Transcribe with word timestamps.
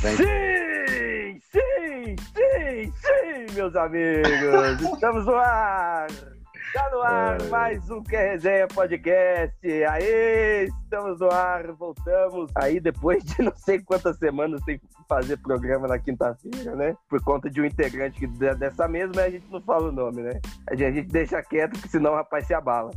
Sim, 0.00 1.38
sim, 1.52 2.16
sim, 2.16 2.90
sim, 2.90 3.54
meus 3.54 3.76
amigos. 3.76 4.80
Estamos 4.94 5.26
no 5.26 5.34
ar. 5.34 6.06
Está 6.08 6.88
no 6.90 7.02
ar 7.02 7.42
mais 7.50 7.90
um 7.90 8.02
Que 8.02 8.16
Resenha 8.16 8.66
Podcast. 8.68 9.58
Aí, 9.90 10.70
estamos 10.84 11.20
no 11.20 11.30
ar, 11.30 11.72
voltamos. 11.72 12.50
Aí, 12.54 12.80
depois 12.80 13.22
de 13.24 13.42
não 13.42 13.52
sei 13.54 13.80
quantas 13.80 14.16
semanas 14.16 14.62
sem 14.64 14.80
fazer 15.06 15.36
programa 15.38 15.86
na 15.86 15.98
quinta-feira, 15.98 16.74
né? 16.74 16.96
Por 17.08 17.22
conta 17.22 17.50
de 17.50 17.60
um 17.60 17.66
integrante 17.66 18.26
dessa 18.26 18.88
mesma, 18.88 19.20
a 19.22 19.28
gente 19.30 19.50
não 19.50 19.60
fala 19.60 19.88
o 19.88 19.92
nome, 19.92 20.22
né? 20.22 20.40
A 20.66 20.74
gente, 20.74 20.84
a 20.84 20.92
gente 20.92 21.08
deixa 21.08 21.42
quieto, 21.42 21.72
porque 21.72 21.88
senão 21.88 22.12
o 22.12 22.16
rapaz 22.16 22.46
se 22.46 22.54
abala. 22.54 22.90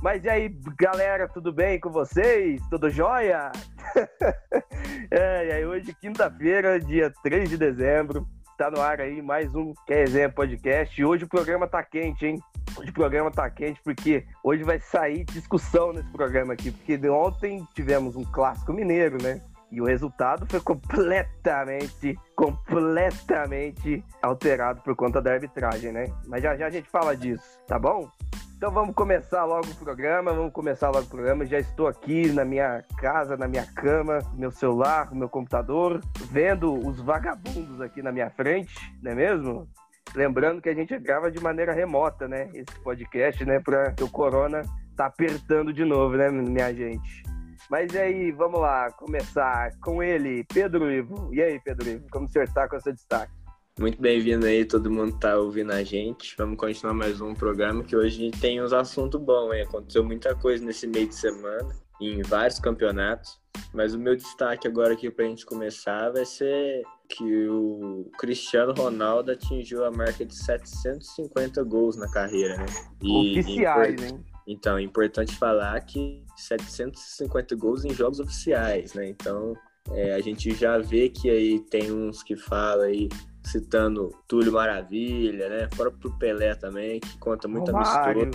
Mas 0.00 0.24
e 0.24 0.28
aí, 0.28 0.48
galera, 0.78 1.26
tudo 1.26 1.52
bem 1.52 1.80
com 1.80 1.90
vocês? 1.90 2.62
Tudo 2.70 2.88
jóia? 2.88 3.50
é, 5.10 5.46
e 5.46 5.52
aí, 5.52 5.66
hoje, 5.66 5.92
quinta-feira, 5.92 6.78
dia 6.78 7.12
3 7.20 7.50
de 7.50 7.58
dezembro, 7.58 8.24
tá 8.56 8.70
no 8.70 8.80
ar 8.80 9.00
aí 9.00 9.20
mais 9.20 9.52
um 9.56 9.74
Quer 9.88 10.06
Resenha 10.06 10.28
Podcast. 10.28 11.00
E 11.00 11.04
hoje 11.04 11.24
o 11.24 11.28
programa 11.28 11.66
tá 11.66 11.82
quente, 11.82 12.26
hein? 12.26 12.40
Hoje 12.76 12.90
o 12.90 12.94
programa 12.94 13.28
tá 13.32 13.50
quente 13.50 13.80
porque 13.82 14.24
hoje 14.44 14.62
vai 14.62 14.78
sair 14.78 15.24
discussão 15.24 15.92
nesse 15.92 16.10
programa 16.12 16.52
aqui, 16.52 16.70
porque 16.70 16.96
de 16.96 17.08
ontem 17.08 17.66
tivemos 17.74 18.14
um 18.14 18.24
clássico 18.24 18.72
mineiro, 18.72 19.20
né? 19.20 19.40
E 19.70 19.80
o 19.80 19.84
resultado 19.84 20.46
foi 20.48 20.60
completamente, 20.60 22.16
completamente 22.36 24.02
alterado 24.22 24.80
por 24.82 24.94
conta 24.94 25.20
da 25.20 25.32
arbitragem, 25.32 25.90
né? 25.90 26.04
Mas 26.26 26.42
já 26.42 26.56
já 26.56 26.68
a 26.68 26.70
gente 26.70 26.88
fala 26.88 27.16
disso, 27.16 27.58
tá 27.66 27.80
bom? 27.80 28.08
Então 28.58 28.72
vamos 28.72 28.92
começar 28.92 29.44
logo 29.44 29.68
o 29.68 29.74
programa, 29.76 30.32
vamos 30.32 30.52
começar 30.52 30.90
logo 30.90 31.06
o 31.06 31.08
programa. 31.08 31.46
Já 31.46 31.60
estou 31.60 31.86
aqui 31.86 32.32
na 32.32 32.44
minha 32.44 32.84
casa, 32.98 33.36
na 33.36 33.46
minha 33.46 33.64
cama, 33.64 34.18
meu 34.34 34.50
celular, 34.50 35.14
meu 35.14 35.28
computador, 35.28 36.00
vendo 36.28 36.74
os 36.74 37.00
vagabundos 37.00 37.80
aqui 37.80 38.02
na 38.02 38.10
minha 38.10 38.28
frente, 38.30 38.74
não 39.00 39.12
é 39.12 39.14
mesmo? 39.14 39.68
Lembrando 40.12 40.60
que 40.60 40.68
a 40.68 40.74
gente 40.74 40.98
grava 40.98 41.30
de 41.30 41.40
maneira 41.40 41.72
remota, 41.72 42.26
né? 42.26 42.50
Esse 42.52 42.80
podcast, 42.82 43.44
né? 43.44 43.60
Para 43.60 43.94
o 44.02 44.10
corona 44.10 44.62
tá 44.96 45.06
apertando 45.06 45.72
de 45.72 45.84
novo, 45.84 46.16
né, 46.16 46.28
minha 46.28 46.74
gente? 46.74 47.22
Mas 47.70 47.94
e 47.94 47.98
aí, 47.98 48.32
vamos 48.32 48.58
lá, 48.58 48.90
começar 48.90 49.70
com 49.80 50.02
ele, 50.02 50.42
Pedro 50.52 50.90
Ivo. 50.90 51.32
E 51.32 51.40
aí, 51.40 51.60
Pedro 51.60 51.88
Ivo, 51.88 52.06
como 52.10 52.26
você 52.26 52.42
está 52.42 52.68
com 52.68 52.74
o 52.74 52.80
seu 52.80 52.92
destaque? 52.92 53.32
Muito 53.78 54.02
bem-vindo 54.02 54.44
aí, 54.44 54.64
todo 54.64 54.90
mundo 54.90 55.16
tá 55.20 55.38
ouvindo 55.38 55.70
a 55.70 55.84
gente. 55.84 56.34
Vamos 56.36 56.58
continuar 56.58 56.94
mais 56.94 57.20
um 57.20 57.32
programa 57.32 57.84
que 57.84 57.94
hoje 57.94 58.28
tem 58.40 58.60
uns 58.60 58.72
assuntos 58.72 59.20
bons, 59.20 59.52
hein? 59.52 59.62
Aconteceu 59.62 60.02
muita 60.02 60.34
coisa 60.34 60.64
nesse 60.64 60.84
meio 60.88 61.06
de 61.06 61.14
semana, 61.14 61.68
em 62.00 62.20
vários 62.22 62.58
campeonatos. 62.58 63.40
Mas 63.72 63.94
o 63.94 63.98
meu 63.98 64.16
destaque 64.16 64.66
agora 64.66 64.94
aqui 64.94 65.08
pra 65.08 65.26
gente 65.26 65.46
começar 65.46 66.10
vai 66.10 66.24
ser 66.24 66.82
que 67.08 67.46
o 67.48 68.10
Cristiano 68.18 68.74
Ronaldo 68.74 69.30
atingiu 69.30 69.84
a 69.84 69.92
marca 69.92 70.24
de 70.24 70.34
750 70.34 71.62
gols 71.62 71.96
na 71.96 72.10
carreira, 72.10 72.56
né? 72.56 72.66
E, 73.00 73.38
Oficiais, 73.38 73.94
import... 73.94 74.10
hein? 74.10 74.24
Então, 74.48 74.76
é 74.76 74.82
importante 74.82 75.36
falar 75.36 75.80
que 75.82 76.24
750 76.36 77.54
gols 77.54 77.84
em 77.84 77.94
jogos 77.94 78.18
oficiais, 78.18 78.94
né? 78.94 79.08
Então, 79.08 79.54
é, 79.92 80.14
a 80.14 80.20
gente 80.20 80.50
já 80.52 80.78
vê 80.78 81.08
que 81.08 81.30
aí 81.30 81.60
tem 81.60 81.92
uns 81.92 82.24
que 82.24 82.34
falam 82.34 82.86
aí 82.86 83.08
citando 83.48 84.14
Túlio 84.26 84.52
Maravilha, 84.52 85.48
né? 85.48 85.68
Fora 85.74 85.90
pro 85.90 86.16
Pelé 86.18 86.54
também, 86.54 87.00
que 87.00 87.18
conta 87.18 87.48
muita 87.48 87.72
mistura. 87.72 88.30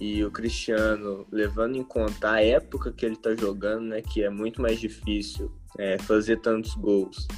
E 0.00 0.24
o 0.24 0.30
Cristiano, 0.30 1.26
levando 1.30 1.76
em 1.76 1.84
conta 1.84 2.32
a 2.32 2.42
época 2.42 2.92
que 2.92 3.04
ele 3.04 3.16
tá 3.16 3.34
jogando, 3.34 3.84
né? 3.86 4.02
Que 4.02 4.24
é 4.24 4.30
muito 4.30 4.60
mais 4.60 4.80
difícil 4.80 5.52
é, 5.78 5.98
fazer 5.98 6.40
tantos 6.40 6.74
gols. 6.74 7.28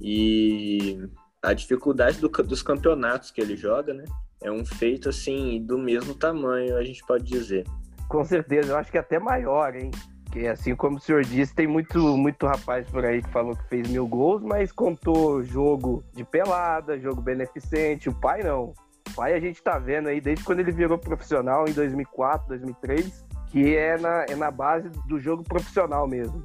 E 0.00 1.00
a 1.42 1.52
dificuldade 1.52 2.20
do, 2.20 2.28
dos 2.28 2.62
campeonatos 2.62 3.30
que 3.30 3.40
ele 3.40 3.56
joga, 3.56 3.94
né? 3.94 4.04
É 4.40 4.50
um 4.50 4.64
feito, 4.64 5.08
assim, 5.08 5.64
do 5.64 5.78
mesmo 5.78 6.14
tamanho, 6.14 6.76
a 6.76 6.84
gente 6.84 7.04
pode 7.06 7.24
dizer. 7.24 7.64
Com 8.08 8.24
certeza, 8.24 8.72
eu 8.72 8.76
acho 8.76 8.90
que 8.90 8.98
até 8.98 9.18
maior, 9.18 9.74
hein? 9.74 9.90
Porque, 10.32 10.46
assim 10.46 10.74
como 10.74 10.96
o 10.96 11.00
senhor 11.00 11.22
disse, 11.26 11.54
tem 11.54 11.66
muito, 11.66 11.98
muito 12.16 12.46
rapaz 12.46 12.88
por 12.88 13.04
aí 13.04 13.20
que 13.20 13.28
falou 13.28 13.54
que 13.54 13.68
fez 13.68 13.86
mil 13.90 14.08
gols, 14.08 14.40
mas 14.42 14.72
contou 14.72 15.44
jogo 15.44 16.02
de 16.14 16.24
pelada, 16.24 16.98
jogo 16.98 17.20
beneficente. 17.20 18.08
O 18.08 18.14
pai 18.14 18.42
não. 18.42 18.72
O 19.10 19.14
pai 19.14 19.34
a 19.34 19.40
gente 19.40 19.62
tá 19.62 19.78
vendo 19.78 20.08
aí 20.08 20.22
desde 20.22 20.42
quando 20.42 20.60
ele 20.60 20.72
virou 20.72 20.96
profissional 20.96 21.68
em 21.68 21.72
2004, 21.74 22.48
2003, 22.48 23.26
que 23.50 23.76
é 23.76 23.98
na, 23.98 24.24
é 24.26 24.34
na 24.34 24.50
base 24.50 24.88
do 25.06 25.20
jogo 25.20 25.42
profissional 25.42 26.08
mesmo. 26.08 26.42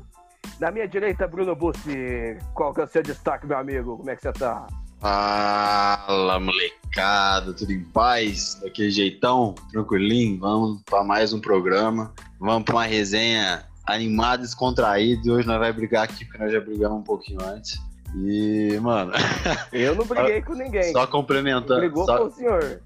Na 0.60 0.70
minha 0.70 0.86
direita, 0.86 1.26
Bruno 1.26 1.56
Bussi. 1.56 2.38
Qual 2.54 2.74
que 2.74 2.82
é 2.82 2.84
o 2.84 2.88
seu 2.88 3.02
destaque, 3.02 3.48
meu 3.48 3.58
amigo? 3.58 3.96
Como 3.96 4.10
é 4.10 4.18
que 4.18 4.22
você 4.22 4.34
tá? 4.34 4.68
Fala, 5.00 6.38
molecada, 6.42 7.54
tudo 7.54 7.72
em 7.72 7.86
paz? 7.86 8.60
Daquele 8.62 8.92
jeitão, 8.92 9.56
tranquilinho? 9.72 10.40
Vamos 10.42 10.82
para 10.84 11.06
mais 11.06 11.32
um 11.32 11.40
programa. 11.40 12.14
Vamos 12.38 12.64
para 12.64 12.76
uma 12.76 12.86
resenha 12.86 13.64
animado, 13.88 14.42
descontraído. 14.42 15.28
E 15.28 15.32
hoje 15.32 15.48
nós 15.48 15.58
vai 15.58 15.72
brigar 15.72 16.04
aqui, 16.04 16.26
porque 16.26 16.38
nós 16.38 16.52
já 16.52 16.60
brigamos 16.60 17.00
um 17.00 17.04
pouquinho 17.04 17.42
antes. 17.44 17.80
E, 18.16 18.78
mano. 18.82 19.12
Eu 19.72 19.96
não 19.96 20.06
briguei 20.06 20.42
com 20.42 20.54
ninguém. 20.54 20.92
Só 20.92 21.08
complementando. 21.08 21.80
Brigou 21.80 22.06
só, 22.06 22.18
com 22.18 22.26
o 22.26 22.32
senhor. 22.32 22.82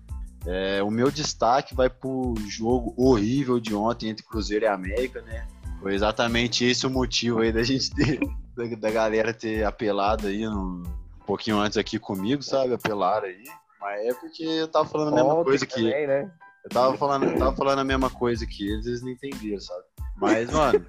É, 0.45 0.81
o 0.81 0.89
meu 0.89 1.11
destaque 1.11 1.75
vai 1.75 1.89
pro 1.89 2.35
jogo 2.47 2.93
horrível 2.97 3.59
de 3.59 3.75
ontem 3.75 4.09
entre 4.09 4.25
Cruzeiro 4.25 4.65
e 4.65 4.67
América, 4.67 5.21
né? 5.21 5.45
Foi 5.79 5.93
exatamente 5.93 6.65
esse 6.65 6.85
o 6.85 6.89
motivo 6.89 7.39
aí 7.39 7.51
da 7.51 7.63
gente 7.63 7.91
ter, 7.93 8.19
da, 8.77 8.91
galera 8.91 9.33
ter 9.33 9.63
apelado 9.63 10.27
aí 10.27 10.47
um 10.47 10.83
pouquinho 11.25 11.57
antes 11.57 11.77
aqui 11.77 11.97
comigo, 11.97 12.41
sabe? 12.41 12.73
Apelaram 12.73 13.27
aí. 13.27 13.43
Mas 13.79 14.05
é 14.05 14.13
porque 14.13 14.43
eu 14.43 14.67
tava 14.67 14.87
falando 14.87 15.13
a 15.13 15.15
mesma 15.15 15.43
coisa 15.43 15.65
que. 15.65 15.75
Também, 15.75 16.07
né? 16.07 16.31
Eu 16.63 16.69
tava 16.69 16.97
falando, 16.97 17.25
eu 17.25 17.37
tava 17.37 17.55
falando 17.55 17.79
a 17.79 17.83
mesma 17.83 18.09
coisa 18.09 18.45
que 18.45 18.67
eles, 18.67 18.85
eles 18.85 19.01
não 19.01 19.09
entenderam, 19.09 19.59
sabe? 19.59 19.83
Mas, 20.21 20.51
mano. 20.51 20.85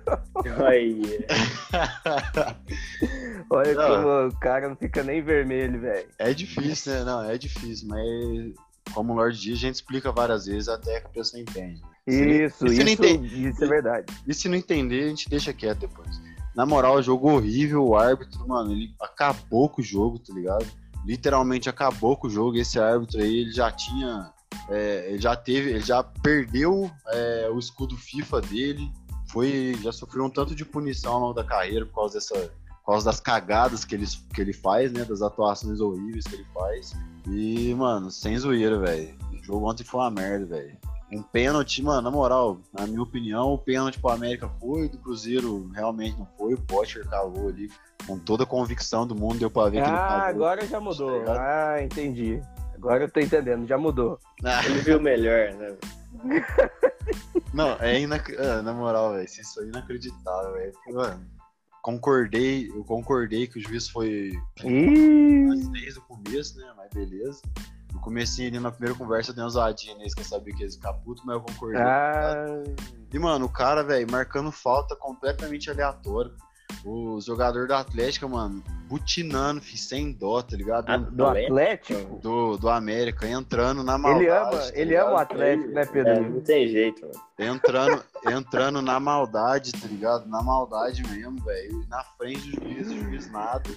Olha 3.50 3.74
não, 3.74 3.88
como 3.88 4.28
o 4.28 4.38
cara 4.38 4.68
não 4.68 4.76
fica 4.76 5.02
nem 5.02 5.22
vermelho, 5.22 5.80
velho. 5.80 6.06
É 6.18 6.34
difícil, 6.34 6.92
né? 6.92 7.04
Não, 7.04 7.24
é 7.24 7.38
difícil, 7.38 7.88
mas 7.88 8.54
como 8.94 9.12
o 9.12 9.16
Lord 9.16 9.38
diz, 9.38 9.54
a 9.54 9.60
gente 9.60 9.76
explica 9.76 10.12
várias 10.12 10.46
vezes 10.46 10.68
até 10.68 11.00
que 11.00 11.06
a 11.06 11.10
pessoa 11.10 11.40
entende. 11.40 11.80
Isso, 12.06 12.66
isso, 12.66 12.82
entende, 12.82 13.48
isso 13.48 13.64
é 13.64 13.66
verdade. 13.66 14.12
E 14.26 14.34
se 14.34 14.48
não 14.48 14.56
entender, 14.56 15.04
a 15.04 15.08
gente 15.08 15.28
deixa 15.28 15.52
quieto 15.52 15.80
depois. 15.80 16.20
Na 16.54 16.66
moral, 16.66 17.02
jogo 17.02 17.30
horrível, 17.30 17.84
o 17.86 17.96
árbitro, 17.96 18.46
mano, 18.46 18.72
ele 18.72 18.94
acabou 19.00 19.68
com 19.68 19.80
o 19.80 19.84
jogo, 19.84 20.18
tá 20.18 20.34
ligado? 20.34 20.66
Literalmente 21.06 21.70
acabou 21.70 22.16
com 22.16 22.26
o 22.26 22.30
jogo. 22.30 22.56
Esse 22.56 22.78
árbitro 22.78 23.20
aí, 23.20 23.38
ele 23.38 23.52
já 23.52 23.70
tinha. 23.70 24.30
É, 24.68 25.06
ele 25.08 25.18
já 25.18 25.34
teve, 25.34 25.70
ele 25.70 25.80
já 25.80 26.02
perdeu 26.02 26.90
é, 27.08 27.48
o 27.50 27.58
escudo 27.58 27.96
FIFA 27.96 28.40
dele, 28.42 28.92
foi 29.32 29.76
já 29.82 29.90
sofreu 29.90 30.24
um 30.24 30.30
tanto 30.30 30.54
de 30.54 30.64
punição 30.64 31.14
ao 31.14 31.20
longo 31.20 31.32
da 31.32 31.42
carreira 31.44 31.86
por 31.86 31.94
causa 31.94 32.14
dessa 32.14 32.52
por 32.84 32.92
causa 32.92 33.06
das 33.06 33.20
cagadas 33.20 33.84
que 33.84 33.94
ele, 33.94 34.06
que 34.34 34.40
ele 34.40 34.52
faz, 34.52 34.92
né? 34.92 35.04
Das 35.04 35.22
atuações 35.22 35.80
horríveis 35.80 36.26
que 36.26 36.34
ele 36.34 36.46
faz. 36.52 36.92
E, 37.28 37.72
mano, 37.74 38.10
sem 38.10 38.36
zoeira, 38.36 38.76
velho. 38.78 39.14
O 39.32 39.44
jogo 39.44 39.70
ontem 39.70 39.84
foi 39.84 40.00
uma 40.00 40.10
merda, 40.10 40.46
velho. 40.46 40.76
Um 41.12 41.22
pênalti, 41.22 41.82
mano, 41.82 42.02
na 42.02 42.10
moral, 42.10 42.58
na 42.72 42.86
minha 42.86 43.02
opinião, 43.02 43.52
o 43.52 43.58
pênalti 43.58 44.00
pro 44.00 44.10
América 44.10 44.48
foi, 44.60 44.88
do 44.88 44.98
Cruzeiro 44.98 45.70
realmente 45.72 46.18
não 46.18 46.26
foi. 46.36 46.54
O 46.54 46.60
Potter 46.60 47.08
cavou 47.08 47.48
ali 47.48 47.70
com 48.04 48.18
toda 48.18 48.42
a 48.42 48.46
convicção 48.46 49.06
do 49.06 49.14
mundo, 49.14 49.38
deu 49.38 49.50
pra 49.50 49.68
ver 49.68 49.78
ah, 49.78 49.84
que 49.84 49.90
ele 49.90 49.98
cavou. 49.98 50.16
Ah, 50.16 50.28
agora 50.28 50.66
já 50.66 50.80
mudou. 50.80 51.22
Tá 51.24 51.74
ah, 51.74 51.82
entendi. 51.82 52.40
Agora 52.74 53.04
eu 53.04 53.10
tô 53.10 53.20
entendendo, 53.20 53.64
já 53.68 53.78
mudou. 53.78 54.18
Ah. 54.42 54.64
Ele 54.64 54.80
viu 54.80 55.00
melhor, 55.00 55.52
né? 55.52 55.76
Não, 57.52 57.76
é 57.80 58.00
inac... 58.00 58.34
Ah, 58.36 58.62
na 58.62 58.72
moral, 58.72 59.12
velho, 59.12 59.24
isso 59.24 59.60
é 59.60 59.64
inacreditável, 59.66 60.52
velho. 60.52 60.72
Mano, 60.88 61.26
concordei, 61.82 62.68
eu 62.68 62.84
concordei 62.84 63.46
que 63.46 63.58
o 63.58 63.62
juiz 63.62 63.88
foi 63.88 64.32
desde 65.72 65.98
o 65.98 66.02
começo, 66.02 66.58
né? 66.58 66.72
Mas 66.76 66.90
beleza. 66.94 67.42
No 67.92 68.00
comecinho 68.00 68.48
ali, 68.48 68.58
na 68.58 68.70
primeira 68.70 68.96
conversa, 68.96 69.34
deu 69.34 69.44
uma 69.44 69.50
zoadinha 69.50 69.94
nesse 69.96 70.14
que 70.14 70.22
eu 70.22 70.26
sabia 70.26 70.54
que 70.54 70.62
ia 70.62 70.70
ficar 70.70 70.94
puto, 70.94 71.22
mas 71.26 71.36
eu 71.36 71.42
concordei. 71.42 71.82
Ah. 71.82 72.46
E, 73.12 73.18
mano, 73.18 73.44
o 73.44 73.50
cara, 73.50 73.82
velho, 73.82 74.10
marcando 74.10 74.50
falta 74.50 74.96
completamente 74.96 75.70
aleatório. 75.70 76.34
O 76.84 77.20
jogador 77.20 77.68
do 77.68 77.74
Atlético, 77.74 78.28
mano, 78.28 78.62
butinando, 78.88 79.60
fi, 79.60 79.76
sem 79.78 80.12
dó, 80.12 80.42
tá 80.42 80.56
ligado? 80.56 80.88
Ah, 80.88 80.96
do 80.96 81.26
Atlético? 81.26 82.18
Do, 82.20 82.56
do 82.56 82.68
América, 82.68 83.28
entrando 83.28 83.84
na 83.84 83.96
maldade. 83.96 84.24
Ele 84.24 84.30
ama, 84.30 84.50
tá 84.50 84.70
ele 84.74 84.96
ama 84.96 85.12
o 85.12 85.16
Atlético, 85.16 85.68
né, 85.68 85.86
Pedro? 85.86 86.12
É, 86.12 86.20
não 86.20 86.40
tem 86.40 86.68
jeito, 86.68 87.02
mano. 87.02 87.14
Entrando, 87.38 88.04
entrando 88.26 88.82
na 88.82 88.98
maldade, 88.98 89.72
tá 89.72 89.86
ligado? 89.86 90.28
Na 90.28 90.42
maldade 90.42 91.02
mesmo, 91.08 91.40
velho. 91.44 91.86
Na 91.88 92.02
frente 92.02 92.50
do 92.50 92.64
juiz, 92.64 92.88
o 92.88 92.98
juiz 92.98 93.30
nada. 93.30 93.70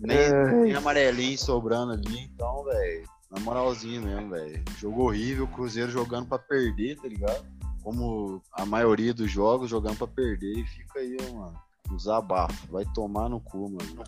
Nem, 0.00 0.32
nem 0.62 0.74
amarelinho 0.74 1.38
sobrando 1.38 1.92
ali, 1.92 2.20
então, 2.20 2.64
velho. 2.64 3.04
Na 3.30 3.40
moralzinha 3.40 4.00
mesmo, 4.00 4.30
velho. 4.30 4.62
Jogo 4.78 5.04
horrível, 5.04 5.48
Cruzeiro 5.48 5.90
jogando 5.90 6.28
pra 6.28 6.38
perder, 6.38 6.96
tá 7.00 7.08
ligado? 7.08 7.44
Como 7.82 8.40
a 8.52 8.64
maioria 8.64 9.12
dos 9.12 9.30
jogos, 9.30 9.70
jogando 9.70 9.96
pra 9.96 10.06
perder 10.06 10.58
e 10.58 10.64
fica 10.64 11.00
aí, 11.00 11.16
mano. 11.32 11.54
Usar 11.94 12.20
bafo. 12.20 12.66
Vai 12.70 12.84
tomar 12.94 13.28
no 13.28 13.40
cu, 13.40 13.70
mano. 13.70 14.04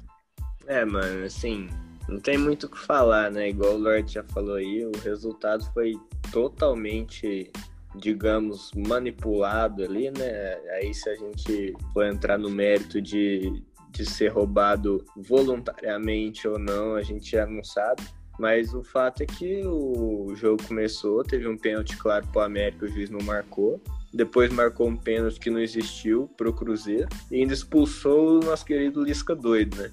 É, 0.67 0.85
mano, 0.85 1.25
assim, 1.25 1.69
não 2.09 2.19
tem 2.21 2.39
muito 2.39 2.67
o 2.67 2.69
que 2.69 2.79
falar, 2.79 3.31
né? 3.31 3.49
Igual 3.49 3.75
o 3.75 3.79
Lord 3.79 4.13
já 4.13 4.23
falou 4.25 4.57
aí, 4.57 4.85
o 4.85 4.93
resultado 5.03 5.65
foi 5.73 5.95
totalmente, 6.31 7.51
digamos, 7.97 8.71
manipulado 8.75 9.85
ali, 9.85 10.11
né? 10.11 10.55
Aí 10.77 10.95
se 10.95 11.09
a 11.09 11.17
gente 11.17 11.75
for 11.93 12.05
entrar 12.07 12.39
no 12.39 12.51
mérito 12.51 13.01
de, 13.01 13.63
de 13.91 14.05
ser 14.05 14.29
roubado 14.29 15.05
voluntariamente 15.17 16.47
ou 16.49 16.59
não, 16.59 16.95
a 16.95 17.03
gente 17.03 17.31
já 17.31 17.47
não 17.47 17.63
sabe. 17.65 18.03
Mas 18.39 18.75
o 18.75 18.83
fato 18.83 19.23
é 19.23 19.27
que 19.27 19.63
o 19.65 20.35
jogo 20.35 20.63
começou, 20.67 21.23
teve 21.23 21.47
um 21.47 21.57
pênalti 21.57 21.97
claro 21.97 22.27
para 22.33 22.43
o 22.43 22.45
América, 22.45 22.85
o 22.85 22.89
juiz 22.89 23.09
não 23.09 23.21
marcou. 23.21 23.81
Depois 24.13 24.53
marcou 24.53 24.89
um 24.89 24.97
pênalti 24.97 25.39
que 25.39 25.51
não 25.51 25.61
existiu 25.61 26.29
para 26.37 26.49
o 26.49 26.53
Cruzeiro. 26.53 27.09
E 27.31 27.37
ainda 27.37 27.55
expulsou 27.55 28.39
o 28.39 28.41
nosso 28.41 28.65
querido 28.65 29.03
Lisca 29.03 29.35
doido, 29.35 29.77
né? 29.77 29.91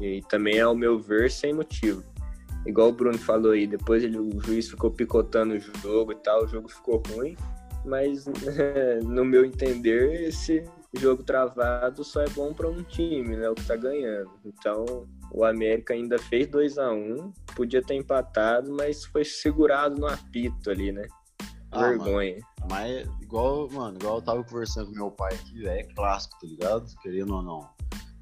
E 0.00 0.22
também, 0.28 0.60
ao 0.60 0.74
meu 0.74 0.98
ver, 0.98 1.30
sem 1.30 1.52
motivo. 1.52 2.02
Igual 2.66 2.88
o 2.88 2.92
Bruno 2.92 3.18
falou 3.18 3.52
aí, 3.52 3.66
depois 3.66 4.02
ele, 4.02 4.18
o 4.18 4.40
juiz 4.40 4.68
ficou 4.68 4.90
picotando 4.90 5.54
o 5.54 5.60
jogo 5.80 6.12
e 6.12 6.16
tal, 6.16 6.44
o 6.44 6.48
jogo 6.48 6.68
ficou 6.68 7.02
ruim. 7.08 7.36
Mas, 7.84 8.24
no 9.04 9.24
meu 9.24 9.44
entender, 9.44 10.22
esse 10.28 10.64
jogo 10.94 11.22
travado 11.22 12.02
só 12.02 12.22
é 12.22 12.28
bom 12.30 12.54
para 12.54 12.68
um 12.68 12.82
time, 12.82 13.36
né? 13.36 13.48
O 13.50 13.54
que 13.54 13.66
tá 13.66 13.76
ganhando. 13.76 14.30
Então, 14.44 15.06
o 15.30 15.44
América 15.44 15.92
ainda 15.92 16.18
fez 16.18 16.46
2 16.46 16.78
a 16.78 16.90
1 16.90 16.94
um, 16.94 17.32
podia 17.54 17.82
ter 17.82 17.94
empatado, 17.94 18.74
mas 18.76 19.04
foi 19.04 19.24
segurado 19.24 19.98
no 19.98 20.06
apito 20.06 20.70
ali, 20.70 20.92
né? 20.92 21.06
Ah, 21.70 21.88
Vergonha. 21.88 22.38
Mano, 22.60 22.70
mas 22.70 23.08
igual, 23.20 23.68
mano, 23.70 23.96
igual 23.98 24.16
eu 24.16 24.22
tava 24.22 24.44
conversando 24.44 24.86
com 24.86 24.94
meu 24.94 25.10
pai 25.10 25.34
aqui, 25.34 25.66
é 25.66 25.82
clássico, 25.94 26.38
tá 26.40 26.46
ligado? 26.46 26.86
Querendo 27.02 27.34
ou 27.34 27.42
não. 27.42 27.68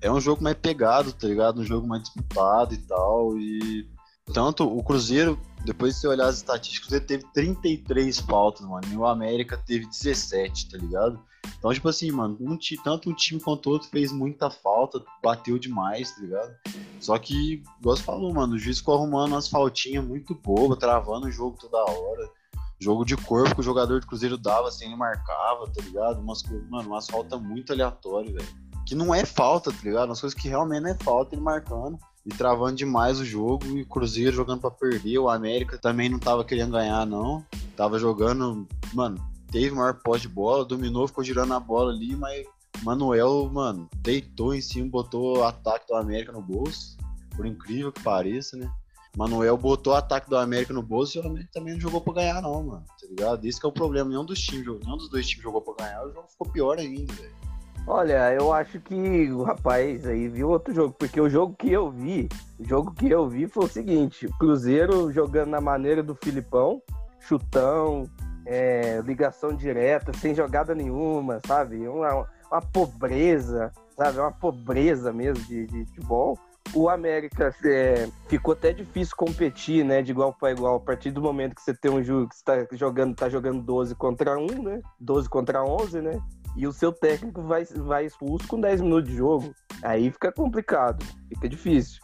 É 0.00 0.10
um 0.10 0.20
jogo 0.20 0.42
mais 0.42 0.56
pegado, 0.56 1.12
tá 1.12 1.28
ligado? 1.28 1.60
Um 1.60 1.64
jogo 1.64 1.86
mais 1.86 2.02
disputado 2.02 2.74
e 2.74 2.78
tal. 2.78 3.38
E 3.38 3.88
tanto 4.32 4.64
o 4.64 4.82
Cruzeiro, 4.82 5.38
depois 5.64 5.94
de 5.94 6.00
você 6.00 6.08
olhar 6.08 6.26
as 6.26 6.36
estatísticas, 6.36 6.92
ele 6.92 7.04
teve 7.04 7.24
33 7.32 8.18
faltas, 8.20 8.66
mano. 8.66 8.86
E 8.90 8.96
o 8.96 9.06
América 9.06 9.56
teve 9.56 9.86
17, 9.86 10.70
tá 10.70 10.78
ligado? 10.78 11.22
Então, 11.58 11.72
tipo 11.72 11.88
assim, 11.88 12.10
mano, 12.10 12.36
um, 12.40 12.58
tanto 12.82 13.08
um 13.08 13.14
time 13.14 13.40
quanto 13.40 13.70
outro 13.70 13.88
fez 13.88 14.10
muita 14.10 14.50
falta, 14.50 15.02
bateu 15.22 15.58
demais, 15.58 16.12
tá 16.12 16.20
ligado? 16.20 16.54
Só 17.00 17.16
que, 17.18 17.62
igual 17.80 17.96
você 17.96 18.02
falou, 18.02 18.34
mano, 18.34 18.54
o 18.54 18.58
juiz 18.58 18.78
ficou 18.78 18.96
arrumando 18.96 19.32
umas 19.32 19.48
faltinhas 19.48 20.04
muito 20.04 20.34
boas, 20.34 20.78
travando 20.78 21.26
o 21.26 21.30
jogo 21.30 21.56
toda 21.60 21.78
hora. 21.78 22.30
Jogo 22.80 23.04
de 23.04 23.16
corpo 23.16 23.54
que 23.54 23.60
o 23.60 23.64
jogador 23.64 24.00
do 24.00 24.06
Cruzeiro 24.08 24.36
dava, 24.36 24.68
assim, 24.68 24.86
ele 24.86 24.96
marcava, 24.96 25.70
tá 25.70 25.80
ligado? 25.82 26.20
Umas, 26.20 26.42
mano, 26.68 26.88
umas 26.88 27.06
faltas 27.06 27.40
muito 27.40 27.72
aleatórias, 27.72 28.34
velho. 28.34 28.48
Que 28.84 28.96
não 28.96 29.14
é 29.14 29.24
falta, 29.24 29.70
tá 29.70 29.78
ligado? 29.84 30.06
Umas 30.06 30.20
coisas 30.20 30.36
que 30.36 30.48
realmente 30.48 30.82
não 30.82 30.90
é 30.90 30.94
falta, 30.94 31.36
ele 31.36 31.42
marcando 31.42 31.96
e 32.26 32.30
travando 32.30 32.74
demais 32.74 33.20
o 33.20 33.24
jogo. 33.24 33.64
E 33.66 33.82
o 33.82 33.86
Cruzeiro 33.86 34.34
jogando 34.34 34.60
para 34.60 34.70
perder. 34.72 35.18
O 35.18 35.28
América 35.28 35.78
também 35.78 36.08
não 36.08 36.18
tava 36.18 36.44
querendo 36.44 36.72
ganhar, 36.72 37.06
não. 37.06 37.44
Tava 37.76 38.00
jogando, 38.00 38.66
mano, 38.92 39.31
teve 39.52 39.70
maior 39.70 39.94
pós 40.02 40.22
de 40.22 40.28
bola, 40.28 40.64
dominou, 40.64 41.06
ficou 41.06 41.22
girando 41.22 41.52
a 41.52 41.60
bola 41.60 41.92
ali, 41.92 42.16
mas 42.16 42.44
Manuel, 42.82 43.48
mano, 43.52 43.88
deitou 43.98 44.54
em 44.54 44.60
cima, 44.60 44.88
botou 44.88 45.38
o 45.38 45.44
ataque 45.44 45.86
do 45.86 45.94
América 45.94 46.32
no 46.32 46.42
bolso. 46.42 46.96
Por 47.36 47.46
incrível 47.46 47.92
que 47.92 48.02
pareça, 48.02 48.56
né? 48.56 48.70
Manuel 49.16 49.56
botou 49.58 49.92
o 49.92 49.96
ataque 49.96 50.28
do 50.28 50.36
América 50.36 50.72
no 50.72 50.82
bolso 50.82 51.18
e 51.18 51.20
o 51.20 51.26
América 51.26 51.50
também 51.52 51.74
não 51.74 51.80
jogou 51.80 52.00
pra 52.00 52.14
ganhar, 52.14 52.40
não, 52.40 52.62
mano. 52.62 52.84
Tá 53.00 53.06
ligado? 53.06 53.44
Esse 53.44 53.64
é 53.64 53.68
o 53.68 53.72
problema. 53.72 54.08
Nenhum 54.08 54.24
dos 54.24 54.40
times, 54.40 54.66
nenhum 54.66 54.96
dos 54.96 55.10
dois 55.10 55.26
times 55.26 55.42
jogou 55.42 55.60
pra 55.60 55.86
ganhar, 55.86 56.06
o 56.06 56.12
jogo 56.12 56.28
ficou 56.28 56.50
pior 56.50 56.78
ainda, 56.78 57.12
velho. 57.12 57.42
Olha, 57.86 58.32
eu 58.32 58.52
acho 58.52 58.80
que 58.80 59.30
o 59.32 59.42
rapaz 59.42 60.06
aí 60.06 60.28
viu 60.28 60.48
outro 60.48 60.72
jogo, 60.72 60.94
porque 60.96 61.20
o 61.20 61.28
jogo 61.28 61.54
que 61.56 61.70
eu 61.70 61.90
vi, 61.90 62.28
o 62.58 62.64
jogo 62.64 62.92
que 62.92 63.10
eu 63.10 63.28
vi 63.28 63.48
foi 63.48 63.64
o 63.64 63.68
seguinte: 63.68 64.26
o 64.26 64.38
Cruzeiro 64.38 65.12
jogando 65.12 65.50
na 65.50 65.60
maneira 65.60 66.02
do 66.02 66.14
Filipão, 66.14 66.80
chutão, 67.20 68.08
é, 68.52 69.00
ligação 69.04 69.54
direta, 69.54 70.12
sem 70.12 70.34
jogada 70.34 70.74
nenhuma, 70.74 71.40
sabe? 71.46 71.88
Uma, 71.88 72.26
uma 72.50 72.60
pobreza, 72.60 73.72
sabe? 73.96 74.18
Uma 74.18 74.32
pobreza 74.32 75.12
mesmo 75.12 75.42
de, 75.44 75.66
de 75.66 75.84
futebol 75.86 76.38
o 76.74 76.88
América 76.88 77.54
é, 77.64 78.08
ficou 78.28 78.54
até 78.54 78.72
difícil 78.72 79.14
competir, 79.16 79.84
né, 79.84 80.00
de 80.02 80.10
igual 80.10 80.32
para 80.32 80.52
igual, 80.52 80.76
a 80.76 80.80
partir 80.80 81.10
do 81.10 81.20
momento 81.20 81.54
que 81.54 81.60
você 81.60 81.74
tem 81.74 81.90
um 81.90 82.02
jogo 82.02 82.28
que 82.28 82.34
está 82.34 82.66
jogando, 82.72 83.14
tá 83.14 83.28
jogando 83.28 83.62
12 83.62 83.94
contra 83.94 84.38
1, 84.38 84.62
né? 84.62 84.80
12 84.98 85.28
contra 85.28 85.62
11, 85.62 86.00
né? 86.00 86.20
E 86.56 86.66
o 86.66 86.72
seu 86.72 86.92
técnico 86.92 87.42
vai, 87.42 87.64
vai 87.64 88.06
expulso 88.06 88.46
com 88.46 88.60
10 88.60 88.80
minutos 88.80 89.10
de 89.10 89.16
jogo. 89.16 89.54
Aí 89.82 90.10
fica 90.10 90.32
complicado, 90.32 91.04
fica 91.28 91.48
difícil. 91.48 92.01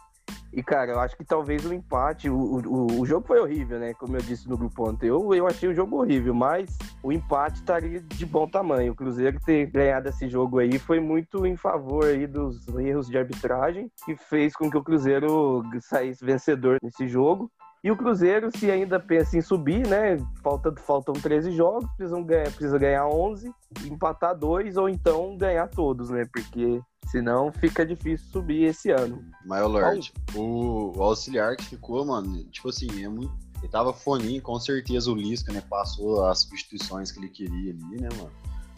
E, 0.51 0.63
cara, 0.63 0.93
eu 0.93 0.99
acho 0.99 1.15
que 1.15 1.23
talvez 1.23 1.65
o 1.65 1.73
empate. 1.73 2.29
O, 2.29 2.35
o, 2.35 3.01
o 3.01 3.05
jogo 3.05 3.25
foi 3.27 3.39
horrível, 3.39 3.79
né? 3.79 3.93
Como 3.93 4.15
eu 4.15 4.21
disse 4.21 4.49
no 4.49 4.57
grupo 4.57 4.89
ontem. 4.89 5.07
Eu, 5.07 5.47
achei 5.47 5.69
o 5.69 5.73
jogo 5.73 5.97
horrível, 5.97 6.33
mas 6.33 6.77
o 7.03 7.11
empate 7.11 7.59
estaria 7.59 8.01
de 8.01 8.25
bom 8.25 8.47
tamanho. 8.47 8.91
O 8.91 8.95
Cruzeiro 8.95 9.39
ter 9.45 9.67
ganhado 9.67 10.09
esse 10.09 10.27
jogo 10.27 10.59
aí 10.59 10.79
foi 10.79 10.99
muito 10.99 11.45
em 11.45 11.55
favor 11.55 12.05
aí 12.05 12.25
dos 12.25 12.67
erros 12.67 13.07
de 13.07 13.17
arbitragem, 13.17 13.91
que 14.05 14.15
fez 14.15 14.55
com 14.55 14.69
que 14.69 14.77
o 14.77 14.83
Cruzeiro 14.83 15.63
saísse 15.81 16.25
vencedor 16.25 16.77
nesse 16.81 17.07
jogo. 17.07 17.51
E 17.81 17.89
o 17.89 17.95
Cruzeiro, 17.95 18.49
se 18.55 18.69
ainda 18.69 18.99
pensa 18.99 19.37
em 19.37 19.41
subir, 19.41 19.87
né? 19.87 20.17
Falta, 20.43 20.73
faltam 20.81 21.13
13 21.13 21.51
jogos, 21.51 21.89
ganhar, 22.25 22.43
precisa 22.51 22.77
ganhar 22.77 23.07
11, 23.07 23.49
empatar 23.85 24.35
dois 24.35 24.75
ou 24.75 24.89
então 24.89 25.37
ganhar 25.37 25.67
todos, 25.69 26.09
né? 26.09 26.25
Porque 26.31 26.81
senão 27.11 27.51
fica 27.51 27.85
difícil 27.85 28.27
subir 28.31 28.63
esse 28.63 28.91
ano. 28.91 29.23
Mas, 29.45 29.61
Lord, 29.63 30.13
o, 30.35 30.97
o 30.97 31.03
auxiliar 31.03 31.55
que 31.55 31.65
ficou, 31.65 32.05
mano, 32.05 32.43
tipo 32.45 32.69
assim, 32.69 33.03
é 33.03 33.07
muito. 33.07 33.33
Ele 33.59 33.67
tava 33.67 33.91
foninho, 33.91 34.41
com 34.41 34.57
certeza 34.59 35.11
o 35.11 35.15
Lisca, 35.15 35.51
né? 35.51 35.61
Passou 35.69 36.25
as 36.25 36.43
substituições 36.43 37.11
que 37.11 37.19
ele 37.19 37.29
queria 37.29 37.73
ali, 37.73 38.01
né, 38.01 38.09
mano? 38.15 38.31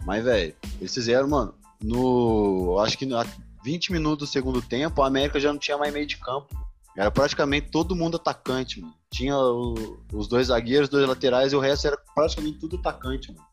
Mas, 0.05 0.23
velho, 0.23 0.55
eles 0.79 0.93
fizeram, 0.93 1.27
mano, 1.27 1.53
no. 1.81 2.79
Acho 2.79 2.97
que 2.97 3.05
no 3.05 3.17
20 3.63 3.91
minutos 3.91 4.27
do 4.27 4.31
segundo 4.31 4.61
tempo, 4.61 5.01
a 5.01 5.07
América 5.07 5.39
já 5.39 5.51
não 5.51 5.59
tinha 5.59 5.77
mais 5.77 5.93
meio 5.93 6.07
de 6.07 6.17
campo. 6.17 6.47
Era 6.97 7.11
praticamente 7.11 7.69
todo 7.69 7.95
mundo 7.95 8.17
atacante, 8.17 8.81
mano. 8.81 8.93
Tinha 9.11 9.37
o, 9.37 9.99
os 10.11 10.27
dois 10.27 10.47
zagueiros, 10.47 10.89
dois 10.89 11.07
laterais 11.07 11.53
e 11.53 11.55
o 11.55 11.59
resto 11.59 11.87
era 11.87 11.97
praticamente 12.15 12.59
tudo 12.59 12.77
atacante, 12.77 13.31
mano. 13.31 13.45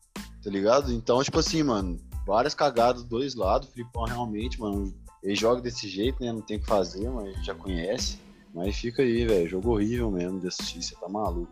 Tá 0.43 0.49
ligado? 0.49 0.91
Então, 0.91 1.21
tipo 1.23 1.39
assim, 1.39 1.63
mano, 1.63 1.99
várias 2.25 2.53
cagadas 2.53 3.01
dos 3.01 3.09
dois 3.09 3.35
lados. 3.35 3.69
O 3.69 3.71
Filipão 3.71 4.03
realmente, 4.03 4.59
mano, 4.59 4.93
ele 5.23 5.35
joga 5.35 5.61
desse 5.61 5.87
jeito, 5.87 6.23
né? 6.23 6.31
Não 6.31 6.41
tem 6.41 6.57
o 6.57 6.59
que 6.59 6.67
fazer, 6.67 7.09
mas 7.09 7.27
a 7.27 7.31
gente 7.31 7.45
já 7.45 7.55
conhece. 7.55 8.19
Mas 8.53 8.75
fica 8.77 9.01
aí, 9.01 9.25
velho. 9.25 9.49
Jogo 9.49 9.71
horrível 9.71 10.09
mesmo 10.09 10.39
de 10.39 10.47
assistir, 10.47 10.81
você 10.81 10.95
tá 10.95 11.07
maluco. 11.07 11.51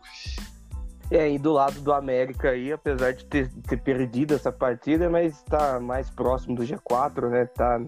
É, 1.10 1.32
e 1.32 1.38
do 1.38 1.54
lado 1.54 1.80
do 1.80 1.94
América 1.94 2.50
aí, 2.50 2.72
apesar 2.72 3.14
de 3.14 3.24
ter, 3.26 3.50
ter 3.68 3.78
perdido 3.78 4.34
essa 4.34 4.52
partida, 4.52 5.10
mas 5.10 5.42
tá 5.44 5.80
mais 5.80 6.10
próximo 6.10 6.56
do 6.56 6.64
G4, 6.64 7.30
né? 7.30 7.46
Tá 7.46 7.80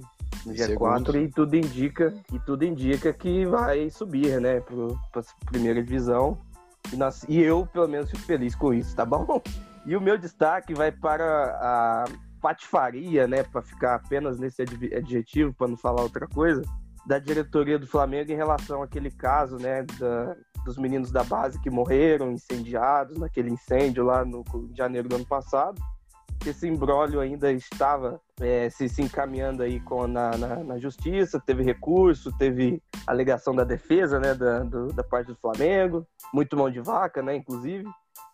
no 0.46 0.54
G4 0.54 1.24
e 1.24 1.28
tudo 1.28 1.56
indica 1.56 2.14
e 2.32 2.40
tudo 2.40 2.64
indica 2.64 3.12
que 3.12 3.46
vai 3.46 3.90
subir, 3.90 4.40
né, 4.40 4.62
para 4.62 5.24
primeira 5.46 5.84
divisão. 5.84 6.38
E, 6.94 6.96
nós, 6.96 7.26
e 7.28 7.40
eu, 7.42 7.66
pelo 7.66 7.88
menos, 7.88 8.10
fico 8.10 8.24
feliz 8.24 8.56
com 8.56 8.74
isso, 8.74 8.96
tá 8.96 9.06
bom? 9.06 9.42
E 9.86 9.96
o 9.96 10.02
meu 10.02 10.18
destaque 10.20 10.74
vai 10.74 10.92
para 10.92 11.26
a 11.56 12.06
patifaria, 12.42 13.28
né, 13.28 13.44
para 13.44 13.62
ficar 13.62 13.96
apenas 13.96 14.40
nesse 14.40 14.62
adjetivo, 14.62 15.54
para 15.54 15.68
não 15.68 15.78
falar 15.78 16.02
outra 16.02 16.28
coisa, 16.28 16.62
da 17.06 17.20
diretoria 17.20 17.80
do 17.80 17.88
Flamengo 17.88 18.32
em 18.32 18.36
relação 18.36 18.84
àquele 18.84 19.10
caso, 19.10 19.58
né, 19.58 19.84
da, 19.98 20.36
dos 20.64 20.78
meninos 20.78 21.12
da 21.12 21.24
base 21.24 21.60
que 21.62 21.70
morreram 21.70 22.32
incendiados 22.32 23.18
naquele 23.18 23.50
incêndio 23.50 24.04
lá 24.04 24.24
no 24.24 24.44
em 24.72 24.76
janeiro 24.76 25.08
do 25.08 25.16
ano 25.16 25.26
passado 25.26 25.82
que 26.40 26.50
esse 26.50 26.68
imbróglio 26.68 27.20
ainda 27.20 27.52
estava 27.52 28.20
é, 28.40 28.70
se, 28.70 28.88
se, 28.88 29.02
encaminhando 29.02 29.62
aí 29.62 29.80
com, 29.82 30.08
na, 30.08 30.32
na, 30.38 30.56
na, 30.64 30.78
justiça, 30.80 31.42
teve 31.46 31.64
recurso, 31.64 32.32
teve 32.38 32.82
alegação 33.06 33.54
da 33.54 33.66
defesa, 33.66 34.20
né, 34.20 34.34
da, 34.34 34.60
do, 34.60 34.88
da 34.88 35.04
parte 35.04 35.28
do 35.28 35.36
Flamengo, 35.36 36.08
muito 36.34 36.56
mão 36.56 36.72
de 36.72 36.80
vaca, 36.80 37.22
né, 37.22 37.36
inclusive. 37.36 37.86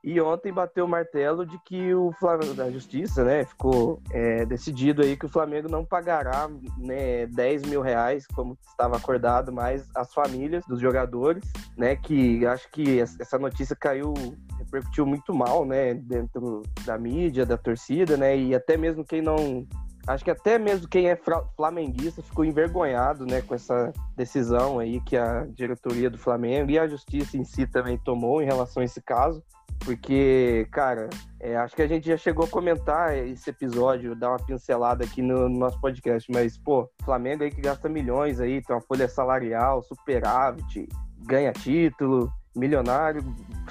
E 0.05 0.21
ontem 0.21 0.53
bateu 0.53 0.85
o 0.85 0.87
martelo 0.87 1.47
de 1.47 1.57
que 1.65 1.91
o 1.95 2.11
Flamengo, 2.19 2.53
da 2.53 2.69
Justiça, 2.69 3.23
né, 3.23 3.43
ficou 3.43 3.99
é, 4.11 4.45
decidido 4.45 5.01
aí 5.01 5.17
que 5.17 5.25
o 5.25 5.29
Flamengo 5.29 5.67
não 5.67 5.83
pagará 5.83 6.47
né, 6.77 7.25
10 7.25 7.63
mil 7.63 7.81
reais, 7.81 8.27
como 8.27 8.55
estava 8.69 8.97
acordado, 8.97 9.51
mais 9.51 9.89
as 9.95 10.13
famílias 10.13 10.63
dos 10.67 10.79
jogadores, 10.79 11.43
né, 11.75 11.95
que 11.95 12.45
acho 12.45 12.69
que 12.69 12.99
essa 12.99 13.39
notícia 13.39 13.75
caiu 13.75 14.13
repercutiu 14.59 15.07
muito 15.07 15.33
mal, 15.33 15.65
né, 15.65 15.95
dentro 15.95 16.61
da 16.85 16.99
mídia, 16.99 17.43
da 17.43 17.57
torcida, 17.57 18.15
né, 18.15 18.37
e 18.37 18.53
até 18.53 18.77
mesmo 18.77 19.03
quem 19.03 19.23
não 19.23 19.65
acho 20.07 20.23
que 20.23 20.29
até 20.29 20.59
mesmo 20.59 20.87
quem 20.87 21.09
é 21.09 21.19
flamenguista 21.55 22.21
ficou 22.21 22.45
envergonhado, 22.45 23.25
né, 23.25 23.41
com 23.41 23.55
essa 23.55 23.91
decisão 24.15 24.77
aí 24.77 25.01
que 25.01 25.17
a 25.17 25.47
diretoria 25.47 26.11
do 26.11 26.17
Flamengo 26.19 26.69
e 26.69 26.77
a 26.77 26.87
justiça 26.87 27.35
em 27.35 27.43
si 27.43 27.65
também 27.65 27.97
tomou 27.97 28.39
em 28.39 28.45
relação 28.45 28.81
a 28.81 28.85
esse 28.85 29.01
caso, 29.01 29.43
Porque, 29.79 30.67
cara, 30.71 31.09
é, 31.39 31.55
acho 31.57 31.75
que 31.75 31.81
a 31.81 31.87
gente 31.87 32.07
já 32.07 32.17
chegou 32.17 32.45
a 32.45 32.49
comentar 32.49 33.15
esse 33.15 33.51
episódio, 33.51 34.15
dar 34.15 34.29
uma 34.29 34.39
pincelada 34.39 35.03
aqui 35.03 35.21
no, 35.21 35.47
no, 35.47 35.59
nosso 35.59 35.79
podcast, 35.79 36.31
mas, 36.31 36.57
pô, 36.57 36.89
Flamengo 37.03 37.43
aí 37.43 37.51
que 37.51 37.61
gasta 37.61 37.87
milhões 37.87 38.39
aí, 38.39 38.63
tem 38.63 38.75
uma 38.75 38.81
folha 38.81 39.07
salarial, 39.07 39.83
superávit, 39.83 40.89
ganha 41.19 41.51
título, 41.53 42.33
milionário, 42.55 43.23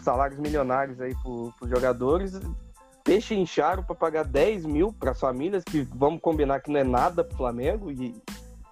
salários 0.03 0.39
milionários 0.39 1.01
aí 1.01 1.15
para 1.15 1.31
os 1.65 1.71
jogadores. 1.71 2.39
Peixe 3.03 3.35
incharam 3.35 3.83
para 3.83 3.95
pagar 3.95 4.25
10 4.25 4.65
mil 4.67 4.93
para 4.93 5.11
as 5.11 5.21
famílias, 5.21 5.65
que 5.65 5.83
vamos 5.95 6.21
combinar 6.21 6.61
que 6.61 6.71
não 6.71 6.79
é 6.79 6.85
nada 6.85 7.25
para 7.25 7.35
o 7.35 7.37
Flamengo, 7.37 7.91
e 7.91 8.15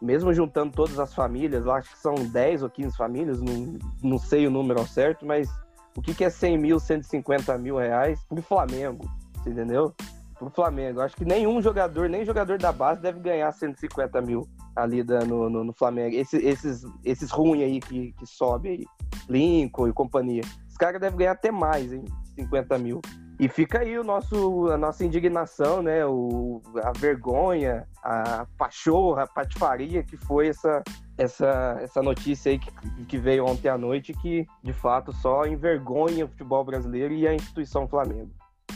mesmo 0.00 0.32
juntando 0.32 0.72
todas 0.72 0.98
as 0.98 1.14
famílias, 1.14 1.64
eu 1.64 1.72
acho 1.72 1.90
que 1.90 1.98
são 1.98 2.14
10 2.14 2.62
ou 2.62 2.70
15 2.70 2.96
famílias, 2.96 3.40
não, 3.40 3.78
não 4.02 4.18
sei 4.18 4.46
o 4.46 4.50
número 4.50 4.86
certo, 4.86 5.26
mas 5.26 5.48
o 5.96 6.02
que, 6.02 6.14
que 6.14 6.24
é 6.24 6.30
100 6.30 6.58
mil, 6.58 6.78
150 6.78 7.56
mil 7.58 7.76
reais 7.76 8.20
pro 8.28 8.42
Flamengo, 8.42 9.04
entendeu? 9.46 9.94
Pro 10.38 10.50
Flamengo. 10.50 11.00
Acho 11.00 11.16
que 11.16 11.24
nenhum 11.24 11.60
jogador, 11.60 12.08
nem 12.08 12.24
jogador 12.24 12.58
da 12.58 12.72
base 12.72 13.00
deve 13.00 13.20
ganhar 13.20 13.52
150 13.52 14.20
mil 14.22 14.48
ali 14.74 15.04
no, 15.04 15.50
no, 15.50 15.64
no, 15.64 15.72
Flamengo. 15.72 16.16
Esse, 16.16 16.36
esses, 16.38 16.82
esses 17.04 17.30
ruins 17.30 17.62
aí 17.62 17.80
que, 17.80 18.12
que 18.12 18.26
sobe 18.26 18.68
aí, 18.68 18.86
Lincoln 19.28 19.88
e 19.88 19.92
companhia. 19.92 20.42
Os 20.68 20.76
caras 20.76 21.00
devem 21.00 21.18
ganhar 21.18 21.32
até 21.32 21.50
mais, 21.50 21.92
hein? 21.92 22.04
50 22.34 22.78
mil. 22.78 23.00
E 23.38 23.48
fica 23.48 23.80
aí 23.80 23.98
o 23.98 24.04
nosso, 24.04 24.68
a 24.68 24.78
nossa 24.78 25.04
indignação, 25.04 25.82
né? 25.82 26.06
O, 26.06 26.62
a 26.82 26.92
vergonha, 26.92 27.86
a 28.02 28.46
pachorra, 28.56 29.24
a 29.24 29.26
patifaria 29.26 30.02
que 30.02 30.16
foi 30.16 30.48
essa, 30.48 30.82
essa, 31.16 31.78
essa 31.80 32.02
notícia 32.02 32.50
aí 32.50 32.58
que, 32.58 32.70
que 33.06 33.18
veio 33.18 33.46
ontem 33.46 33.68
à 33.68 33.78
noite, 33.78 34.12
que 34.14 34.46
de 34.62 34.72
fato 34.72 35.12
só 35.12 35.46
envergonha 35.46 36.24
o 36.24 36.28
futebol 36.28 36.64
brasileiro 36.64 37.14
e 37.14 37.26
a 37.26 37.34
instituição 37.34 37.88
Flamengo. 37.88 38.30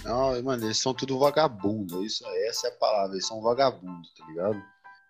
Não, 0.04 0.40
mano, 0.42 0.64
eles 0.64 0.78
são 0.78 0.94
tudo 0.94 1.18
vagabundo. 1.18 2.04
Isso, 2.04 2.24
essa 2.48 2.68
é 2.68 2.70
a 2.70 2.74
palavra, 2.74 3.14
eles 3.14 3.26
são 3.26 3.40
vagabundos, 3.40 4.12
tá 4.14 4.26
ligado? 4.26 4.62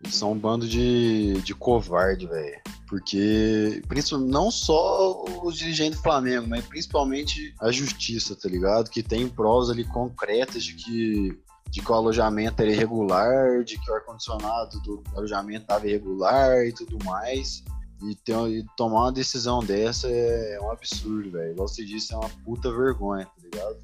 Eles 0.02 0.14
são 0.14 0.32
um 0.32 0.38
bando 0.38 0.68
de, 0.68 1.34
de 1.42 1.54
covarde, 1.54 2.26
velho. 2.26 2.60
Porque, 2.86 3.82
não 4.12 4.50
só 4.50 5.24
os 5.42 5.56
dirigentes 5.56 5.98
do 5.98 6.02
Flamengo, 6.02 6.46
mas 6.46 6.64
principalmente 6.66 7.54
a 7.60 7.72
justiça, 7.72 8.36
tá 8.36 8.48
ligado? 8.48 8.90
Que 8.90 9.02
tem 9.02 9.28
provas 9.28 9.70
ali 9.70 9.84
concretas 9.84 10.62
de 10.62 10.74
que, 10.74 11.38
de 11.70 11.82
que 11.82 11.90
o 11.90 11.94
alojamento 11.94 12.62
era 12.62 12.70
irregular, 12.70 13.64
de 13.64 13.78
que 13.78 13.90
o 13.90 13.94
ar-condicionado 13.94 14.80
do 14.82 15.02
alojamento 15.14 15.62
estava 15.62 15.86
irregular 15.86 16.64
e 16.64 16.72
tudo 16.72 16.98
mais. 17.04 17.62
E, 18.02 18.14
ter, 18.14 18.36
e, 18.48 18.64
tomar 18.76 19.04
uma 19.04 19.12
decisão 19.12 19.60
dessa 19.60 20.08
é, 20.08 20.58
um 20.60 20.70
absurdo, 20.70 21.30
velho. 21.30 21.52
Igual 21.52 21.68
você 21.68 21.84
disse, 21.84 22.12
é 22.12 22.16
uma 22.16 22.28
puta 22.44 22.70
vergonha, 22.70 23.24
tá 23.24 23.42
ligado? 23.42 23.78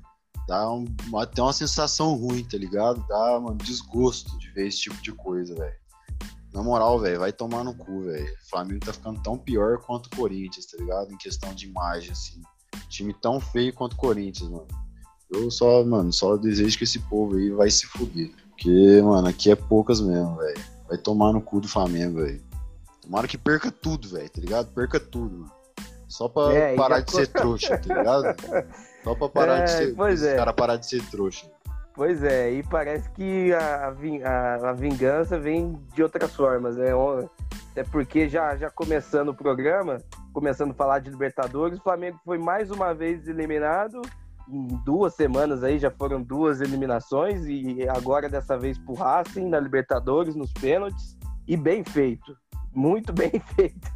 Dá 0.46 0.70
um, 0.70 0.84
até 1.18 1.40
uma 1.40 1.52
sensação 1.52 2.14
ruim, 2.14 2.44
tá 2.44 2.58
ligado? 2.58 3.04
Dá 3.08 3.38
um 3.38 3.56
desgosto 3.56 4.36
de 4.38 4.50
ver 4.50 4.66
esse 4.66 4.80
tipo 4.80 5.00
de 5.00 5.12
coisa, 5.12 5.54
velho. 5.54 5.82
Na 6.52 6.62
moral, 6.62 6.98
velho, 6.98 7.20
vai 7.20 7.32
tomar 7.32 7.64
no 7.64 7.74
cu, 7.74 8.02
velho. 8.02 8.26
O 8.26 8.50
Flamengo 8.50 8.84
tá 8.84 8.92
ficando 8.92 9.22
tão 9.22 9.38
pior 9.38 9.78
quanto 9.78 10.06
o 10.06 10.16
Corinthians, 10.16 10.66
tá 10.66 10.76
ligado? 10.76 11.12
Em 11.12 11.16
questão 11.16 11.54
de 11.54 11.66
imagem, 11.66 12.12
assim. 12.12 12.42
Time 12.88 13.14
tão 13.14 13.40
feio 13.40 13.72
quanto 13.72 13.94
o 13.94 13.96
Corinthians, 13.96 14.50
mano. 14.50 14.66
Eu 15.32 15.50
só, 15.50 15.82
mano, 15.82 16.12
só 16.12 16.36
desejo 16.36 16.76
que 16.76 16.84
esse 16.84 16.98
povo 16.98 17.36
aí 17.36 17.50
vai 17.50 17.70
se 17.70 17.86
fuder. 17.86 18.30
Porque, 18.50 19.00
mano, 19.02 19.28
aqui 19.28 19.50
é 19.50 19.56
poucas 19.56 20.00
mesmo, 20.00 20.36
velho. 20.36 20.60
Vai 20.88 20.98
tomar 20.98 21.32
no 21.32 21.40
cu 21.40 21.60
do 21.60 21.68
Flamengo, 21.68 22.20
velho. 22.20 22.40
Tomara 23.00 23.26
que 23.26 23.38
perca 23.38 23.70
tudo, 23.70 24.08
velho, 24.08 24.28
tá 24.28 24.40
ligado? 24.40 24.72
Perca 24.72 25.00
tudo, 25.00 25.38
mano. 25.38 25.52
Só 26.06 26.28
pra 26.28 26.52
é, 26.52 26.76
parar 26.76 27.00
de 27.00 27.10
ser 27.10 27.26
trouxa, 27.28 27.78
tá 27.78 27.94
ligado? 27.94 28.24
Só 29.02 29.14
pra 29.14 29.28
parar 29.28 29.60
é, 29.60 29.64
de 29.64 29.70
ser. 29.70 29.94
Pois 29.94 30.22
é. 30.22 30.36
cara 30.36 30.52
parar 30.52 30.76
de 30.76 30.86
ser 30.86 31.02
trouxa. 31.10 31.50
Pois 31.94 32.22
é, 32.22 32.52
e 32.52 32.62
parece 32.62 33.10
que 33.10 33.52
a, 33.52 33.94
a, 34.24 34.70
a 34.70 34.72
vingança 34.72 35.38
vem 35.38 35.78
de 35.94 36.02
outras 36.02 36.34
formas, 36.34 36.76
né? 36.76 36.90
É 37.74 37.82
porque 37.82 38.28
já, 38.28 38.56
já 38.56 38.70
começando 38.70 39.30
o 39.30 39.34
programa, 39.34 39.98
começando 40.32 40.70
a 40.70 40.74
falar 40.74 41.00
de 41.00 41.10
Libertadores, 41.10 41.78
o 41.78 41.82
Flamengo 41.82 42.18
foi 42.24 42.38
mais 42.38 42.70
uma 42.70 42.94
vez 42.94 43.26
eliminado. 43.26 44.00
Em 44.48 44.66
duas 44.84 45.14
semanas 45.14 45.62
aí 45.62 45.78
já 45.78 45.90
foram 45.90 46.22
duas 46.22 46.60
eliminações 46.60 47.46
e 47.46 47.88
agora 47.88 48.28
dessa 48.28 48.58
vez 48.58 48.78
pro 48.78 48.94
Racing 48.94 49.48
na 49.48 49.60
Libertadores, 49.60 50.34
nos 50.34 50.52
pênaltis. 50.52 51.16
E 51.46 51.56
bem 51.56 51.84
feito. 51.84 52.36
Muito 52.74 53.12
bem 53.14 53.32
feito. 53.54 53.90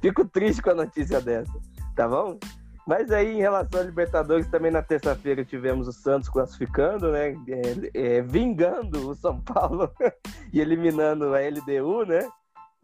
Fico 0.00 0.24
triste 0.26 0.62
com 0.62 0.70
a 0.70 0.74
notícia 0.74 1.20
dessa. 1.20 1.52
Tá 1.94 2.08
bom? 2.08 2.38
Mas 2.86 3.10
aí, 3.10 3.32
em 3.32 3.40
relação 3.40 3.80
à 3.80 3.82
Libertadores, 3.82 4.46
também 4.46 4.70
na 4.70 4.80
terça-feira 4.80 5.44
tivemos 5.44 5.88
o 5.88 5.92
Santos 5.92 6.28
classificando, 6.28 7.10
né? 7.10 7.34
É, 7.48 8.18
é, 8.18 8.22
vingando 8.22 9.10
o 9.10 9.14
São 9.16 9.40
Paulo 9.40 9.90
e 10.52 10.60
eliminando 10.60 11.34
a 11.34 11.40
LDU, 11.40 12.06
né? 12.06 12.20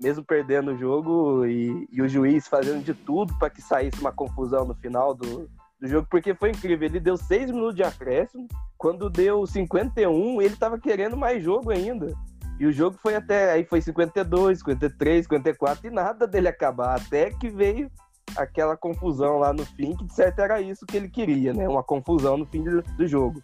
Mesmo 0.01 0.25
perdendo 0.25 0.73
o 0.73 0.77
jogo 0.77 1.47
e, 1.47 1.87
e 1.93 2.03
o 2.03 2.09
juiz 2.09 2.49
fazendo 2.49 2.83
de 2.83 2.93
tudo 2.93 3.33
para 3.39 3.49
que 3.49 3.63
saísse 3.63 4.01
uma 4.01 4.11
confusão 4.11 4.65
no 4.65 4.75
final 4.75 5.15
do, 5.15 5.49
do 5.83 5.89
jogo, 5.89 6.07
porque 6.09 6.33
foi 6.33 6.51
incrível. 6.51 6.89
Ele 6.89 7.01
deu 7.01 7.17
seis 7.17 7.51
minutos 7.51 7.75
de 7.75 7.83
acréscimo. 7.83 8.47
Quando 8.79 9.11
deu 9.11 9.45
51, 9.45 10.41
ele 10.41 10.55
estava 10.55 10.79
querendo 10.79 11.17
mais 11.17 11.43
jogo 11.43 11.73
ainda. 11.73 12.15
E 12.61 12.67
o 12.67 12.73
jogo 12.73 12.97
foi 13.03 13.17
até. 13.17 13.51
Aí 13.51 13.65
foi 13.65 13.81
52, 13.81 14.61
53, 14.61 15.25
54 15.25 15.89
e 15.89 15.91
nada 15.91 16.25
dele 16.27 16.47
acabar. 16.47 16.95
Até 16.95 17.31
que 17.31 17.49
veio 17.49 17.91
aquela 18.37 18.77
confusão 18.77 19.39
lá 19.39 19.53
no 19.53 19.67
fim, 19.67 19.97
que 19.97 20.05
de 20.05 20.15
certo 20.15 20.39
era 20.39 20.61
isso 20.61 20.87
que 20.87 20.97
ele 20.97 21.09
queria, 21.09 21.53
né? 21.53 21.69
Uma 21.69 21.83
confusão 21.83 22.37
no 22.37 22.47
fim 22.47 22.63
do, 22.63 22.81
do 22.81 23.07
jogo. 23.07 23.43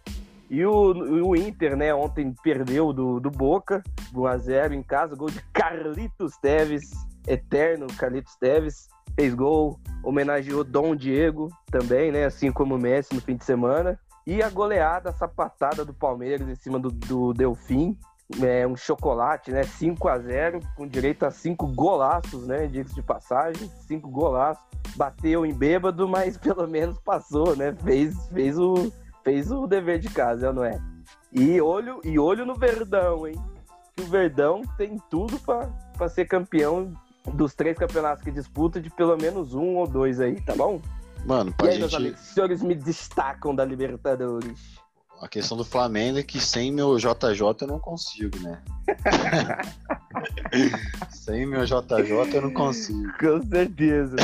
E 0.49 0.65
o, 0.65 1.27
o 1.27 1.35
Inter, 1.35 1.75
né, 1.75 1.93
ontem 1.93 2.33
perdeu 2.41 2.91
do, 2.91 3.19
do 3.19 3.29
Boca, 3.29 3.83
1x0 4.11 4.71
em 4.71 4.81
casa, 4.81 5.15
gol 5.15 5.29
de 5.29 5.39
Carlitos 5.53 6.37
Teves, 6.37 6.89
eterno 7.27 7.85
Carlitos 7.95 8.35
Teves, 8.37 8.89
fez 9.19 9.35
gol, 9.35 9.77
homenageou 10.01 10.63
Dom 10.63 10.95
Diego 10.95 11.49
também, 11.69 12.09
né, 12.09 12.23
assim 12.23 12.53
como 12.53 12.75
o 12.75 12.79
Messi 12.79 13.13
no 13.13 13.19
fim 13.19 13.35
de 13.35 13.43
semana. 13.43 13.99
E 14.25 14.41
a 14.41 14.49
goleada, 14.49 15.09
a 15.09 15.13
sapatada 15.13 15.83
do 15.83 15.93
Palmeiras 15.93 16.47
em 16.47 16.55
cima 16.55 16.79
do, 16.79 16.89
do 16.89 17.33
Delfim, 17.33 17.97
é, 18.41 18.65
um 18.65 18.77
chocolate, 18.77 19.51
né? 19.51 19.63
5 19.63 20.07
a 20.07 20.19
0 20.19 20.59
com 20.77 20.87
direito 20.87 21.25
a 21.25 21.31
cinco 21.31 21.67
golaços, 21.67 22.45
né? 22.45 22.67
Diga-se 22.67 22.93
de 22.93 23.01
passagem, 23.01 23.67
cinco 23.87 24.09
golaços. 24.09 24.63
Bateu 24.95 25.45
em 25.45 25.53
bêbado, 25.53 26.07
mas 26.07 26.37
pelo 26.39 26.67
menos 26.67 26.99
passou, 26.99 27.55
né? 27.55 27.75
Fez, 27.83 28.27
fez, 28.27 28.57
o, 28.57 28.91
fez 29.23 29.51
o 29.51 29.65
dever 29.65 29.99
de 29.99 30.09
casa, 30.09 30.53
não 30.53 30.63
é? 30.63 30.79
E 31.33 31.59
olho, 31.59 31.99
e 32.03 32.19
olho 32.19 32.45
no 32.45 32.53
Verdão, 32.53 33.27
hein? 33.27 33.35
Que 33.97 34.03
o 34.03 34.07
Verdão 34.07 34.61
tem 34.77 34.95
tudo 35.09 35.39
para 35.39 36.07
ser 36.07 36.25
campeão 36.25 36.93
dos 37.29 37.53
três 37.53 37.77
campeonatos 37.77 38.23
que 38.23 38.31
disputa, 38.31 38.81
de 38.81 38.89
pelo 38.89 39.15
menos 39.17 39.53
um 39.53 39.77
ou 39.77 39.87
dois 39.87 40.19
aí, 40.19 40.39
tá 40.41 40.55
bom? 40.55 40.81
Mano, 41.25 41.53
pra 41.53 41.67
e 41.67 41.69
aí, 41.69 41.75
gente... 41.75 41.81
meus 41.81 41.93
amigos, 41.93 42.21
os 42.21 42.27
senhores 42.27 42.61
me 42.61 42.75
destacam 42.75 43.53
da 43.53 43.65
Libertadores. 43.65 44.79
A 45.21 45.27
questão 45.27 45.57
do 45.57 45.65
Flamengo 45.65 46.17
é 46.17 46.23
que 46.23 46.39
sem 46.39 46.71
meu 46.71 46.97
JJ 46.97 47.41
eu 47.61 47.67
não 47.67 47.79
consigo, 47.79 48.39
né? 48.39 48.61
sem 51.11 51.45
meu 51.45 51.65
JJ 51.65 52.33
eu 52.33 52.41
não 52.41 52.53
consigo. 52.53 53.11
Com 53.19 53.41
certeza. 53.49 54.15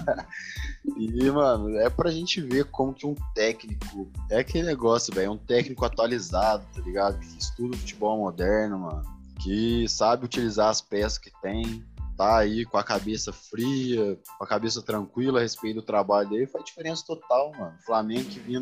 e, 0.96 1.30
mano, 1.30 1.76
é 1.76 1.90
pra 1.90 2.10
gente 2.10 2.40
ver 2.40 2.64
como 2.64 2.94
que 2.94 3.06
um 3.06 3.14
técnico. 3.34 4.10
É 4.30 4.38
aquele 4.38 4.64
negócio, 4.64 5.14
velho. 5.14 5.26
É 5.26 5.30
um 5.30 5.36
técnico 5.36 5.84
atualizado, 5.84 6.64
tá 6.74 6.80
ligado? 6.80 7.18
Que 7.18 7.38
estuda 7.38 7.76
futebol 7.76 8.18
moderno, 8.18 8.78
mano. 8.78 9.04
Que 9.40 9.86
sabe 9.90 10.24
utilizar 10.24 10.70
as 10.70 10.80
peças 10.80 11.18
que 11.18 11.30
tem 11.42 11.84
tá 12.16 12.38
aí 12.38 12.64
com 12.64 12.78
a 12.78 12.84
cabeça 12.84 13.32
fria, 13.32 14.18
com 14.38 14.44
a 14.44 14.46
cabeça 14.46 14.80
tranquila 14.82 15.38
a 15.38 15.42
respeito 15.42 15.76
do 15.76 15.82
trabalho 15.82 16.28
dele, 16.28 16.46
faz 16.46 16.64
diferença 16.64 17.04
total, 17.06 17.52
mano. 17.58 17.74
Flamengo 17.84 18.28
que 18.28 18.38
vinha 18.38 18.60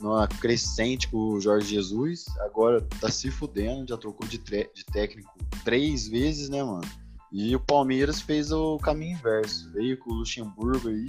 numa 0.00 0.26
crescente 0.26 1.08
com 1.08 1.34
o 1.34 1.40
Jorge 1.40 1.74
Jesus, 1.74 2.26
agora 2.40 2.80
tá 3.00 3.10
se 3.10 3.30
fudendo, 3.30 3.88
já 3.88 3.96
trocou 3.96 4.26
de, 4.26 4.38
de 4.38 4.84
técnico 4.92 5.32
três 5.64 6.08
vezes, 6.08 6.48
né, 6.48 6.62
mano? 6.62 6.86
E 7.30 7.54
o 7.54 7.60
Palmeiras 7.60 8.20
fez 8.20 8.50
o 8.50 8.78
caminho 8.78 9.16
inverso, 9.18 9.70
veio 9.72 9.98
com 9.98 10.10
o 10.10 10.14
Luxemburgo 10.14 10.88
aí, 10.88 11.08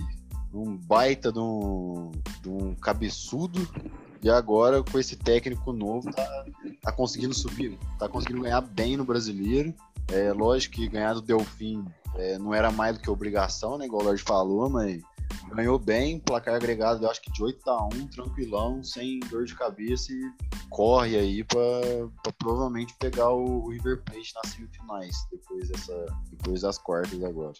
um 0.54 0.76
baita 0.76 1.32
de 1.32 1.40
um, 1.40 2.12
de 2.42 2.50
um 2.50 2.76
cabeçudo, 2.76 3.68
e 4.22 4.30
agora 4.30 4.84
com 4.84 5.00
esse 5.00 5.16
técnico 5.16 5.72
novo 5.72 6.12
tá, 6.12 6.46
tá 6.82 6.92
conseguindo 6.92 7.34
subir, 7.34 7.78
tá 7.98 8.10
conseguindo 8.10 8.42
ganhar 8.42 8.60
bem 8.60 8.98
no 8.98 9.06
brasileiro 9.06 9.74
é 10.12 10.34
lógico 10.34 10.76
que 10.76 10.88
ganhar 10.88 11.14
do 11.14 11.22
Delfim 11.22 11.86
é, 12.16 12.38
não 12.38 12.54
era 12.54 12.72
mais 12.72 12.98
do 12.98 13.02
que 13.02 13.10
obrigação, 13.10 13.78
né? 13.78 13.86
Igual 13.86 14.02
o 14.02 14.06
Lorde 14.06 14.24
falou, 14.24 14.70
mas 14.70 15.02
ganhou 15.54 15.80
bem, 15.80 16.20
placar 16.20 16.56
agregado, 16.56 17.04
eu 17.04 17.10
acho 17.10 17.22
que 17.22 17.32
de 17.32 17.44
8 17.44 17.70
a 17.70 17.86
1 17.86 18.08
tranquilão, 18.08 18.84
sem 18.84 19.20
dor 19.32 19.46
de 19.46 19.56
cabeça 19.56 20.12
e 20.12 20.32
corre 20.70 21.18
aí 21.18 21.44
para 21.44 22.34
provavelmente 22.38 22.96
pegar 23.00 23.30
o, 23.32 23.64
o 23.64 23.70
River 23.70 24.02
Plate 24.04 24.34
nas 24.36 24.54
semifinais, 24.54 25.16
depois, 25.32 25.70
dessa, 25.70 26.06
depois 26.32 26.62
das 26.62 26.78
quartas 26.78 27.24
agora. 27.24 27.54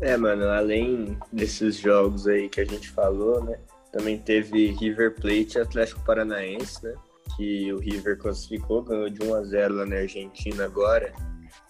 É, 0.00 0.16
mano, 0.16 0.48
além 0.48 1.18
desses 1.32 1.76
jogos 1.76 2.26
aí 2.26 2.48
que 2.48 2.60
a 2.60 2.64
gente 2.64 2.88
falou, 2.90 3.42
né? 3.44 3.58
Também 3.92 4.18
teve 4.18 4.70
River 4.72 5.14
Plate 5.14 5.58
e 5.58 5.60
Atlético 5.60 6.02
Paranaense, 6.04 6.82
né? 6.82 6.94
Que 7.36 7.72
o 7.72 7.78
River 7.78 8.18
classificou, 8.18 8.82
ganhou 8.82 9.10
de 9.10 9.22
1 9.22 9.34
a 9.34 9.44
0 9.44 9.74
lá 9.74 9.86
na 9.86 9.96
Argentina 9.96 10.64
agora. 10.64 11.12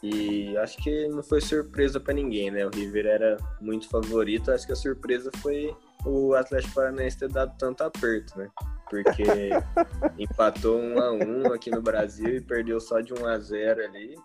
E 0.02 0.56
acho 0.58 0.78
que 0.78 1.08
não 1.08 1.22
foi 1.22 1.40
surpresa 1.40 2.00
para 2.00 2.14
ninguém, 2.14 2.50
né? 2.50 2.66
O 2.66 2.70
River 2.70 3.06
era 3.06 3.36
muito 3.60 3.88
favorito. 3.88 4.50
Acho 4.50 4.66
que 4.66 4.72
a 4.72 4.76
surpresa 4.76 5.30
foi 5.38 5.74
o 6.04 6.34
Atlético 6.34 6.74
Paranaense 6.74 7.18
ter 7.18 7.28
dado 7.28 7.56
tanto 7.58 7.82
aperto, 7.82 8.38
né? 8.38 8.48
Porque 8.90 9.22
empatou 10.18 10.78
1 10.78 10.98
a 10.98 11.12
1 11.12 11.52
aqui 11.52 11.70
no 11.70 11.80
Brasil 11.80 12.36
e 12.36 12.40
perdeu 12.40 12.80
só 12.80 13.00
de 13.00 13.14
1 13.14 13.26
a 13.26 13.38
0 13.38 13.84
ali. 13.84 14.16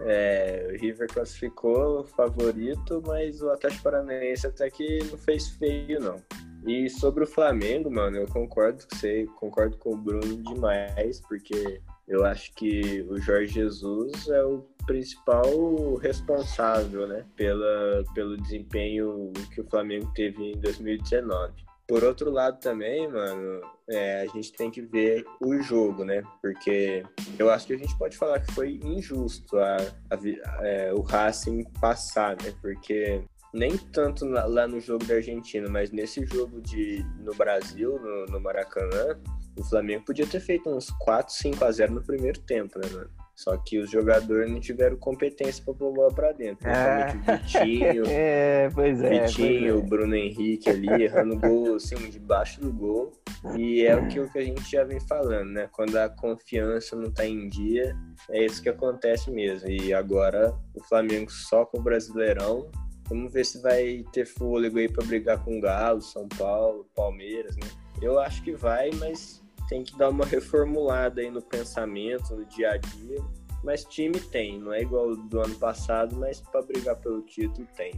É, 0.00 0.68
o 0.70 0.80
River 0.80 1.08
classificou 1.08 2.04
favorito, 2.04 3.02
mas 3.06 3.40
o 3.42 3.50
Atlético 3.50 3.84
Paranaense 3.84 4.46
até 4.46 4.70
que 4.70 4.98
não 5.10 5.18
fez 5.18 5.48
feio, 5.50 6.00
não. 6.00 6.22
E 6.66 6.88
sobre 6.88 7.24
o 7.24 7.26
Flamengo, 7.26 7.90
mano, 7.90 8.16
eu 8.16 8.26
concordo 8.26 8.86
com 8.86 8.96
você, 8.96 9.26
concordo 9.38 9.76
com 9.76 9.90
o 9.92 9.96
Bruno 9.96 10.42
demais, 10.42 11.20
porque 11.20 11.80
eu 12.08 12.24
acho 12.24 12.54
que 12.54 13.04
o 13.08 13.20
Jorge 13.20 13.54
Jesus 13.54 14.28
é 14.28 14.42
o 14.42 14.66
principal 14.86 15.94
responsável, 15.96 17.06
né, 17.06 17.24
pela, 17.36 18.04
pelo 18.14 18.36
desempenho 18.36 19.32
que 19.54 19.60
o 19.60 19.68
Flamengo 19.68 20.10
teve 20.14 20.52
em 20.52 20.60
2019. 20.60 21.52
Por 21.86 22.02
outro 22.02 22.30
lado 22.30 22.58
também, 22.60 23.06
mano, 23.08 23.60
é, 23.90 24.22
a 24.22 24.26
gente 24.26 24.52
tem 24.52 24.70
que 24.70 24.80
ver 24.80 25.22
o 25.38 25.60
jogo, 25.60 26.02
né? 26.02 26.22
Porque 26.40 27.02
eu 27.38 27.50
acho 27.50 27.66
que 27.66 27.74
a 27.74 27.78
gente 27.78 27.96
pode 27.98 28.16
falar 28.16 28.40
que 28.40 28.52
foi 28.54 28.80
injusto 28.82 29.58
a, 29.58 29.76
a, 30.10 30.66
é, 30.66 30.94
o 30.94 31.02
Racing 31.02 31.62
passar, 31.78 32.36
né? 32.42 32.54
Porque 32.62 33.22
nem 33.52 33.76
tanto 33.76 34.24
lá 34.26 34.66
no 34.66 34.80
jogo 34.80 35.04
da 35.04 35.14
Argentina, 35.14 35.68
mas 35.68 35.92
nesse 35.92 36.24
jogo 36.26 36.60
de, 36.62 37.04
no 37.20 37.34
Brasil, 37.34 38.00
no, 38.00 38.26
no 38.26 38.40
Maracanã, 38.40 39.20
o 39.56 39.62
Flamengo 39.62 40.06
podia 40.06 40.26
ter 40.26 40.40
feito 40.40 40.68
uns 40.68 40.90
4, 40.90 41.32
5 41.32 41.64
a 41.64 41.70
0 41.70 41.94
no 41.94 42.02
primeiro 42.02 42.40
tempo, 42.40 42.78
né, 42.78 42.88
mano? 42.92 43.10
Só 43.34 43.56
que 43.56 43.78
os 43.78 43.90
jogadores 43.90 44.50
não 44.50 44.60
tiveram 44.60 44.96
competência 44.96 45.62
para 45.64 45.74
pôr 45.74 45.92
bola 45.92 46.14
para 46.14 46.32
dentro. 46.32 46.58
Principalmente 46.58 47.16
o 47.16 47.32
Vitinho. 47.32 48.04
É, 48.14 48.70
pois 48.72 49.02
é. 49.02 49.26
Vitinho, 49.26 49.60
pois 49.60 49.64
é. 49.64 49.72
o 49.72 49.82
Bruno 49.82 50.14
Henrique 50.14 50.70
ali, 50.70 51.02
errando 51.02 51.38
gol 51.38 51.74
assim, 51.76 51.96
debaixo 52.10 52.60
do 52.60 52.72
gol. 52.72 53.12
E 53.56 53.84
é 53.84 53.96
o 53.96 54.06
que, 54.08 54.20
o 54.20 54.30
que 54.30 54.38
a 54.38 54.44
gente 54.44 54.70
já 54.70 54.84
vem 54.84 55.00
falando, 55.00 55.50
né? 55.50 55.68
Quando 55.72 55.96
a 55.96 56.08
confiança 56.08 56.96
não 56.96 57.10
tá 57.10 57.26
em 57.26 57.48
dia, 57.48 57.94
é 58.30 58.44
isso 58.44 58.62
que 58.62 58.68
acontece 58.68 59.30
mesmo. 59.30 59.68
E 59.68 59.92
agora 59.92 60.54
o 60.74 60.82
Flamengo 60.84 61.30
só 61.30 61.66
com 61.66 61.78
o 61.78 61.82
Brasileirão. 61.82 62.70
Vamos 63.08 63.32
ver 63.32 63.44
se 63.44 63.60
vai 63.60 64.02
ter 64.12 64.24
fôlego 64.24 64.78
aí 64.78 64.88
para 64.88 65.04
brigar 65.04 65.44
com 65.44 65.58
o 65.58 65.60
Galo, 65.60 66.00
São 66.00 66.26
Paulo, 66.26 66.86
Palmeiras, 66.94 67.54
né? 67.56 67.68
Eu 68.00 68.18
acho 68.18 68.42
que 68.42 68.52
vai, 68.52 68.90
mas 68.98 69.43
tem 69.68 69.82
que 69.82 69.96
dar 69.96 70.10
uma 70.10 70.24
reformulada 70.24 71.20
aí 71.20 71.30
no 71.30 71.42
pensamento, 71.42 72.34
no 72.34 72.44
dia 72.46 72.72
a 72.72 72.76
dia. 72.76 73.18
Mas 73.62 73.84
time 73.84 74.20
tem, 74.20 74.58
não 74.58 74.72
é 74.72 74.82
igual 74.82 75.16
do 75.16 75.40
ano 75.40 75.54
passado, 75.54 76.16
mas 76.16 76.40
para 76.40 76.62
brigar 76.62 76.96
pelo 76.96 77.22
título 77.22 77.66
tem. 77.74 77.92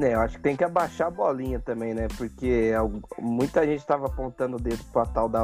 É, 0.00 0.14
eu 0.14 0.20
acho 0.20 0.36
que 0.36 0.42
tem 0.42 0.54
que 0.54 0.62
abaixar 0.62 1.08
a 1.08 1.10
bolinha 1.10 1.58
também, 1.58 1.92
né? 1.92 2.06
Porque 2.16 2.70
muita 3.18 3.66
gente 3.66 3.80
estava 3.80 4.06
apontando 4.06 4.56
o 4.56 4.60
dedo 4.60 4.84
para 4.92 5.06
tal 5.06 5.28
da, 5.28 5.42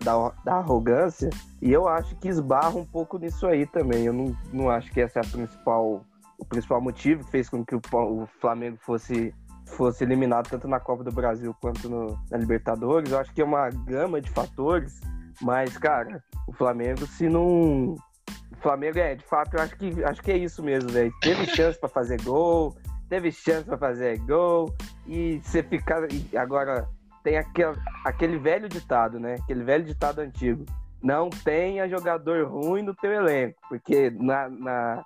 da, 0.00 0.32
da, 0.44 0.54
arrogância, 0.54 1.30
e 1.60 1.72
eu 1.72 1.88
acho 1.88 2.14
que 2.16 2.28
esbarra 2.28 2.76
um 2.76 2.84
pouco 2.84 3.18
nisso 3.18 3.44
aí 3.46 3.66
também. 3.66 4.04
Eu 4.04 4.12
não, 4.12 4.36
não 4.52 4.70
acho 4.70 4.92
que 4.92 5.00
esse 5.00 5.18
é 5.18 5.20
a 5.20 5.28
principal, 5.28 6.04
o 6.38 6.44
principal 6.44 6.80
motivo 6.80 7.24
que 7.24 7.30
fez 7.32 7.48
com 7.48 7.64
que 7.64 7.74
o, 7.74 7.80
o 7.92 8.26
Flamengo 8.40 8.78
fosse 8.82 9.34
fosse 9.68 10.04
eliminado 10.04 10.48
tanto 10.48 10.66
na 10.66 10.80
Copa 10.80 11.04
do 11.04 11.12
Brasil 11.12 11.54
quanto 11.60 11.88
no, 11.88 12.18
na 12.30 12.38
Libertadores. 12.38 13.10
Eu 13.10 13.18
acho 13.18 13.32
que 13.32 13.40
é 13.40 13.44
uma 13.44 13.68
gama 13.70 14.20
de 14.20 14.30
fatores, 14.30 15.00
mas, 15.40 15.76
cara, 15.78 16.22
o 16.46 16.52
Flamengo, 16.52 17.06
se 17.06 17.28
não. 17.28 17.94
O 17.94 18.60
Flamengo 18.60 18.98
é, 18.98 19.14
de 19.14 19.24
fato, 19.24 19.54
eu 19.54 19.62
acho 19.62 19.76
que, 19.76 20.04
acho 20.04 20.22
que 20.22 20.32
é 20.32 20.36
isso 20.36 20.62
mesmo, 20.62 20.90
velho. 20.90 21.12
Teve 21.20 21.46
chance 21.46 21.78
para 21.78 21.88
fazer 21.88 22.20
gol, 22.22 22.76
teve 23.08 23.30
chance 23.30 23.64
para 23.64 23.78
fazer 23.78 24.18
gol, 24.20 24.74
e 25.06 25.40
você 25.42 25.62
ficar. 25.62 26.02
Agora, 26.36 26.88
tem 27.22 27.36
aquele, 27.38 27.76
aquele 28.04 28.38
velho 28.38 28.68
ditado, 28.68 29.20
né? 29.20 29.36
Aquele 29.42 29.62
velho 29.62 29.84
ditado 29.84 30.20
antigo. 30.20 30.64
Não 31.02 31.30
tenha 31.30 31.88
jogador 31.88 32.48
ruim 32.48 32.82
no 32.82 32.94
teu 32.94 33.12
elenco, 33.12 33.60
porque 33.68 34.10
na, 34.10 34.48
na, 34.48 35.04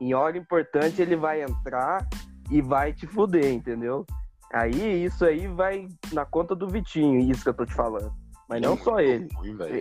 em 0.00 0.14
hora 0.14 0.38
importante 0.38 1.02
ele 1.02 1.16
vai 1.16 1.42
entrar 1.42 2.06
e 2.50 2.60
vai 2.60 2.92
te 2.92 3.06
fuder, 3.06 3.52
entendeu? 3.52 4.04
Aí 4.52 5.04
isso 5.04 5.24
aí 5.24 5.46
vai 5.48 5.88
na 6.12 6.24
conta 6.24 6.54
do 6.54 6.68
Vitinho, 6.68 7.18
isso 7.18 7.42
que 7.42 7.48
eu 7.48 7.54
tô 7.54 7.66
te 7.66 7.74
falando. 7.74 8.12
Mas 8.48 8.62
não 8.62 8.76
só 8.76 9.00
ele, 9.00 9.28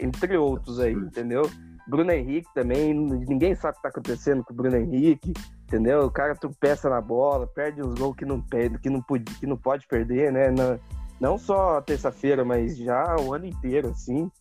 entre 0.02 0.38
outros 0.38 0.80
aí, 0.80 0.94
entendeu? 0.94 1.44
Bruno 1.88 2.12
Henrique 2.12 2.52
também, 2.54 2.94
ninguém 2.94 3.54
sabe 3.54 3.74
o 3.74 3.76
que 3.76 3.84
tá 3.84 3.90
acontecendo 3.90 4.44
com 4.44 4.54
o 4.54 4.56
Bruno 4.56 4.76
Henrique, 4.76 5.34
entendeu? 5.64 6.06
O 6.06 6.12
cara 6.12 6.36
tropeça 6.36 6.90
na 6.90 7.00
bola, 7.00 7.46
perde 7.46 7.82
uns 7.84 7.94
gols 7.94 8.16
que 8.16 8.26
não, 8.26 8.42
perde, 8.42 8.80
que 8.80 8.90
não, 8.90 9.02
pode, 9.02 9.24
que 9.36 9.46
não 9.46 9.56
pode 9.56 9.88
perder, 9.88 10.32
né? 10.32 10.50
Não, 10.50 10.80
não 11.20 11.38
só 11.38 11.80
terça-feira, 11.82 12.44
mas 12.44 12.76
já 12.76 13.16
o 13.18 13.34
ano 13.34 13.46
inteiro, 13.46 13.90
assim. 13.90 14.32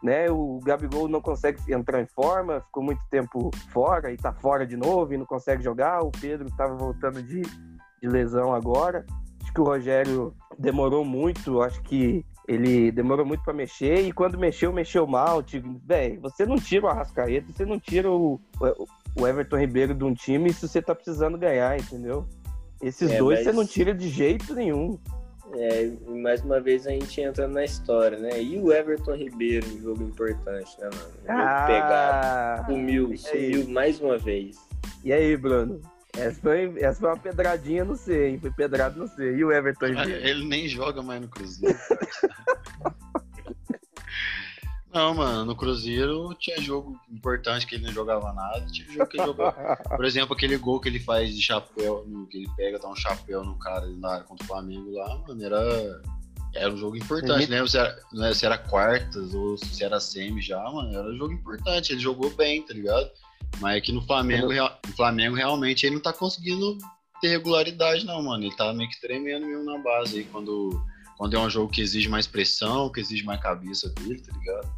Né, 0.00 0.30
o 0.30 0.60
Gabigol 0.64 1.08
não 1.08 1.20
consegue 1.20 1.60
entrar 1.74 2.00
em 2.00 2.06
forma, 2.06 2.60
ficou 2.60 2.84
muito 2.84 3.00
tempo 3.10 3.50
fora 3.72 4.12
e 4.12 4.16
tá 4.16 4.32
fora 4.32 4.64
de 4.64 4.76
novo 4.76 5.12
e 5.12 5.16
não 5.16 5.26
consegue 5.26 5.62
jogar. 5.62 6.02
O 6.02 6.12
Pedro 6.12 6.46
estava 6.46 6.76
voltando 6.76 7.20
de, 7.20 7.42
de 7.42 8.08
lesão 8.08 8.54
agora. 8.54 9.04
Acho 9.42 9.52
que 9.52 9.60
o 9.60 9.64
Rogério 9.64 10.32
demorou 10.56 11.04
muito, 11.04 11.62
acho 11.62 11.82
que 11.82 12.24
ele 12.46 12.90
demorou 12.90 13.26
muito 13.26 13.42
para 13.42 13.52
mexer 13.52 14.00
e 14.00 14.12
quando 14.12 14.38
mexeu, 14.38 14.72
mexeu 14.72 15.06
mal. 15.06 15.42
Tipo, 15.42 15.80
velho, 15.84 16.20
você 16.20 16.46
não 16.46 16.56
tira 16.56 16.86
o 16.86 16.88
Arrascaeta, 16.88 17.52
você 17.52 17.66
não 17.66 17.78
tira 17.78 18.10
o, 18.10 18.40
o 19.14 19.26
Everton 19.26 19.58
Ribeiro 19.58 19.94
de 19.94 20.04
um 20.04 20.14
time 20.14 20.52
se 20.52 20.66
você 20.66 20.80
tá 20.80 20.94
precisando 20.94 21.36
ganhar, 21.36 21.78
entendeu? 21.78 22.26
Esses 22.80 23.10
é, 23.10 23.18
dois 23.18 23.40
mas... 23.40 23.46
você 23.46 23.52
não 23.52 23.66
tira 23.66 23.94
de 23.94 24.08
jeito 24.08 24.54
nenhum. 24.54 24.98
É, 25.54 25.90
mais 26.10 26.42
uma 26.42 26.60
vez 26.60 26.86
a 26.86 26.90
gente 26.90 27.20
entra 27.20 27.48
na 27.48 27.64
história, 27.64 28.18
né? 28.18 28.42
E 28.42 28.58
o 28.58 28.72
Everton 28.72 29.14
Ribeiro 29.14 29.66
jogo 29.80 30.02
importante, 30.02 30.78
né, 30.80 30.90
mano? 30.92 31.12
Jogo 31.26 31.28
ah, 31.28 31.64
pegado, 31.66 32.66
sumiu, 32.66 33.16
sumiu 33.16 33.68
mais 33.68 34.00
uma 34.00 34.18
vez. 34.18 34.58
E 35.04 35.12
aí, 35.12 35.36
Bruno? 35.36 35.80
Essa 36.16 36.40
foi, 36.40 36.74
essa 36.78 37.00
foi 37.00 37.08
uma 37.10 37.16
pedradinha 37.16 37.84
no 37.84 37.96
C, 37.96 38.28
hein? 38.28 38.38
Foi 38.38 38.50
pedrado 38.50 38.98
no 38.98 39.06
C. 39.06 39.36
E 39.36 39.44
o 39.44 39.52
Everton 39.52 39.86
Ribeiro? 39.86 40.26
Ele 40.26 40.44
nem 40.46 40.68
joga 40.68 41.02
mais 41.02 41.20
no 41.20 41.28
Cruzeiro. 41.28 41.78
Não, 44.92 45.14
mano, 45.14 45.44
no 45.44 45.56
Cruzeiro 45.56 46.34
tinha 46.38 46.60
jogo 46.60 46.98
importante 47.10 47.66
que 47.66 47.74
ele 47.74 47.86
não 47.86 47.92
jogava 47.92 48.32
nada, 48.32 48.64
tinha 48.66 48.90
jogo 48.90 49.06
que 49.06 49.18
ele 49.18 49.26
jogava. 49.26 49.76
Por 49.96 50.04
exemplo, 50.04 50.34
aquele 50.34 50.56
gol 50.56 50.80
que 50.80 50.88
ele 50.88 50.98
faz 50.98 51.34
de 51.34 51.42
chapéu, 51.42 52.06
que 52.30 52.38
ele 52.38 52.50
pega, 52.56 52.78
dá 52.78 52.88
um 52.88 52.96
chapéu 52.96 53.44
no 53.44 53.58
cara 53.58 53.86
na 53.86 54.12
área 54.14 54.24
contra 54.24 54.44
o 54.44 54.48
Flamengo 54.48 54.90
lá, 54.92 55.18
mano, 55.26 55.44
era, 55.44 56.02
era 56.54 56.72
um 56.72 56.76
jogo 56.76 56.96
importante. 56.96 57.50
Lembra 57.50 57.68
se 57.68 57.78
era, 57.78 58.02
né, 58.12 58.32
se 58.32 58.46
era 58.46 58.56
quartas 58.56 59.34
ou 59.34 59.58
se 59.58 59.84
era 59.84 60.00
semi 60.00 60.40
já, 60.40 60.62
mano, 60.70 60.96
era 60.96 61.08
um 61.08 61.16
jogo 61.16 61.34
importante. 61.34 61.92
Ele 61.92 62.00
jogou 62.00 62.30
bem, 62.30 62.62
tá 62.62 62.72
ligado? 62.72 63.10
Mas 63.60 63.76
é 63.76 63.80
que 63.80 63.92
no 63.92 64.00
Flamengo, 64.02 64.52
no 64.52 64.92
Flamengo 64.94 65.36
realmente 65.36 65.84
ele 65.84 65.96
não 65.96 66.02
tá 66.02 66.12
conseguindo 66.12 66.78
ter 67.20 67.28
regularidade, 67.28 68.06
não, 68.06 68.22
mano. 68.22 68.44
Ele 68.44 68.56
tá 68.56 68.72
meio 68.72 68.88
que 68.88 69.00
tremendo 69.00 69.46
mesmo 69.46 69.64
na 69.64 69.78
base 69.78 70.18
aí 70.18 70.24
quando, 70.24 70.70
quando 71.18 71.36
é 71.36 71.40
um 71.40 71.50
jogo 71.50 71.70
que 71.70 71.82
exige 71.82 72.08
mais 72.08 72.28
pressão, 72.28 72.90
que 72.90 73.00
exige 73.00 73.24
mais 73.24 73.40
cabeça 73.40 73.88
dele, 73.90 74.20
tá 74.20 74.32
ligado? 74.38 74.68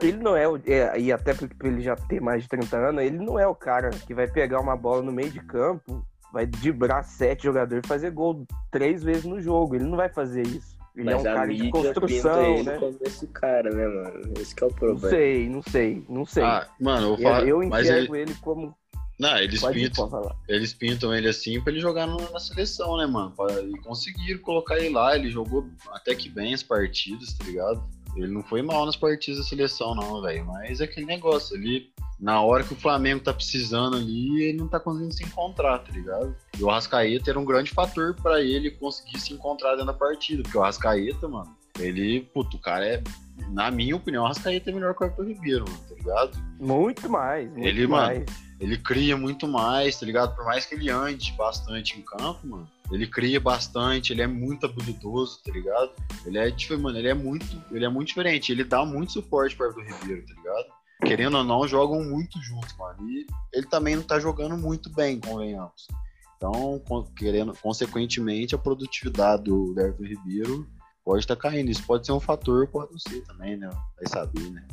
Ele 0.00 0.16
não 0.16 0.34
é, 0.34 0.48
o, 0.48 0.56
é 0.66 0.98
e 0.98 1.12
até 1.12 1.34
porque 1.34 1.66
ele 1.66 1.82
já 1.82 1.94
tem 1.94 2.18
mais 2.18 2.42
de 2.42 2.48
30 2.48 2.76
anos, 2.78 3.04
ele 3.04 3.18
não 3.18 3.38
é 3.38 3.46
o 3.46 3.54
cara 3.54 3.90
que 3.90 4.14
vai 4.14 4.26
pegar 4.26 4.58
uma 4.58 4.74
bola 4.74 5.02
no 5.02 5.12
meio 5.12 5.30
de 5.30 5.40
campo, 5.40 6.02
vai 6.32 6.46
dibrar 6.46 7.04
sete 7.04 7.44
jogadores 7.44 7.84
e 7.84 7.88
fazer 7.88 8.10
gol 8.10 8.46
três 8.70 9.02
vezes 9.04 9.24
no 9.24 9.38
jogo. 9.38 9.74
Ele 9.74 9.84
não 9.84 9.98
vai 9.98 10.08
fazer 10.08 10.46
isso. 10.46 10.78
Ele 10.96 11.04
Mas 11.06 11.14
é 11.14 11.18
um 11.18 11.22
cara 11.22 11.54
de 11.54 11.70
construção, 11.70 12.54
ele 12.54 12.62
né? 12.62 12.78
Como 12.78 12.98
esse 13.02 13.26
cara, 13.26 13.70
né, 13.70 13.86
mano? 13.86 14.32
Esse 14.38 14.54
é 14.60 14.66
o 14.66 14.68
problema. 14.68 15.00
Não 15.02 15.10
sei, 15.10 15.48
não 15.48 15.62
sei, 15.62 16.04
não 16.08 16.26
sei. 16.26 16.42
Ah, 16.42 16.68
mano, 16.80 17.14
eu, 17.14 17.18
falo, 17.18 17.46
eu 17.46 17.62
enxergo 17.62 18.16
ele... 18.16 18.30
ele 18.30 18.38
como 18.40 18.74
não, 19.22 19.38
eles 19.38 19.60
Pode 19.60 19.78
pintam, 19.78 20.36
eles 20.48 20.74
pintam 20.74 21.14
ele 21.14 21.28
assim 21.28 21.60
pra 21.60 21.72
ele 21.72 21.80
jogar 21.80 22.08
na 22.08 22.40
seleção, 22.40 22.96
né, 22.96 23.06
mano? 23.06 23.32
E 23.72 23.78
conseguiram 23.78 24.40
colocar 24.40 24.76
ele 24.78 24.88
lá, 24.88 25.14
ele 25.14 25.30
jogou 25.30 25.64
até 25.92 26.12
que 26.12 26.28
bem 26.28 26.52
as 26.52 26.62
partidas, 26.64 27.32
tá 27.34 27.44
ligado? 27.44 27.88
Ele 28.16 28.26
não 28.26 28.42
foi 28.42 28.62
mal 28.62 28.84
nas 28.84 28.96
partidas 28.96 29.38
da 29.38 29.44
seleção, 29.44 29.94
não, 29.94 30.20
velho. 30.20 30.44
Mas 30.44 30.80
é 30.80 30.84
aquele 30.84 31.06
negócio, 31.06 31.56
ele, 31.56 31.92
na 32.18 32.42
hora 32.42 32.64
que 32.64 32.72
o 32.72 32.76
Flamengo 32.76 33.22
tá 33.22 33.32
precisando 33.32 33.96
ali, 33.96 34.42
ele 34.42 34.58
não 34.58 34.66
tá 34.66 34.80
conseguindo 34.80 35.14
se 35.14 35.22
encontrar, 35.22 35.78
tá 35.78 35.92
ligado? 35.92 36.34
E 36.58 36.62
o 36.64 36.68
Arrascaeta 36.68 37.30
era 37.30 37.38
um 37.38 37.44
grande 37.44 37.70
fator 37.70 38.16
para 38.16 38.42
ele 38.42 38.72
conseguir 38.72 39.20
se 39.20 39.32
encontrar 39.32 39.70
dentro 39.76 39.86
da 39.86 39.94
partida. 39.94 40.42
Porque 40.42 40.58
o 40.58 40.62
Arrascaeta, 40.62 41.28
mano, 41.28 41.56
ele, 41.78 42.22
puto, 42.34 42.56
o 42.56 42.60
cara 42.60 42.84
é. 42.84 43.02
Na 43.50 43.70
minha 43.70 43.94
opinião, 43.94 44.24
o 44.24 44.26
Arrascaeta 44.26 44.70
é 44.70 44.74
melhor 44.74 44.94
que 44.94 45.04
o 45.04 45.06
Arthur 45.06 45.28
Ribeiro, 45.28 45.64
mano, 45.68 45.84
tá 45.88 45.94
ligado? 45.94 46.38
Muito 46.58 47.08
mais, 47.08 47.48
muito 47.50 47.64
ele, 47.64 47.86
mais. 47.86 48.18
Mano, 48.18 48.51
ele 48.62 48.78
cria 48.78 49.16
muito 49.16 49.48
mais, 49.48 49.98
tá 49.98 50.06
ligado? 50.06 50.36
Por 50.36 50.44
mais 50.44 50.64
que 50.64 50.76
ele 50.76 50.88
ande 50.88 51.32
bastante 51.32 51.98
em 51.98 52.02
campo, 52.02 52.46
mano 52.46 52.70
Ele 52.92 53.08
cria 53.08 53.40
bastante, 53.40 54.12
ele 54.12 54.22
é 54.22 54.26
muito 54.28 54.66
habilidoso, 54.66 55.40
tá 55.42 55.50
ligado? 55.50 55.90
Ele 56.24 56.38
é, 56.38 56.48
tipo, 56.52 56.78
mano, 56.78 56.96
ele 56.96 57.08
é 57.08 57.14
muito, 57.14 57.44
ele 57.72 57.84
é 57.84 57.88
muito 57.88 58.08
diferente. 58.08 58.52
Ele 58.52 58.62
dá 58.62 58.84
muito 58.84 59.14
suporte 59.14 59.56
para 59.56 59.68
o 59.68 59.82
Ribeiro, 59.82 60.24
tá 60.24 60.34
ligado? 60.34 60.66
Querendo 61.04 61.38
ou 61.38 61.44
não, 61.44 61.66
jogam 61.66 62.04
muito 62.04 62.40
juntos, 62.40 62.72
mano. 62.76 63.10
E 63.10 63.26
ele 63.52 63.66
também 63.66 63.96
não 63.96 64.04
tá 64.04 64.20
jogando 64.20 64.56
muito 64.56 64.88
bem, 64.90 65.18
convenhamos. 65.18 65.88
Então, 66.36 66.80
querendo, 67.16 67.52
consequentemente, 67.60 68.54
a 68.54 68.58
produtividade 68.58 69.42
do 69.42 69.74
Everton 69.76 70.04
Ribeiro 70.04 70.68
pode 71.04 71.24
estar 71.24 71.34
tá 71.34 71.42
caindo. 71.42 71.68
Isso 71.68 71.84
pode 71.84 72.06
ser 72.06 72.12
um 72.12 72.20
fator, 72.20 72.68
pode 72.68 72.92
não 72.92 72.98
ser 73.00 73.22
também, 73.22 73.56
né? 73.56 73.68
Vai 73.96 74.06
saber, 74.06 74.50
né? 74.50 74.64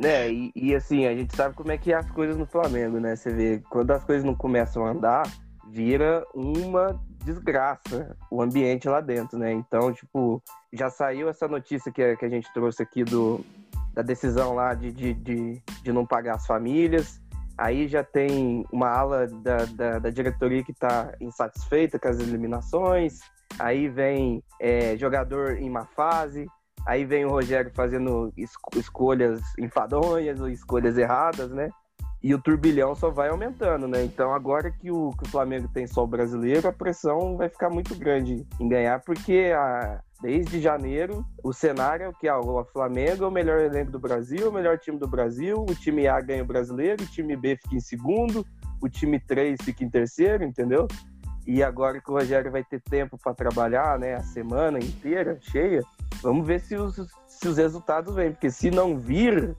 Né, 0.00 0.30
e, 0.30 0.52
e, 0.54 0.74
assim, 0.76 1.06
a 1.06 1.14
gente 1.14 1.34
sabe 1.34 1.56
como 1.56 1.72
é 1.72 1.78
que 1.78 1.92
é 1.92 1.96
as 1.96 2.08
coisas 2.12 2.36
no 2.36 2.46
Flamengo, 2.46 3.00
né? 3.00 3.16
Você 3.16 3.32
vê, 3.32 3.60
quando 3.68 3.90
as 3.90 4.04
coisas 4.04 4.24
não 4.24 4.34
começam 4.34 4.86
a 4.86 4.90
andar, 4.90 5.24
vira 5.68 6.24
uma 6.32 7.00
desgraça 7.24 8.16
o 8.30 8.40
ambiente 8.40 8.88
lá 8.88 9.00
dentro, 9.00 9.38
né? 9.38 9.52
Então, 9.52 9.92
tipo, 9.92 10.42
já 10.72 10.88
saiu 10.88 11.28
essa 11.28 11.48
notícia 11.48 11.90
que, 11.92 12.16
que 12.16 12.24
a 12.24 12.28
gente 12.28 12.52
trouxe 12.52 12.82
aqui 12.82 13.02
do, 13.02 13.44
da 13.92 14.02
decisão 14.02 14.54
lá 14.54 14.74
de, 14.74 14.92
de, 14.92 15.14
de, 15.14 15.62
de 15.82 15.92
não 15.92 16.06
pagar 16.06 16.36
as 16.36 16.46
famílias. 16.46 17.20
Aí 17.56 17.88
já 17.88 18.04
tem 18.04 18.64
uma 18.72 18.88
ala 18.88 19.26
da, 19.26 19.64
da, 19.64 19.98
da 19.98 20.10
diretoria 20.10 20.62
que 20.62 20.70
está 20.70 21.12
insatisfeita 21.20 21.98
com 21.98 22.08
as 22.08 22.20
eliminações. 22.20 23.18
Aí 23.58 23.88
vem 23.88 24.42
é, 24.60 24.96
jogador 24.96 25.58
em 25.58 25.68
má 25.68 25.84
fase. 25.84 26.46
Aí 26.86 27.04
vem 27.04 27.24
o 27.24 27.30
Rogério 27.30 27.70
fazendo 27.74 28.32
escolhas 28.74 29.40
enfadonhas 29.58 30.40
ou 30.40 30.48
escolhas 30.48 30.96
erradas, 30.96 31.50
né? 31.50 31.70
E 32.22 32.34
o 32.34 32.42
turbilhão 32.42 32.94
só 32.96 33.10
vai 33.10 33.28
aumentando, 33.28 33.86
né? 33.86 34.02
Então 34.04 34.34
agora 34.34 34.72
que 34.72 34.90
o, 34.90 35.10
que 35.10 35.24
o 35.24 35.30
Flamengo 35.30 35.68
tem 35.68 35.86
só 35.86 36.02
o 36.02 36.06
brasileiro, 36.06 36.66
a 36.66 36.72
pressão 36.72 37.36
vai 37.36 37.48
ficar 37.48 37.70
muito 37.70 37.94
grande 37.94 38.44
em 38.58 38.68
ganhar, 38.68 39.00
porque 39.04 39.52
a, 39.54 40.00
desde 40.20 40.60
janeiro 40.60 41.24
o 41.44 41.52
cenário 41.52 42.06
é 42.06 42.12
que 42.18 42.26
ah, 42.26 42.38
o 42.38 42.64
Flamengo 42.64 43.24
é 43.24 43.28
o 43.28 43.30
melhor 43.30 43.60
elenco 43.60 43.92
do 43.92 44.00
Brasil, 44.00 44.48
o 44.48 44.52
melhor 44.52 44.78
time 44.78 44.98
do 44.98 45.06
Brasil, 45.06 45.64
o 45.68 45.74
time 45.74 46.08
A 46.08 46.20
ganha 46.20 46.42
o 46.42 46.46
brasileiro, 46.46 47.04
o 47.04 47.06
time 47.06 47.36
B 47.36 47.56
fica 47.56 47.76
em 47.76 47.80
segundo, 47.80 48.44
o 48.82 48.88
time 48.88 49.20
3 49.20 49.58
fica 49.62 49.84
em 49.84 49.90
terceiro, 49.90 50.42
entendeu? 50.44 50.88
E 51.48 51.62
agora 51.62 51.98
que 51.98 52.10
o 52.10 52.12
Rogério 52.12 52.52
vai 52.52 52.62
ter 52.62 52.78
tempo 52.78 53.16
para 53.16 53.32
trabalhar, 53.32 53.98
né, 53.98 54.16
a 54.16 54.22
semana 54.22 54.78
inteira 54.78 55.38
cheia, 55.40 55.82
vamos 56.20 56.46
ver 56.46 56.60
se 56.60 56.76
os, 56.76 56.94
se 57.26 57.48
os 57.48 57.56
resultados 57.56 58.14
vêm, 58.14 58.32
porque 58.32 58.50
se 58.50 58.70
não 58.70 58.98
vir, 58.98 59.56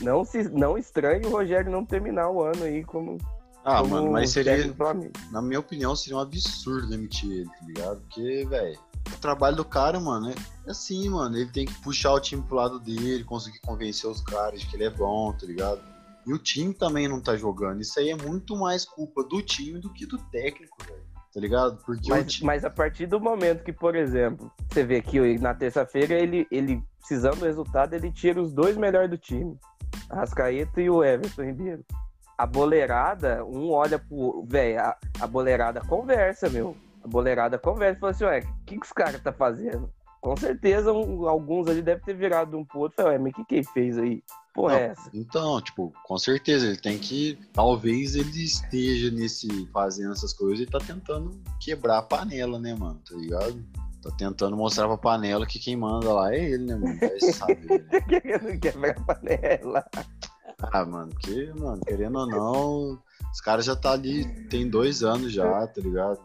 não 0.00 0.24
se 0.24 0.42
não 0.48 0.76
estranhe 0.76 1.24
o 1.24 1.30
Rogério 1.30 1.70
não 1.70 1.86
terminar 1.86 2.28
o 2.28 2.42
ano 2.42 2.64
aí 2.64 2.82
como 2.82 3.18
ah, 3.64 3.78
como 3.82 3.90
mano, 3.90 4.10
mas 4.10 4.30
seria 4.30 4.74
na 5.30 5.40
minha 5.40 5.60
opinião 5.60 5.94
seria 5.94 6.16
um 6.16 6.20
absurdo 6.20 6.88
demitir 6.88 7.30
ele, 7.30 7.44
tá 7.44 7.66
ligado? 7.66 8.00
Porque, 8.00 8.44
velho, 8.44 8.78
o 9.14 9.18
trabalho 9.20 9.54
do 9.54 9.64
cara, 9.64 10.00
mano, 10.00 10.30
é 10.30 10.34
assim, 10.68 11.08
mano, 11.08 11.36
ele 11.36 11.52
tem 11.52 11.66
que 11.66 11.74
puxar 11.82 12.14
o 12.14 12.20
time 12.20 12.42
pro 12.42 12.56
lado 12.56 12.80
dele, 12.80 13.22
conseguir 13.22 13.60
convencer 13.60 14.10
os 14.10 14.20
caras 14.22 14.60
de 14.60 14.66
que 14.66 14.74
ele 14.74 14.86
é 14.86 14.90
bom, 14.90 15.32
tá 15.32 15.46
ligado? 15.46 15.80
E 16.26 16.32
o 16.32 16.38
time 16.38 16.74
também 16.74 17.06
não 17.06 17.20
tá 17.20 17.36
jogando. 17.36 17.80
Isso 17.80 17.98
aí 17.98 18.10
é 18.10 18.16
muito 18.16 18.56
mais 18.56 18.84
culpa 18.84 19.22
do 19.22 19.40
time 19.40 19.78
do 19.78 19.90
que 19.90 20.04
do 20.04 20.18
técnico, 20.18 20.76
velho. 20.84 21.07
Tá 21.38 21.42
ligado? 21.42 21.78
Porque 21.86 22.10
mas, 22.10 22.40
mas 22.40 22.64
a 22.64 22.70
partir 22.70 23.06
do 23.06 23.20
momento 23.20 23.62
que, 23.62 23.72
por 23.72 23.94
exemplo, 23.94 24.50
você 24.68 24.82
vê 24.82 25.00
que 25.00 25.38
na 25.38 25.54
terça-feira 25.54 26.14
ele, 26.14 26.48
ele, 26.50 26.82
precisando 26.98 27.38
do 27.38 27.44
resultado, 27.44 27.94
ele 27.94 28.10
tira 28.10 28.42
os 28.42 28.52
dois 28.52 28.76
melhores 28.76 29.08
do 29.08 29.16
time. 29.16 29.56
Rascaeta 30.10 30.82
e 30.82 30.90
o 30.90 31.04
Everton 31.04 31.44
Ribeiro. 31.44 31.84
A 32.36 32.44
boleirada, 32.44 33.44
um 33.44 33.70
olha 33.70 34.00
pro. 34.00 34.44
Velho, 34.48 34.80
a, 34.80 34.96
a 35.20 35.26
boleirada 35.28 35.80
conversa, 35.82 36.50
meu. 36.50 36.76
A 37.04 37.06
boleirada 37.06 37.56
conversa 37.56 37.98
e 37.98 38.00
fala 38.00 38.10
assim: 38.10 38.24
ué, 38.24 38.40
o 38.40 38.64
que, 38.66 38.76
que 38.76 38.86
os 38.86 38.92
caras 38.92 39.22
tá 39.22 39.32
fazendo? 39.32 39.88
Com 40.20 40.36
certeza, 40.36 40.92
um, 40.92 41.28
alguns 41.28 41.68
ali 41.68 41.82
devem 41.82 42.02
ter 42.02 42.14
virado 42.14 42.58
um 42.58 42.64
pro 42.64 42.80
outro 42.80 43.00
e 43.00 43.04
falado, 43.04 43.22
mas 43.22 43.32
o 43.32 43.36
que, 43.36 43.44
que 43.44 43.54
ele 43.54 43.66
fez 43.72 43.96
aí? 43.96 44.24
Porra, 44.58 44.74
é 44.74 44.86
essa? 44.86 45.10
Então, 45.14 45.60
tipo, 45.60 45.92
com 46.04 46.18
certeza, 46.18 46.66
ele 46.66 46.76
tem 46.76 46.98
que. 46.98 47.38
Talvez 47.52 48.16
ele 48.16 48.44
esteja 48.44 49.10
nesse. 49.10 49.66
fazendo 49.72 50.12
essas 50.12 50.32
coisas 50.32 50.66
e 50.66 50.66
tá 50.66 50.78
tentando 50.78 51.40
quebrar 51.60 51.98
a 51.98 52.02
panela, 52.02 52.58
né, 52.58 52.74
mano? 52.74 53.00
Tá 53.08 53.16
ligado? 53.16 53.64
Tá 54.02 54.10
tentando 54.16 54.56
mostrar 54.56 54.88
pra 54.88 54.98
panela 54.98 55.46
que 55.46 55.60
quem 55.60 55.76
manda 55.76 56.12
lá 56.12 56.34
é 56.34 56.50
ele, 56.50 56.64
né, 56.64 56.74
mano? 56.74 56.98
Ele 57.02 57.32
sabe. 57.32 57.54
Né? 57.54 58.00
Querendo 58.08 58.60
quebrar 58.60 58.96
a 58.96 59.00
panela. 59.00 59.84
Ah, 60.60 60.84
mano, 60.84 61.12
que, 61.20 61.52
mano, 61.52 61.80
querendo 61.86 62.18
ou 62.18 62.26
não, 62.26 62.98
os 63.32 63.40
caras 63.40 63.64
já 63.64 63.76
tá 63.76 63.92
ali, 63.92 64.24
tem 64.48 64.68
dois 64.68 65.04
anos 65.04 65.32
já, 65.32 65.66
tá 65.68 65.80
ligado? 65.80 66.18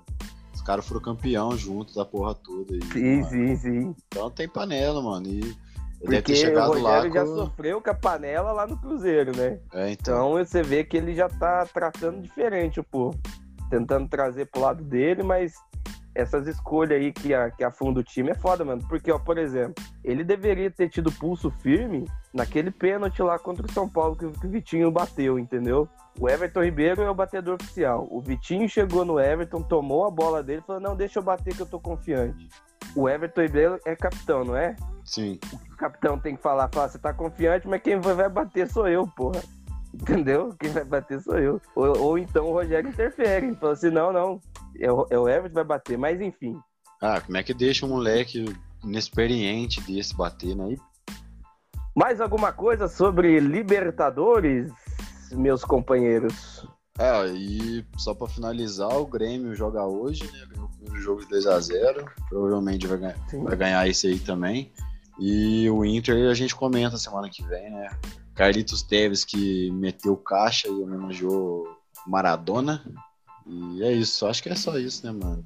Os 0.56 0.62
caras 0.62 0.88
foram 0.88 1.02
campeão 1.02 1.56
juntos 1.56 1.96
da 1.96 2.06
porra 2.06 2.34
toda. 2.34 2.74
Sim, 2.92 3.18
mano. 3.18 3.30
sim, 3.30 3.56
sim. 3.58 3.96
Então 4.08 4.32
tem 4.32 4.48
panela, 4.48 5.02
mano. 5.02 5.28
E 5.28 5.56
ele 6.04 6.12
deve 6.12 6.22
ter 6.22 6.36
chegado 6.36 6.72
o 6.72 6.74
Rogério 6.74 7.14
lá. 7.14 7.16
já 7.16 7.26
com... 7.26 7.36
sofreu 7.36 7.82
com 7.82 7.90
a 7.90 7.94
panela 7.94 8.52
lá 8.52 8.68
no 8.68 8.78
Cruzeiro, 8.78 9.36
né? 9.36 9.60
É, 9.74 9.92
então. 9.92 10.32
então 10.32 10.46
você 10.46 10.62
vê 10.62 10.84
que 10.84 10.98
ele 10.98 11.16
já 11.16 11.30
tá 11.30 11.66
tratando 11.66 12.22
diferente 12.22 12.80
o 12.80 12.84
povo. 12.84 13.18
Tentando 13.70 14.08
trazer 14.08 14.46
pro 14.48 14.62
lado 14.62 14.84
dele, 14.84 15.24
mas 15.24 15.54
essas 16.14 16.46
escolhas 16.46 17.00
aí 17.00 17.12
que, 17.12 17.34
a, 17.34 17.50
que 17.50 17.64
afunda 17.64 18.02
o 18.02 18.04
time 18.04 18.32
é 18.32 18.36
foda, 18.36 18.64
mano. 18.64 18.86
Porque, 18.88 19.12
ó, 19.12 19.18
por 19.18 19.38
exemplo, 19.38 19.84
ele 20.04 20.24
deveria 20.24 20.70
ter 20.70 20.90
tido 20.90 21.12
pulso 21.12 21.50
firme 21.50 22.06
naquele 22.34 22.70
pênalti 22.70 23.22
lá 23.22 23.40
contra 23.40 23.66
o 23.66 23.72
São 23.72 23.90
Paulo 23.90 24.16
que, 24.16 24.30
que 24.40 24.46
o 24.46 24.50
Vitinho 24.50 24.92
bateu, 24.92 25.40
entendeu? 25.40 25.88
O 26.20 26.30
Everton 26.30 26.64
Ribeiro 26.64 27.02
é 27.02 27.10
o 27.10 27.16
batedor 27.16 27.56
oficial. 27.56 28.08
O 28.12 28.22
Vitinho 28.22 28.68
chegou 28.70 29.04
no 29.04 29.20
Everton, 29.20 29.64
tomou 29.64 30.06
a 30.06 30.12
bola 30.12 30.44
dele 30.44 30.62
e 30.62 30.68
falou: 30.68 30.82
Não, 30.82 30.96
deixa 30.96 31.18
eu 31.20 31.24
bater 31.24 31.56
que 31.56 31.62
eu 31.62 31.66
tô 31.66 31.80
confiante. 31.80 32.48
O 32.96 33.10
Everton 33.10 33.42
Ribeiro 33.42 33.80
é 33.86 33.96
capitão, 33.96 34.44
não 34.44 34.56
é? 34.56 34.76
Sim. 35.06 35.40
O 35.72 35.78
capitão 35.78 36.20
tem 36.20 36.36
que 36.36 36.42
falar: 36.42 36.70
fala, 36.74 36.90
Você 36.90 36.98
tá 36.98 37.14
confiante, 37.14 37.68
mas 37.68 37.82
quem 37.82 38.00
vai 38.00 38.30
bater 38.30 38.70
sou 38.70 38.88
eu, 38.88 39.08
porra. 39.08 39.42
Entendeu? 39.94 40.56
Quem 40.60 40.72
vai 40.72 40.84
bater 40.84 41.22
sou 41.22 41.38
eu. 41.38 41.62
Ou, 41.76 41.98
ou 42.00 42.18
então 42.18 42.46
o 42.46 42.54
Rogério 42.54 42.90
interfere. 42.90 43.54
Fala 43.56 43.74
assim: 43.74 43.90
Não, 43.90 44.12
não, 44.12 44.42
é 44.80 44.92
o, 44.92 45.08
é 45.10 45.20
o 45.20 45.30
Everton 45.30 45.50
que 45.50 45.56
vai 45.56 45.64
bater, 45.64 45.98
mas 45.98 46.20
enfim. 46.22 46.60
Ah, 47.02 47.22
como 47.22 47.38
é 47.38 47.44
que 47.44 47.54
deixa 47.54 47.86
um 47.86 47.90
moleque 47.90 48.46
inexperiente 48.84 49.82
desse 49.82 50.16
bater, 50.16 50.56
né? 50.56 50.76
Mais 51.96 52.20
alguma 52.20 52.52
coisa 52.52 52.88
sobre 52.88 53.40
Libertadores, 53.40 54.72
meus 55.32 55.64
companheiros? 55.64 56.68
É, 56.98 57.28
e 57.28 57.86
só 57.98 58.14
para 58.14 58.28
finalizar, 58.28 58.96
o 58.98 59.06
Grêmio 59.06 59.56
joga 59.56 59.86
hoje, 59.86 60.24
né? 60.32 60.46
Ganhou 60.50 60.66
o 60.66 60.70
primeiro 60.70 61.02
jogo 61.02 61.26
de 61.26 61.28
2x0. 61.28 62.08
Provavelmente 62.30 62.88
vai 62.88 62.98
ganhar, 62.98 63.18
vai 63.44 63.56
ganhar 63.56 63.88
esse 63.88 64.08
aí 64.08 64.20
também. 64.20 64.72
E 65.20 65.70
o 65.70 65.86
Inter 65.86 66.30
a 66.30 66.34
gente 66.34 66.56
comenta 66.56 66.98
semana 66.98 67.30
que 67.30 67.44
vem, 67.44 67.70
né? 67.72 67.90
Carlitos 68.36 68.82
Teves 68.82 69.24
que 69.24 69.70
meteu 69.72 70.18
caixa 70.18 70.68
e 70.68 70.72
homenageou 70.72 71.68
Maradona. 72.08 72.84
E 73.46 73.84
é 73.84 73.92
isso, 73.92 74.26
acho 74.26 74.42
que 74.42 74.50
é 74.50 74.56
só 74.56 74.78
isso, 74.78 75.06
né, 75.06 75.12
mano? 75.12 75.44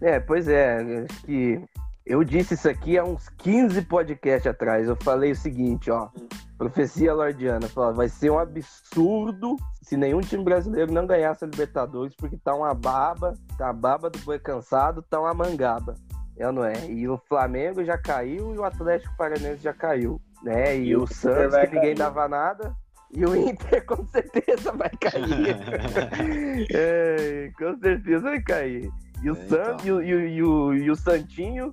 É, 0.00 0.18
pois 0.18 0.48
é, 0.48 1.04
acho 1.04 1.22
que 1.22 1.60
eu 2.04 2.24
disse 2.24 2.54
isso 2.54 2.68
aqui 2.68 2.96
há 2.98 3.04
uns 3.04 3.28
15 3.38 3.82
podcasts 3.82 4.46
atrás. 4.46 4.88
Eu 4.88 4.96
falei 4.96 5.32
o 5.32 5.36
seguinte, 5.36 5.90
ó. 5.90 6.08
Profecia 6.56 7.12
Lordiana, 7.12 7.68
falou, 7.68 7.94
vai 7.94 8.08
ser 8.08 8.30
um 8.30 8.38
absurdo 8.38 9.56
se 9.82 9.96
nenhum 9.96 10.20
time 10.20 10.42
brasileiro 10.42 10.92
não 10.92 11.06
ganhasse 11.06 11.44
a 11.44 11.46
Libertadores, 11.46 12.12
porque 12.16 12.36
tá 12.36 12.52
uma 12.54 12.74
baba, 12.74 13.34
tá 13.56 13.70
a 13.70 13.72
baba 13.72 14.10
do 14.10 14.18
boi 14.20 14.36
cansado, 14.36 15.00
tá 15.02 15.20
uma 15.20 15.32
mangaba. 15.32 15.94
É 16.38 16.50
não 16.52 16.64
é? 16.64 16.74
E 16.88 17.08
o 17.08 17.16
Flamengo 17.28 17.84
já 17.84 17.96
caiu 17.96 18.54
e 18.54 18.58
o 18.58 18.64
Atlético 18.64 19.16
Paranaense 19.16 19.62
já 19.62 19.72
caiu, 19.72 20.20
né? 20.42 20.76
E, 20.76 20.88
e 20.88 20.96
o 20.96 21.06
Santos, 21.06 21.56
que 21.56 21.66
ninguém 21.66 21.80
cair. 21.80 21.98
dava 21.98 22.28
nada, 22.28 22.76
e 23.10 23.24
o 23.24 23.34
Inter 23.34 23.84
com 23.86 24.04
certeza 24.06 24.72
vai 24.72 24.90
cair. 24.90 25.56
é, 26.70 27.50
com 27.56 27.78
certeza 27.78 28.20
vai 28.20 28.40
cair. 28.42 28.90
E 29.22 29.30
o 29.30 29.36
é, 29.36 29.46
Santos 29.46 29.86
então. 29.86 30.02
e, 30.02 30.14
o, 30.14 30.28
e, 30.28 30.42
o, 30.42 30.74
e 30.74 30.90
o 30.90 30.96
Santinho, 30.96 31.72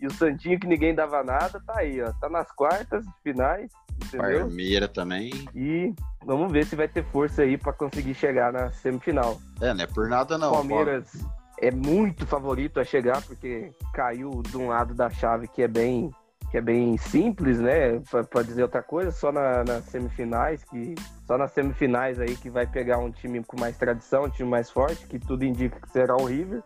e 0.00 0.06
o 0.06 0.10
Santinho 0.12 0.60
que 0.60 0.66
ninguém 0.66 0.94
dava 0.94 1.24
nada, 1.24 1.60
tá 1.66 1.78
aí, 1.78 2.00
ó. 2.00 2.12
Tá 2.12 2.28
nas 2.28 2.50
quartas 2.52 3.04
finais. 3.22 3.70
Entendeu? 4.04 4.40
Parmeira 4.40 4.86
também. 4.86 5.32
E 5.54 5.94
vamos 6.24 6.52
ver 6.52 6.66
se 6.66 6.76
vai 6.76 6.86
ter 6.86 7.02
força 7.06 7.42
aí 7.42 7.56
para 7.56 7.72
conseguir 7.72 8.14
chegar 8.14 8.52
na 8.52 8.70
semifinal. 8.70 9.40
É, 9.60 9.72
não 9.72 9.82
é 9.82 9.86
por 9.86 10.08
nada 10.08 10.36
não. 10.36 10.52
Palmeiras 10.52 11.26
é 11.60 11.70
muito 11.70 12.26
favorito 12.26 12.78
a 12.78 12.84
chegar 12.84 13.22
porque 13.22 13.72
caiu 13.92 14.42
de 14.42 14.56
um 14.56 14.68
lado 14.68 14.94
da 14.94 15.08
chave 15.10 15.48
que 15.48 15.62
é 15.62 15.68
bem 15.68 16.10
que 16.50 16.58
é 16.58 16.60
bem 16.60 16.96
simples, 16.96 17.58
né? 17.58 18.00
Para 18.30 18.42
dizer 18.42 18.62
outra 18.62 18.80
coisa, 18.80 19.10
só 19.10 19.32
na, 19.32 19.64
nas 19.64 19.84
semifinais, 19.86 20.62
que 20.62 20.94
só 21.26 21.36
nas 21.36 21.50
semifinais 21.50 22.20
aí 22.20 22.36
que 22.36 22.48
vai 22.48 22.66
pegar 22.66 22.98
um 22.98 23.10
time 23.10 23.42
com 23.42 23.58
mais 23.58 23.76
tradição, 23.76 24.24
um 24.24 24.30
time 24.30 24.48
mais 24.48 24.70
forte, 24.70 25.06
que 25.06 25.18
tudo 25.18 25.44
indica 25.44 25.80
que 25.80 25.90
será 25.90 26.14
o 26.16 26.24
River. 26.24 26.62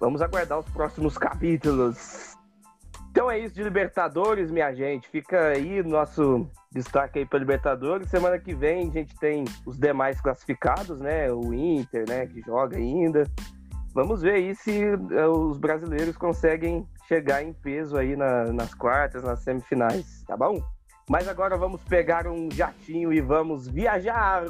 Vamos 0.00 0.20
aguardar 0.20 0.58
os 0.58 0.68
próximos 0.70 1.16
capítulos. 1.16 2.36
Então 3.10 3.30
é 3.30 3.38
isso 3.38 3.54
de 3.54 3.62
Libertadores, 3.62 4.50
minha 4.50 4.72
gente. 4.72 5.08
Fica 5.08 5.48
aí 5.48 5.82
nosso 5.82 6.48
destaque 6.72 7.18
aí 7.18 7.26
para 7.26 7.38
Libertadores. 7.38 8.08
Semana 8.08 8.38
que 8.38 8.54
vem 8.54 8.88
a 8.88 8.92
gente 8.92 9.14
tem 9.18 9.44
os 9.66 9.78
demais 9.78 10.20
classificados, 10.20 11.00
né? 11.00 11.30
O 11.32 11.52
Inter, 11.52 12.08
né? 12.08 12.26
Que 12.26 12.40
joga 12.40 12.76
ainda. 12.76 13.24
Vamos 13.92 14.22
ver 14.22 14.34
aí 14.34 14.54
se 14.54 14.82
eh, 14.82 15.26
os 15.26 15.58
brasileiros 15.58 16.16
conseguem 16.16 16.86
chegar 17.06 17.42
em 17.42 17.52
peso 17.52 17.96
aí 17.96 18.16
na, 18.16 18.52
nas 18.52 18.74
quartas, 18.74 19.22
nas 19.22 19.42
semifinais, 19.42 20.22
tá 20.26 20.36
bom? 20.36 20.62
Mas 21.08 21.26
agora 21.26 21.56
vamos 21.56 21.82
pegar 21.82 22.28
um 22.28 22.48
jatinho 22.52 23.12
e 23.12 23.20
vamos 23.20 23.66
viajar 23.66 24.44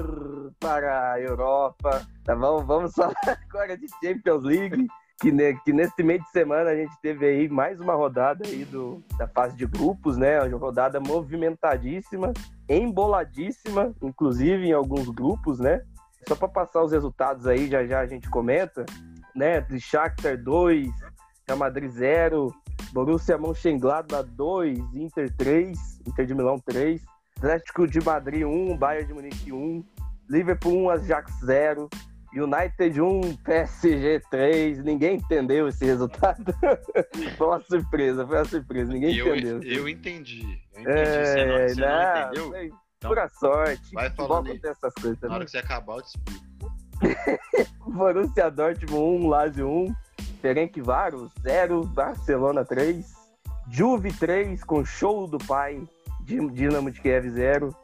para 0.59 1.12
a 1.12 1.20
Europa, 1.20 2.07
tá 2.22 2.37
bom? 2.37 2.62
Vamos 2.62 2.92
falar 2.94 3.14
agora 3.48 3.79
de 3.79 3.87
Champions 4.03 4.44
League, 4.44 4.87
que, 5.22 5.33
ne, 5.33 5.55
que 5.64 5.72
neste 5.72 6.03
meio 6.03 6.20
de 6.20 6.29
semana 6.29 6.68
a 6.68 6.76
gente 6.76 6.92
teve 7.00 7.26
aí 7.26 7.48
mais 7.48 7.81
uma 7.81 7.94
rodada 7.94 8.46
aí 8.46 8.66
do, 8.66 9.03
da 9.16 9.26
fase 9.26 9.57
de 9.57 9.64
grupos, 9.64 10.18
né? 10.18 10.42
Uma 10.42 10.59
rodada 10.59 11.00
movimentadíssima, 11.00 12.31
emboladíssima, 12.68 13.94
inclusive 14.03 14.66
em 14.66 14.72
alguns 14.72 15.09
grupos, 15.09 15.59
né? 15.59 15.83
Só 16.29 16.37
para 16.37 16.48
passar 16.48 16.85
os 16.85 16.92
resultados 16.92 17.46
aí, 17.46 17.68
já 17.68 17.87
já 17.87 18.00
a 18.00 18.07
gente 18.07 18.29
comenta, 18.29 18.85
né? 19.34 19.60
De 19.60 19.80
Shakhtar 19.80 20.36
2, 20.42 20.88
Real 21.46 21.58
Madrid 21.58 21.90
0, 21.90 22.54
Borussia 22.92 23.38
Mönchengladbach 23.38 24.28
2, 24.30 24.78
Inter 24.94 25.32
3, 25.36 26.00
Inter 26.06 26.26
de 26.26 26.34
Milão 26.34 26.58
3, 26.58 27.02
Atlético 27.38 27.86
de 27.86 28.00
Madrid 28.04 28.44
1, 28.44 28.76
Bayern 28.76 29.06
de 29.06 29.14
Munique 29.14 29.52
1, 29.52 29.84
Liverpool 30.28 30.84
1, 30.84 30.90
Ajax 30.90 31.32
0, 31.44 31.88
United 32.32 33.00
1, 33.00 33.36
PSG 33.38 34.20
3. 34.30 34.84
Ninguém 34.84 35.16
entendeu 35.16 35.66
esse 35.68 35.84
resultado. 35.84 36.44
foi 37.36 37.46
uma 37.46 37.60
surpresa, 37.62 38.26
foi 38.26 38.36
uma 38.36 38.44
surpresa. 38.44 38.92
Ninguém 38.92 39.16
eu, 39.16 39.34
entendeu. 39.34 39.62
Eu 39.62 39.88
entendi. 39.88 40.62
Eu 40.74 40.82
entendi. 40.82 40.90
É, 40.90 41.24
você 41.24 41.44
não, 41.44 41.68
você 41.68 41.80
não, 41.80 41.88
não 41.88 42.20
entendeu? 42.20 42.48
Foi 42.50 42.66
então, 42.66 43.10
pura 43.10 43.28
sorte. 43.28 43.94
Vai 43.94 44.10
falando 44.10 44.50
aí. 44.50 44.60
essas 44.62 44.94
coisas. 44.94 45.20
Na 45.22 45.34
hora 45.34 45.44
que 45.44 45.50
você 45.50 45.58
acabar, 45.58 45.96
eu 45.96 46.02
te 46.02 46.08
explico. 46.08 46.49
Borussia 47.86 48.50
Dortmund 48.50 49.24
1, 49.24 49.28
Lazio 49.28 49.68
1. 49.68 49.94
Ferencváros 50.40 51.30
0, 51.42 51.84
Barcelona 51.84 52.64
3, 52.64 53.06
Juve 53.70 54.12
3 54.12 54.64
com 54.64 54.84
show 54.84 55.26
do 55.26 55.38
pai, 55.38 55.82
Dinamo 56.24 56.90
de 56.90 57.00
Kiev 57.00 57.28
0, 57.28 57.74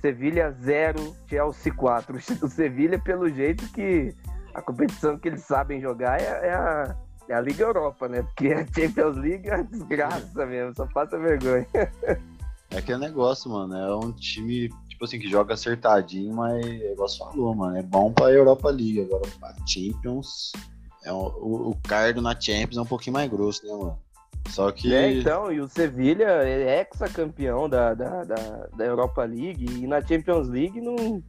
Sevilha 0.00 0.52
0, 0.52 1.16
Chelsea 1.28 1.74
4. 1.74 2.18
O 2.42 2.48
Sevilha, 2.48 2.98
pelo 2.98 3.28
jeito 3.28 3.68
que 3.72 4.14
a 4.54 4.62
competição 4.62 5.18
que 5.18 5.28
eles 5.28 5.42
sabem 5.42 5.80
jogar 5.80 6.20
é, 6.20 6.48
é, 6.48 6.54
a, 6.54 6.96
é 7.28 7.34
a 7.34 7.40
Liga 7.40 7.64
Europa, 7.64 8.08
né? 8.08 8.22
Porque 8.22 8.52
a 8.52 8.64
Champions 8.66 9.16
League 9.16 9.48
é 9.48 9.56
uma 9.56 9.64
desgraça 9.64 10.46
mesmo, 10.46 10.74
só 10.74 10.86
passa 10.86 11.18
vergonha. 11.18 11.66
É 12.68 12.78
aquele 12.78 12.98
negócio, 12.98 13.48
mano, 13.48 13.76
é 13.76 13.94
um 13.94 14.12
time, 14.12 14.68
tipo 14.96 15.04
assim, 15.04 15.18
que 15.18 15.28
joga 15.28 15.52
acertadinho, 15.52 16.34
mas 16.34 16.64
é 16.64 16.92
igual 16.92 17.06
você 17.06 17.18
falou, 17.18 17.54
mano, 17.54 17.76
é 17.76 17.82
bom 17.82 18.10
pra 18.10 18.32
Europa 18.32 18.70
League, 18.70 19.02
agora 19.02 19.28
pra 19.38 19.54
Champions 19.66 20.52
é 21.04 21.12
um, 21.12 21.18
o, 21.18 21.70
o 21.70 21.76
cardo 21.86 22.22
na 22.22 22.38
Champions 22.38 22.78
é 22.78 22.80
um 22.80 22.86
pouquinho 22.86 23.14
mais 23.14 23.30
grosso, 23.30 23.64
né, 23.64 23.72
mano? 23.72 23.98
Só 24.48 24.70
que. 24.72 24.94
É, 24.94 25.12
então, 25.12 25.52
e 25.52 25.60
o 25.60 25.68
Sevilha 25.68 26.24
é 26.24 26.80
ex-campeão 26.80 27.68
da, 27.68 27.94
da, 27.94 28.24
da, 28.24 28.66
da, 28.76 28.84
Europa 28.84 29.24
League 29.24 29.66
e 29.82 29.86
na 29.86 30.00
Champions 30.00 30.48
League 30.48 30.80
não, 30.80 31.22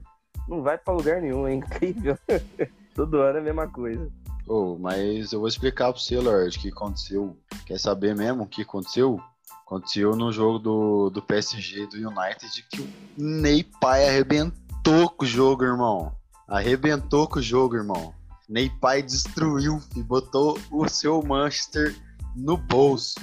não 0.47 0.61
vai 0.61 0.77
pra 0.77 0.93
lugar 0.93 1.21
nenhum, 1.21 1.47
é 1.47 1.53
incrível. 1.53 2.17
Todo 2.95 3.17
ano 3.17 3.37
é 3.37 3.41
a 3.41 3.43
mesma 3.43 3.67
coisa. 3.67 4.09
Oh, 4.47 4.77
mas 4.79 5.33
eu 5.33 5.39
vou 5.39 5.47
explicar 5.47 5.91
pro 5.91 6.01
você, 6.01 6.17
Lord, 6.19 6.57
o 6.57 6.61
que 6.61 6.69
aconteceu. 6.69 7.37
Quer 7.65 7.79
saber 7.79 8.15
mesmo 8.15 8.43
o 8.43 8.47
que 8.47 8.61
aconteceu? 8.61 9.19
Aconteceu 9.67 10.15
no 10.15 10.31
jogo 10.31 10.59
do, 10.59 11.09
do 11.09 11.21
PSG 11.21 11.87
do 11.87 11.97
United 11.97 12.65
que 12.71 12.81
o 12.81 12.87
Ney 13.17 13.65
Pai 13.81 14.07
arrebentou 14.07 15.09
com 15.09 15.25
o 15.25 15.27
jogo, 15.27 15.65
irmão. 15.65 16.15
Arrebentou 16.47 17.27
com 17.27 17.39
o 17.39 17.41
jogo, 17.41 17.75
irmão. 17.75 18.13
Ney 18.47 18.69
Pai 18.79 19.03
destruiu 19.03 19.81
e 19.93 20.01
botou 20.01 20.57
o 20.71 20.87
seu 20.87 21.21
Manchester 21.21 21.93
no 22.33 22.55
bolso. 22.55 23.15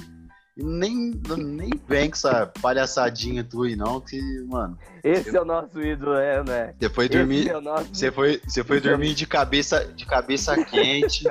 E 0.57 0.63
nem, 0.63 1.11
nem 1.37 1.69
vem 1.85 2.09
com 2.09 2.15
essa 2.15 2.45
palhaçadinha 2.61 3.43
tua 3.43 3.67
aí, 3.67 3.75
não, 3.75 3.99
que, 3.99 4.17
mano. 4.47 4.77
Esse 5.03 5.29
eu... 5.29 5.35
é 5.35 5.41
o 5.41 5.45
nosso 5.45 5.81
ídolo, 5.81 6.13
é, 6.15 6.41
né? 6.45 6.73
Você 6.79 6.89
foi 6.89 7.09
dormir. 7.09 7.49
É 7.49 7.59
nosso... 7.59 7.93
Você 7.93 8.09
foi, 8.09 8.41
você 8.47 8.63
foi 8.63 8.79
dormir 8.79 9.13
de 9.15 9.27
cabeça, 9.27 9.83
de 9.83 10.05
cabeça 10.05 10.55
quente. 10.63 11.27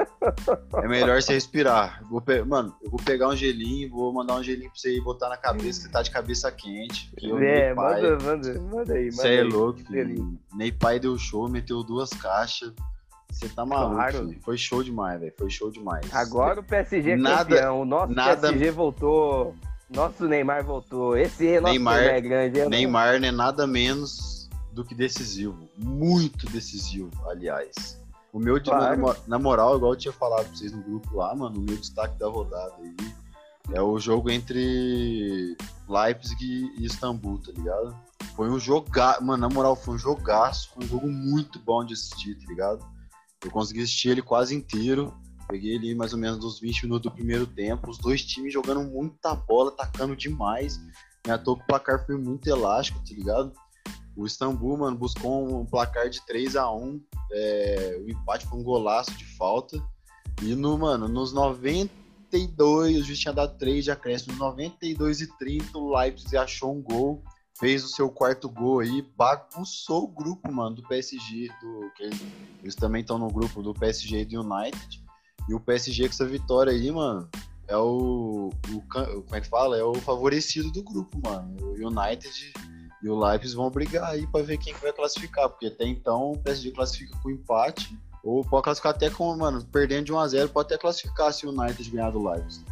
é 0.74 0.88
melhor 0.88 1.22
você 1.22 1.32
respirar. 1.32 2.02
Vou 2.10 2.20
pe... 2.20 2.42
Mano, 2.42 2.76
eu 2.82 2.90
vou 2.90 3.00
pegar 3.02 3.28
um 3.28 3.36
gelinho, 3.36 3.90
vou 3.90 4.12
mandar 4.12 4.34
um 4.34 4.42
gelinho 4.42 4.70
pra 4.70 4.78
você 4.78 4.94
ir 4.94 5.00
botar 5.00 5.30
na 5.30 5.38
cabeça, 5.38 5.86
que 5.86 5.92
tá 5.92 6.02
de 6.02 6.10
cabeça 6.10 6.52
quente. 6.52 7.10
É, 7.40 7.72
manda, 7.72 8.18
manda, 8.18 8.60
manda 8.60 8.92
aí. 8.92 9.10
Você 9.10 9.36
é 9.36 9.42
louco, 9.42 9.80
filho. 9.80 10.38
Ney 10.54 10.70
Pai 10.70 11.00
deu 11.00 11.16
show, 11.16 11.48
meteu 11.48 11.82
duas 11.82 12.10
caixas. 12.10 12.74
Você 13.34 13.48
tá 13.48 13.66
maluco, 13.66 13.96
claro. 13.96 14.34
Foi 14.42 14.56
show 14.56 14.82
demais, 14.82 15.20
velho. 15.20 15.32
Foi 15.36 15.50
show 15.50 15.70
demais. 15.70 16.06
Agora 16.14 16.60
o 16.60 16.62
PSG 16.62 17.10
é 17.10 17.16
nada, 17.16 17.44
campeão. 17.44 17.80
O 17.80 17.84
nosso 17.84 18.12
nada... 18.12 18.48
PSG 18.48 18.70
voltou. 18.70 19.54
Nosso 19.90 20.26
Neymar 20.26 20.64
voltou. 20.64 21.16
Esse 21.16 21.48
é 21.48 21.60
nosso 21.60 21.72
Neymar, 21.72 22.02
é 22.02 22.20
grande. 22.20 22.60
É 22.60 22.68
Neymar 22.68 23.20
não 23.20 23.28
é 23.28 23.32
nada 23.32 23.66
menos 23.66 24.48
do 24.72 24.84
que 24.84 24.94
decisivo. 24.94 25.68
Muito 25.76 26.46
decisivo, 26.46 27.10
aliás. 27.28 28.00
O 28.32 28.38
meu, 28.38 28.60
claro. 28.62 29.00
na, 29.00 29.16
na 29.26 29.38
moral, 29.38 29.76
igual 29.76 29.92
eu 29.92 29.98
tinha 29.98 30.12
falado 30.12 30.46
pra 30.46 30.56
vocês 30.56 30.72
no 30.72 30.82
grupo 30.82 31.16
lá, 31.16 31.34
mano, 31.34 31.58
o 31.58 31.60
meu 31.60 31.76
destaque 31.76 32.18
da 32.18 32.28
rodada 32.28 32.74
aí 32.80 32.96
é 33.72 33.80
o 33.80 33.98
jogo 33.98 34.30
entre 34.30 35.56
Leipzig 35.88 36.44
e 36.76 36.84
Istambul, 36.84 37.38
tá 37.38 37.52
ligado? 37.52 37.96
Foi 38.34 38.50
um 38.50 38.58
jogar, 38.58 39.20
mano, 39.20 39.40
na 39.40 39.48
moral, 39.48 39.76
foi 39.76 39.94
um 39.94 39.98
jogaço, 39.98 40.70
foi 40.74 40.84
um 40.84 40.88
jogo 40.88 41.08
muito 41.08 41.58
bom 41.60 41.84
de 41.84 41.94
assistir, 41.94 42.34
tá 42.34 42.46
ligado? 42.48 42.84
Eu 43.44 43.50
consegui 43.50 43.82
assistir 43.82 44.08
ele 44.08 44.22
quase 44.22 44.54
inteiro. 44.54 45.14
Peguei 45.46 45.74
ele 45.74 45.94
mais 45.94 46.12
ou 46.14 46.18
menos 46.18 46.38
dos 46.38 46.58
20 46.58 46.84
minutos 46.84 47.10
do 47.10 47.14
primeiro 47.14 47.46
tempo. 47.46 47.90
Os 47.90 47.98
dois 47.98 48.24
times 48.24 48.52
jogando 48.52 48.82
muita 48.82 49.34
bola, 49.34 49.70
atacando 49.70 50.16
demais. 50.16 50.80
Minha 51.24 51.38
toa 51.38 51.54
o 51.54 51.66
placar 51.66 52.04
foi 52.06 52.16
muito 52.16 52.48
elástico, 52.48 52.98
tá 52.98 53.14
ligado? 53.14 53.52
O 54.16 54.24
Istambul, 54.24 54.78
mano, 54.78 54.96
buscou 54.96 55.60
um 55.60 55.66
placar 55.66 56.08
de 56.08 56.24
3 56.24 56.56
a 56.56 56.70
1 56.70 57.00
é, 57.32 58.00
O 58.02 58.10
empate 58.10 58.46
foi 58.46 58.58
um 58.58 58.62
golaço 58.62 59.12
de 59.12 59.24
falta. 59.36 59.82
E 60.42 60.54
no, 60.54 60.78
mano, 60.78 61.08
nos 61.08 61.32
92, 61.32 63.00
o 63.00 63.04
juiz 63.04 63.18
tinha 63.18 63.34
dado 63.34 63.58
3 63.58 63.84
de 63.84 63.90
acréscimo. 63.90 64.32
Nos 64.32 64.40
92 64.40 65.20
e 65.20 65.38
30, 65.38 65.78
o 65.78 65.96
Leipzig 65.96 66.36
achou 66.36 66.74
um 66.74 66.82
gol 66.82 67.22
fez 67.58 67.84
o 67.84 67.88
seu 67.88 68.10
quarto 68.10 68.48
gol 68.48 68.80
aí, 68.80 69.02
bagunçou 69.16 70.04
o 70.04 70.08
grupo, 70.08 70.52
mano, 70.52 70.76
do 70.76 70.82
PSG, 70.82 71.48
do, 71.60 71.90
eles, 72.00 72.22
eles, 72.62 72.74
também 72.74 73.02
estão 73.02 73.18
no 73.18 73.28
grupo 73.28 73.62
do 73.62 73.72
PSG 73.72 74.20
e 74.20 74.24
do 74.24 74.40
United. 74.40 75.04
E 75.48 75.54
o 75.54 75.60
PSG 75.60 76.04
com 76.04 76.14
essa 76.14 76.26
vitória 76.26 76.72
aí, 76.72 76.90
mano, 76.90 77.28
é 77.68 77.76
o, 77.76 78.50
o 78.70 78.82
como 78.88 79.34
é 79.34 79.40
que 79.40 79.48
fala? 79.48 79.76
É 79.76 79.84
o 79.84 79.94
favorecido 79.94 80.70
do 80.70 80.82
grupo, 80.82 81.20
mano. 81.22 81.56
O 81.60 81.74
United 81.74 82.52
e 83.02 83.08
o 83.08 83.18
Leipzig 83.18 83.54
vão 83.54 83.70
brigar 83.70 84.10
aí 84.10 84.26
para 84.26 84.44
ver 84.44 84.58
quem 84.58 84.74
vai 84.74 84.92
classificar, 84.92 85.48
porque 85.48 85.66
até 85.66 85.86
então 85.86 86.32
o 86.32 86.38
PSG 86.38 86.70
classifica 86.70 87.16
com 87.22 87.30
empate, 87.30 87.96
ou 88.22 88.42
pode 88.42 88.64
classificar 88.64 88.94
até 88.94 89.10
com, 89.10 89.36
mano, 89.36 89.62
perdendo 89.66 90.06
de 90.06 90.12
1 90.12 90.18
a 90.18 90.28
0, 90.28 90.48
pode 90.48 90.66
até 90.66 90.78
classificar 90.78 91.32
se 91.32 91.46
o 91.46 91.50
United 91.50 91.90
ganhar 91.90 92.10
do 92.10 92.26
Leipzig 92.26 92.64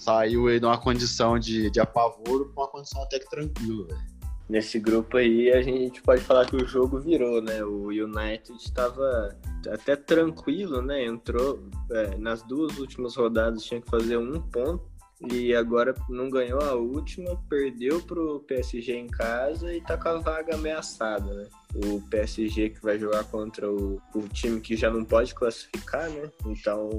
saiu 0.00 0.48
aí 0.48 0.58
de 0.58 0.64
uma 0.64 0.78
condição 0.78 1.38
de, 1.38 1.70
de 1.70 1.78
apavoro 1.78 2.46
para 2.54 2.62
uma 2.62 2.68
condição 2.68 3.02
até 3.02 3.18
que 3.18 3.28
tranquila, 3.28 3.86
velho. 3.86 4.09
Nesse 4.50 4.80
grupo 4.80 5.16
aí 5.16 5.52
a 5.52 5.62
gente 5.62 6.02
pode 6.02 6.22
falar 6.22 6.44
que 6.44 6.56
o 6.56 6.66
jogo 6.66 6.98
virou, 6.98 7.40
né? 7.40 7.62
O 7.62 7.86
United 7.86 8.52
estava 8.58 9.38
até 9.72 9.94
tranquilo, 9.94 10.82
né? 10.82 11.04
Entrou 11.04 11.62
é, 11.92 12.16
nas 12.16 12.42
duas 12.42 12.76
últimas 12.76 13.14
rodadas 13.14 13.62
tinha 13.62 13.80
que 13.80 13.88
fazer 13.88 14.16
um 14.16 14.42
ponto 14.42 14.90
e 15.30 15.54
agora 15.54 15.94
não 16.08 16.28
ganhou 16.28 16.60
a 16.62 16.74
última, 16.74 17.40
perdeu 17.48 18.02
pro 18.02 18.40
PSG 18.40 18.92
em 18.92 19.06
casa 19.06 19.72
e 19.72 19.80
tá 19.82 19.96
com 19.96 20.08
a 20.08 20.18
vaga 20.18 20.56
ameaçada, 20.56 21.32
né? 21.32 21.46
O 21.86 22.00
PSG 22.10 22.70
que 22.70 22.82
vai 22.82 22.98
jogar 22.98 23.22
contra 23.30 23.70
o, 23.70 24.02
o 24.12 24.28
time 24.32 24.60
que 24.60 24.74
já 24.74 24.90
não 24.90 25.04
pode 25.04 25.32
classificar, 25.32 26.10
né? 26.10 26.28
Então 26.44 26.90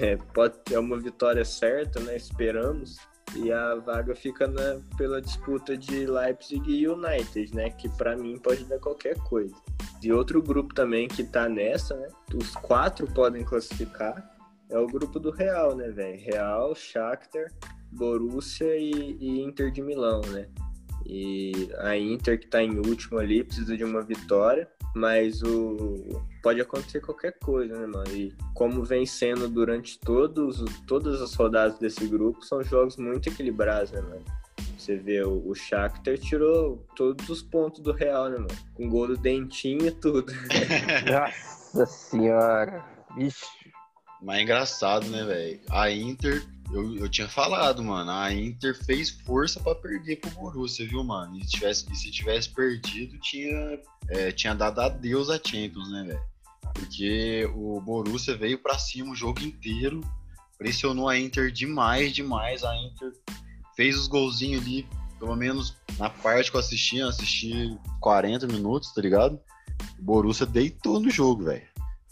é, 0.00 0.16
pode 0.34 0.58
ter 0.64 0.78
uma 0.78 0.98
vitória 0.98 1.44
certa, 1.44 2.00
né? 2.00 2.16
Esperamos. 2.16 2.96
E 3.34 3.50
a 3.50 3.76
vaga 3.76 4.14
fica 4.14 4.46
na, 4.46 4.80
pela 4.96 5.20
disputa 5.20 5.76
de 5.76 6.06
Leipzig 6.06 6.70
e 6.70 6.86
United, 6.86 7.54
né? 7.54 7.70
Que 7.70 7.88
para 7.88 8.16
mim 8.16 8.38
pode 8.38 8.64
dar 8.64 8.78
qualquer 8.78 9.16
coisa. 9.24 9.54
E 10.02 10.12
outro 10.12 10.42
grupo 10.42 10.74
também 10.74 11.08
que 11.08 11.24
tá 11.24 11.48
nessa, 11.48 11.96
né? 11.96 12.08
Os 12.34 12.54
quatro 12.56 13.06
podem 13.06 13.44
classificar. 13.44 14.30
É 14.68 14.78
o 14.78 14.86
grupo 14.86 15.18
do 15.18 15.30
Real, 15.30 15.74
né, 15.76 15.90
velho? 15.90 16.18
Real, 16.20 16.74
Shakhtar, 16.74 17.52
Borussia 17.90 18.76
e, 18.76 19.16
e 19.20 19.42
Inter 19.42 19.70
de 19.70 19.82
Milão, 19.82 20.20
né? 20.28 20.48
E 21.06 21.68
a 21.78 21.96
Inter 21.96 22.38
que 22.38 22.46
tá 22.46 22.62
em 22.62 22.78
último 22.78 23.18
ali 23.18 23.44
precisa 23.44 23.76
de 23.76 23.84
uma 23.84 24.02
vitória 24.02 24.68
mas 24.94 25.42
o 25.42 26.22
pode 26.42 26.60
acontecer 26.60 27.00
qualquer 27.00 27.38
coisa, 27.38 27.78
né, 27.78 27.86
mano? 27.86 28.10
E 28.14 28.34
como 28.54 28.84
vem 28.84 29.06
sendo 29.06 29.48
durante 29.48 29.98
todos, 29.98 30.62
todas 30.86 31.20
as 31.22 31.34
rodadas 31.34 31.78
desse 31.78 32.06
grupo, 32.06 32.44
são 32.44 32.62
jogos 32.62 32.96
muito 32.96 33.28
equilibrados, 33.28 33.92
né, 33.92 34.00
mano? 34.00 34.24
Você 34.76 34.96
vê, 34.96 35.22
o, 35.22 35.48
o 35.48 35.54
Shakhtar 35.54 36.18
tirou 36.18 36.84
todos 36.96 37.28
os 37.28 37.42
pontos 37.42 37.80
do 37.80 37.92
Real, 37.92 38.28
né, 38.28 38.36
mano? 38.36 38.48
Com 38.74 38.88
gol 38.88 39.06
do 39.06 39.16
Dentinho 39.16 39.86
e 39.86 39.92
tudo. 39.92 40.32
Nossa 41.08 41.86
senhora! 41.86 42.84
Vixe! 43.16 43.46
Mas 44.20 44.38
é 44.38 44.42
engraçado, 44.42 45.08
né, 45.08 45.24
velho? 45.24 45.60
A 45.70 45.90
Inter, 45.90 46.42
eu, 46.72 46.96
eu 46.96 47.08
tinha 47.08 47.28
falado, 47.28 47.84
mano, 47.84 48.10
a 48.10 48.32
Inter 48.32 48.74
fez 48.84 49.10
força 49.10 49.60
pra 49.60 49.74
perder 49.74 50.16
pro 50.16 50.30
Borussia, 50.30 50.88
viu, 50.88 51.04
mano? 51.04 51.36
E 51.36 51.44
se 51.44 51.50
tivesse, 51.50 51.92
e 51.92 51.96
se 51.96 52.10
tivesse 52.10 52.48
perdido, 52.48 53.18
tinha, 53.18 53.78
é, 54.08 54.32
tinha 54.32 54.54
dado 54.54 54.80
adeus 54.80 55.28
a 55.28 55.34
Champions, 55.34 55.90
né, 55.90 56.04
velho? 56.04 56.22
Porque 56.74 57.50
o 57.54 57.80
Borussia 57.80 58.36
veio 58.36 58.58
pra 58.58 58.78
cima 58.78 59.12
o 59.12 59.16
jogo 59.16 59.42
inteiro, 59.42 60.00
pressionou 60.56 61.08
a 61.08 61.18
Inter 61.18 61.52
demais, 61.52 62.12
demais. 62.12 62.64
A 62.64 62.74
Inter 62.74 63.12
fez 63.76 63.98
os 63.98 64.06
golzinhos 64.06 64.62
ali, 64.62 64.88
pelo 65.18 65.36
menos 65.36 65.76
na 65.98 66.08
parte 66.08 66.50
que 66.50 66.56
eu 66.56 66.60
assisti, 66.60 66.96
eu 66.96 67.08
assisti 67.08 67.78
40 68.00 68.46
minutos, 68.46 68.94
tá 68.94 69.02
ligado? 69.02 69.38
O 69.98 70.02
Borussia 70.02 70.46
deitou 70.46 70.98
no 70.98 71.10
jogo, 71.10 71.44
velho. 71.44 71.66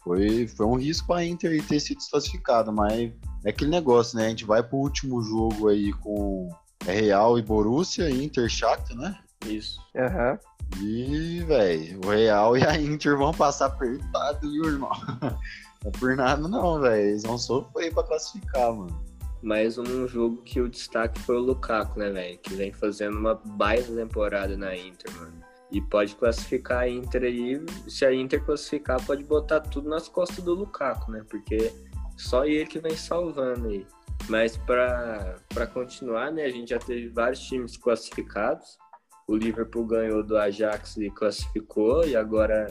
Foi, 0.04 0.46
foi 0.46 0.66
um 0.66 0.76
risco 0.76 1.06
pra 1.06 1.24
Inter 1.24 1.64
ter 1.66 1.80
sido 1.80 1.98
desclassificado, 1.98 2.70
mas 2.72 3.10
é 3.44 3.50
aquele 3.50 3.70
negócio, 3.70 4.18
né? 4.18 4.26
A 4.26 4.28
gente 4.28 4.44
vai 4.44 4.62
pro 4.62 4.78
último 4.78 5.22
jogo 5.22 5.68
aí 5.68 5.92
com 5.92 6.48
Real 6.84 7.38
e 7.38 7.42
Borussia, 7.42 8.10
Inter 8.10 8.48
Shakhtar, 8.48 8.96
né? 8.96 9.18
Isso. 9.46 9.80
Aham. 9.96 10.38
E, 10.78 11.42
velho, 11.44 12.00
o 12.04 12.10
Real 12.10 12.56
e 12.58 12.64
a 12.64 12.78
Inter 12.78 13.16
vão 13.16 13.32
passar 13.32 13.66
apertado, 13.66 14.50
viu, 14.50 14.64
irmão? 14.64 14.92
Não 15.82 15.90
é 15.90 15.98
por 15.98 16.14
nada, 16.14 16.46
não, 16.46 16.78
velho. 16.78 17.08
Eles 17.08 17.22
vão 17.22 17.38
sofrer 17.38 17.92
pra 17.94 18.02
classificar, 18.02 18.70
mano. 18.70 19.02
Mais 19.42 19.78
um 19.78 20.06
jogo 20.06 20.42
que 20.42 20.60
o 20.60 20.68
destaque 20.68 21.18
foi 21.20 21.36
o 21.36 21.40
Lukaku, 21.40 21.98
né, 21.98 22.10
velho? 22.10 22.38
Que 22.38 22.52
vem 22.52 22.70
fazendo 22.70 23.16
uma 23.16 23.34
baita 23.34 23.90
temporada 23.90 24.54
na 24.58 24.76
Inter, 24.76 25.10
mano. 25.16 25.40
E 25.72 25.80
pode 25.80 26.14
classificar 26.16 26.80
a 26.80 26.88
Inter 26.88 27.22
aí. 27.22 27.64
Se 27.88 28.04
a 28.04 28.12
Inter 28.12 28.44
classificar, 28.44 29.02
pode 29.06 29.24
botar 29.24 29.60
tudo 29.60 29.88
nas 29.88 30.06
costas 30.06 30.44
do 30.44 30.52
Lukaku, 30.52 31.12
né? 31.12 31.24
Porque 31.30 31.72
só 32.20 32.44
ele 32.44 32.66
que 32.66 32.78
vem 32.78 32.96
salvando 32.96 33.68
aí. 33.68 33.86
Mas 34.28 34.56
para 34.56 35.66
continuar, 35.72 36.30
né? 36.30 36.44
A 36.44 36.50
gente 36.50 36.70
já 36.70 36.78
teve 36.78 37.08
vários 37.08 37.40
times 37.40 37.76
classificados. 37.76 38.78
O 39.26 39.36
Liverpool 39.36 39.86
ganhou 39.86 40.22
do 40.22 40.36
Ajax 40.36 40.96
e 40.98 41.10
classificou. 41.10 42.06
E 42.06 42.14
agora 42.14 42.66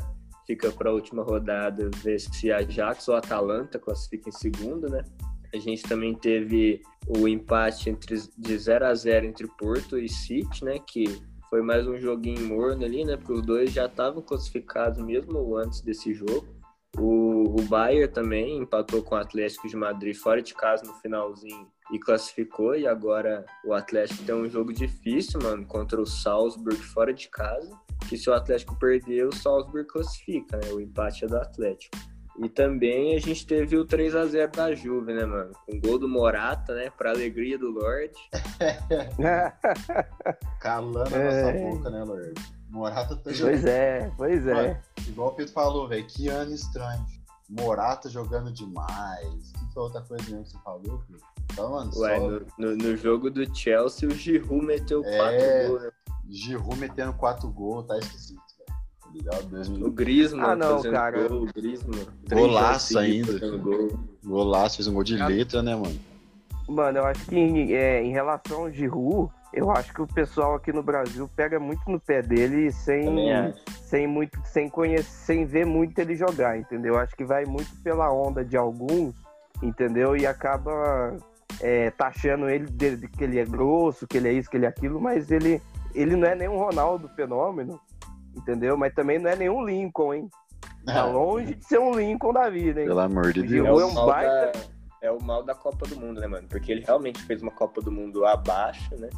fica 0.45 0.71
para 0.71 0.89
a 0.89 0.93
última 0.93 1.23
rodada 1.23 1.89
ver 1.97 2.19
se 2.19 2.51
Ajax 2.51 3.07
ou 3.07 3.15
Atalanta 3.15 3.79
classifica 3.79 4.29
em 4.29 4.31
segundo, 4.31 4.87
né? 4.89 5.03
A 5.53 5.57
gente 5.57 5.81
também 5.83 6.13
teve 6.13 6.81
o 7.07 7.27
empate 7.27 7.89
entre, 7.89 8.15
de 8.37 8.57
0 8.57 8.85
a 8.85 8.93
0 8.93 9.25
entre 9.25 9.47
Porto 9.57 9.97
e 9.97 10.07
City, 10.07 10.63
né? 10.63 10.77
Que 10.79 11.05
foi 11.49 11.63
mais 11.63 11.87
um 11.87 11.97
joguinho 11.97 12.47
morno 12.47 12.85
ali, 12.85 13.03
né? 13.03 13.17
Porque 13.17 13.33
os 13.33 13.41
dois 13.41 13.71
já 13.71 13.87
estavam 13.87 14.21
classificados 14.21 15.03
mesmo 15.03 15.57
antes 15.57 15.81
desse 15.81 16.13
jogo. 16.13 16.58
O, 16.97 17.59
o 17.59 17.61
Bayern 17.63 18.11
também 18.11 18.57
empatou 18.57 19.01
com 19.03 19.15
o 19.15 19.17
Atlético 19.17 19.67
de 19.67 19.75
Madrid 19.75 20.15
fora 20.15 20.41
de 20.41 20.53
casa 20.53 20.83
no 20.85 20.93
finalzinho 20.95 21.67
e 21.91 21.99
classificou. 21.99 22.75
E 22.75 22.87
agora 22.87 23.45
o 23.65 23.73
Atlético 23.73 24.23
tem 24.23 24.35
um 24.35 24.49
jogo 24.49 24.73
difícil, 24.73 25.39
mano, 25.41 25.65
contra 25.65 26.01
o 26.01 26.05
Salzburg 26.05 26.77
fora 26.81 27.13
de 27.13 27.29
casa. 27.29 27.71
Que 28.07 28.17
se 28.17 28.29
o 28.29 28.33
Atlético 28.33 28.77
perder, 28.79 29.27
o 29.27 29.35
Salzburg 29.35 29.87
classifica, 29.87 30.57
né? 30.57 30.71
O 30.73 30.79
empate 30.81 31.25
é 31.25 31.27
do 31.27 31.37
Atlético. 31.37 31.95
E 32.41 32.47
também 32.47 33.15
a 33.15 33.19
gente 33.19 33.45
teve 33.45 33.75
o 33.75 33.83
3 33.85 34.15
a 34.15 34.25
0 34.25 34.51
da 34.53 34.73
Juve, 34.73 35.13
né, 35.13 35.25
mano? 35.25 35.51
Com 35.67 35.79
gol 35.79 35.99
do 35.99 36.07
Morata, 36.07 36.73
né? 36.73 36.89
Pra 36.97 37.11
alegria 37.11 37.57
do 37.57 37.69
Lorde. 37.69 38.13
Calando 40.59 41.13
a 41.13 41.17
É. 41.17 41.23
nossa 41.53 41.75
boca, 41.75 41.89
né, 41.89 42.03
Lorde? 42.03 42.58
Morata 42.69 43.15
tá 43.15 43.21
pois 43.23 43.37
jogando. 43.37 43.67
é, 43.67 44.11
pois 44.17 44.45
é. 44.47 44.53
Mano, 44.53 44.77
igual 45.07 45.27
o 45.29 45.31
Pedro 45.31 45.53
falou, 45.53 45.87
velho, 45.87 46.05
que 46.05 46.27
ano 46.27 46.53
estranho. 46.53 47.05
Morata 47.49 48.07
jogando 48.09 48.51
demais. 48.51 49.51
Que 49.53 49.73
foi 49.73 49.83
outra 49.83 50.01
coisa 50.01 50.23
mesmo 50.29 50.43
que 50.43 50.51
você 50.51 50.57
falou, 50.63 51.01
Pedro? 51.07 51.21
Então, 51.51 51.71
mano, 51.71 51.91
Ué, 51.97 52.19
só 52.19 52.29
no, 52.29 52.45
no, 52.59 52.75
no 52.77 52.95
jogo 52.97 53.31
do 53.31 53.55
Chelsea, 53.57 54.07
o 54.07 54.11
Giroud 54.11 54.63
meteu 54.65 55.03
É. 55.03 55.17
quatro 55.17 55.67
gols, 55.67 55.81
né? 55.81 55.91
Giroud 56.29 56.77
metendo 56.79 57.13
quatro 57.13 57.49
gols, 57.49 57.87
tá 57.87 57.97
esquisito, 57.97 58.39
velho. 58.59 58.79
Tá 59.01 59.09
ligado? 59.11 59.43
O 59.45 59.49
2000. 59.49 59.91
Griezmann 59.91 60.45
Ah, 60.45 60.55
não, 60.55 60.81
cara. 60.83 61.27
gol, 61.27 61.41
o 61.41 61.45
Griezmann. 61.47 62.05
Golaço 62.31 62.99
ainda. 62.99 63.57
Gol. 63.57 63.99
Golaço, 64.23 64.75
fez 64.75 64.87
um 64.87 64.93
gol 64.93 65.03
de 65.03 65.17
letra, 65.17 65.63
né, 65.63 65.75
mano? 65.75 65.99
Mano, 66.67 66.99
eu 66.99 67.05
acho 67.07 67.25
que 67.25 67.35
em, 67.35 67.73
é, 67.73 68.03
em 68.03 68.11
relação 68.11 68.59
ao 68.59 68.71
Giroud, 68.71 69.33
eu 69.53 69.71
acho 69.71 69.93
que 69.93 70.01
o 70.01 70.07
pessoal 70.07 70.55
aqui 70.55 70.71
no 70.71 70.83
Brasil 70.83 71.29
pega 71.35 71.59
muito 71.59 71.81
no 71.89 71.99
pé 71.99 72.21
dele 72.21 72.71
sem, 72.71 73.05
sem 73.81 74.07
muito, 74.07 74.39
sem 74.45 74.69
conhecer, 74.69 75.09
sem 75.09 75.45
ver 75.45 75.65
muito 75.65 75.97
ele 75.99 76.15
jogar, 76.15 76.57
entendeu? 76.57 76.97
Acho 76.97 77.15
que 77.15 77.25
vai 77.25 77.45
muito 77.45 77.69
pela 77.83 78.11
onda 78.11 78.43
de 78.45 78.55
alguns, 78.55 79.13
entendeu? 79.61 80.15
E 80.15 80.27
acaba 80.27 81.17
é, 81.61 81.89
taxando 81.91 82.47
ele 82.49 82.67
de, 82.67 83.07
que 83.07 83.23
ele 83.23 83.39
é 83.39 83.45
grosso, 83.45 84.07
que 84.07 84.17
ele 84.17 84.27
é 84.27 84.33
isso, 84.33 84.49
que 84.49 84.57
ele 84.57 84.65
é 84.65 84.69
aquilo, 84.69 85.01
mas 85.01 85.31
ele, 85.31 85.61
ele 85.95 86.15
não 86.15 86.27
é 86.27 86.35
nenhum 86.35 86.57
Ronaldo 86.57 87.09
fenômeno, 87.09 87.79
entendeu? 88.35 88.77
Mas 88.77 88.93
também 88.93 89.17
não 89.19 89.29
é 89.29 89.35
nenhum 89.35 89.65
Lincoln, 89.65 90.13
hein? 90.13 90.29
Tá 90.85 91.05
longe 91.05 91.55
de 91.55 91.65
ser 91.65 91.79
um 91.79 91.93
Lincoln 91.93 92.33
da 92.33 92.49
vida, 92.49 92.81
hein? 92.81 92.87
Pelo 92.87 92.99
amor 92.99 93.33
de 93.33 93.41
É 93.41 93.47
Deus. 93.47 93.67
É 93.67 93.71
o, 93.71 93.87
um 93.87 93.93
mal 93.93 94.05
baita- 94.05 94.51
da, 94.51 94.59
é 95.01 95.11
o 95.11 95.21
mal 95.21 95.43
da 95.43 95.55
Copa 95.55 95.87
do 95.87 95.95
Mundo, 95.95 96.21
né, 96.21 96.27
mano? 96.27 96.47
Porque 96.47 96.71
ele 96.71 96.83
realmente 96.85 97.21
fez 97.23 97.41
uma 97.41 97.51
Copa 97.51 97.81
do 97.81 97.91
Mundo 97.91 98.25
abaixo, 98.25 98.95
né? 98.97 99.09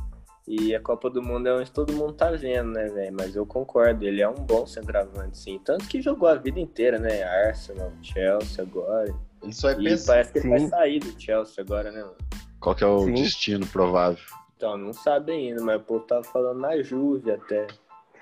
E 0.47 0.75
a 0.75 0.79
Copa 0.81 1.09
do 1.09 1.21
Mundo 1.21 1.47
é 1.47 1.53
onde 1.53 1.71
todo 1.71 1.93
mundo 1.93 2.13
tá 2.13 2.31
vendo, 2.31 2.71
né, 2.71 2.87
velho? 2.87 3.15
Mas 3.17 3.35
eu 3.35 3.45
concordo, 3.45 4.03
ele 4.05 4.21
é 4.21 4.27
um 4.27 4.33
bom 4.33 4.65
centroavante, 4.65 5.37
sim. 5.37 5.59
Tanto 5.63 5.87
que 5.87 6.01
jogou 6.01 6.27
a 6.27 6.35
vida 6.35 6.59
inteira, 6.59 6.97
né? 6.99 7.23
Arsenal, 7.23 7.91
Chelsea 8.01 8.63
agora. 8.63 9.13
Ele 9.43 9.53
só 9.53 9.69
é 9.69 9.73
E 9.73 9.83
pensar. 9.83 10.13
parece 10.13 10.31
que 10.33 10.39
ele 10.39 10.49
vai 10.49 10.59
sair 10.67 10.99
do 10.99 11.21
Chelsea 11.21 11.63
agora, 11.63 11.91
né, 11.91 12.01
mano? 12.01 12.15
Qual 12.59 12.75
que 12.75 12.83
é 12.83 12.87
o 12.87 13.05
Sim. 13.05 13.13
destino 13.13 13.65
provável? 13.67 14.23
Então, 14.57 14.77
não 14.77 14.93
sabe 14.93 15.31
ainda, 15.31 15.63
mas 15.63 15.77
o 15.77 15.83
povo 15.83 16.05
tava 16.05 16.23
falando 16.23 16.59
na 16.59 16.81
Juve 16.81 17.31
até. 17.31 17.67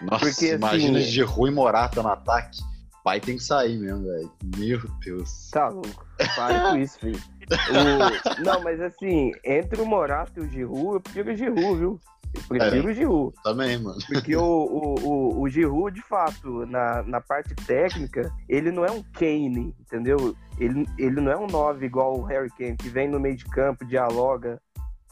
Nossa, 0.02 0.26
Porque, 0.26 0.54
imagina 0.54 1.00
assim, 1.00 1.10
Giroud 1.10 1.50
e 1.52 1.54
Morata 1.54 2.02
no 2.02 2.10
ataque. 2.10 2.60
Pai 3.04 3.20
tem 3.20 3.36
que 3.38 3.44
sair 3.44 3.78
mesmo, 3.78 4.04
velho. 4.06 4.32
Meu 4.58 4.80
Deus. 5.04 5.50
Tá 5.52 5.68
louco. 5.70 6.06
Para 6.36 6.72
com 6.72 6.78
isso, 6.78 7.00
filho. 7.00 7.20
O- 7.52 8.42
Não, 8.44 8.62
mas 8.62 8.80
assim, 8.82 9.32
entre 9.44 9.82
o 9.82 9.86
Morata 9.86 10.32
e 10.38 10.42
o 10.42 10.50
Giroud, 10.50 10.94
eu 10.96 11.02
prefiro 11.02 11.32
o 11.32 11.36
Giroud, 11.36 11.80
viu? 11.80 12.00
Eu 12.34 12.42
prefiro 12.48 12.90
o 12.90 12.94
Giroud. 12.94 13.36
Também, 13.44 13.78
mano. 13.82 13.98
Porque 14.08 14.36
o, 14.36 14.44
o, 14.44 14.96
o, 15.04 15.42
o 15.42 15.50
Giroud, 15.50 15.96
de 15.96 16.02
fato, 16.08 16.66
na, 16.68 17.02
na 17.04 17.20
parte 17.20 17.56
técnica, 17.56 18.32
ele 18.48 18.72
não 18.72 18.86
é 18.86 18.92
um 18.92 19.02
Kane, 19.14 19.76
entendeu? 19.80 20.36
Ele, 20.60 20.86
ele 20.98 21.20
não 21.22 21.32
é 21.32 21.38
um 21.38 21.48
9 21.48 21.86
igual 21.86 22.20
o 22.20 22.24
Harry 22.24 22.50
Kane, 22.52 22.78
que 22.78 22.88
vem 22.90 23.08
no 23.08 23.20
meio 23.20 23.36
de 23.36 23.46
campo, 23.46 23.84
dialoga. 23.84 24.62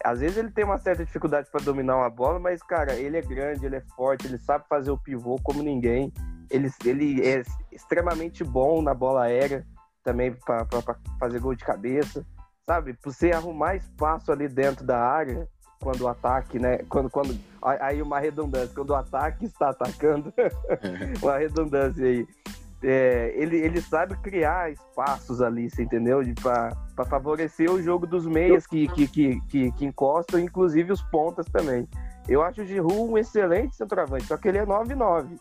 Às 0.04 0.20
vezes 0.20 0.38
ele 0.38 0.52
tem 0.52 0.64
uma 0.64 0.78
certa 0.78 1.04
dificuldade 1.04 1.50
para 1.52 1.64
dominar 1.64 1.98
uma 1.98 2.10
bola, 2.10 2.40
mas, 2.40 2.62
cara, 2.62 2.94
ele 2.94 3.18
é 3.18 3.22
grande, 3.22 3.66
ele 3.66 3.78
é 3.78 3.84
forte, 3.96 4.28
ele 4.28 4.38
sabe 4.38 4.66
fazer 4.70 4.92
o 4.92 4.98
pivô 4.98 5.38
como 5.42 5.64
ninguém. 5.64 6.14
Ele, 6.52 6.70
ele 6.86 7.28
é 7.28 7.42
extremamente 7.72 8.44
bom 8.44 8.82
na 8.82 8.94
bola 8.94 9.24
aérea, 9.24 9.66
também 10.08 10.32
para 10.32 10.66
fazer 11.20 11.38
gol 11.42 11.54
de 11.54 11.66
cabeça, 11.66 12.26
sabe? 12.66 12.94
Pra 12.94 13.12
você 13.12 13.32
arrumar 13.32 13.76
espaço 13.76 14.32
ali 14.32 14.48
dentro 14.48 14.86
da 14.86 14.98
área, 14.98 15.46
quando 15.82 16.04
o 16.04 16.08
ataque, 16.08 16.58
né? 16.58 16.78
Quando, 16.88 17.10
quando, 17.10 17.38
aí 17.62 18.02
uma 18.02 18.18
redundância, 18.18 18.74
quando 18.74 18.92
o 18.92 18.96
ataque 18.96 19.44
está 19.44 19.72
atacando, 19.72 20.34
uma 21.22 21.38
redundância 21.38 22.06
aí. 22.06 22.26
É, 22.82 23.34
ele, 23.36 23.58
ele 23.58 23.82
sabe 23.82 24.16
criar 24.18 24.72
espaços 24.72 25.42
ali, 25.42 25.70
você 25.70 25.84
entendeu? 25.84 26.22
Para 26.42 27.06
favorecer 27.06 27.70
o 27.70 27.82
jogo 27.82 28.08
dos 28.08 28.26
meias 28.26 28.66
que, 28.66 28.88
que, 28.88 29.08
que, 29.08 29.42
que, 29.42 29.72
que 29.74 29.86
encostam, 29.86 30.40
inclusive 30.40 30.94
os 30.94 31.02
pontas 31.02 31.48
também. 31.48 31.86
Eu 32.30 32.42
acho 32.44 32.62
o 32.62 32.66
Giroud 32.66 33.12
um 33.12 33.18
excelente 33.18 33.76
centroavante, 33.76 34.26
só 34.26 34.38
que 34.38 34.48
ele 34.48 34.60
é 34.60 34.66
9-9. 34.66 35.38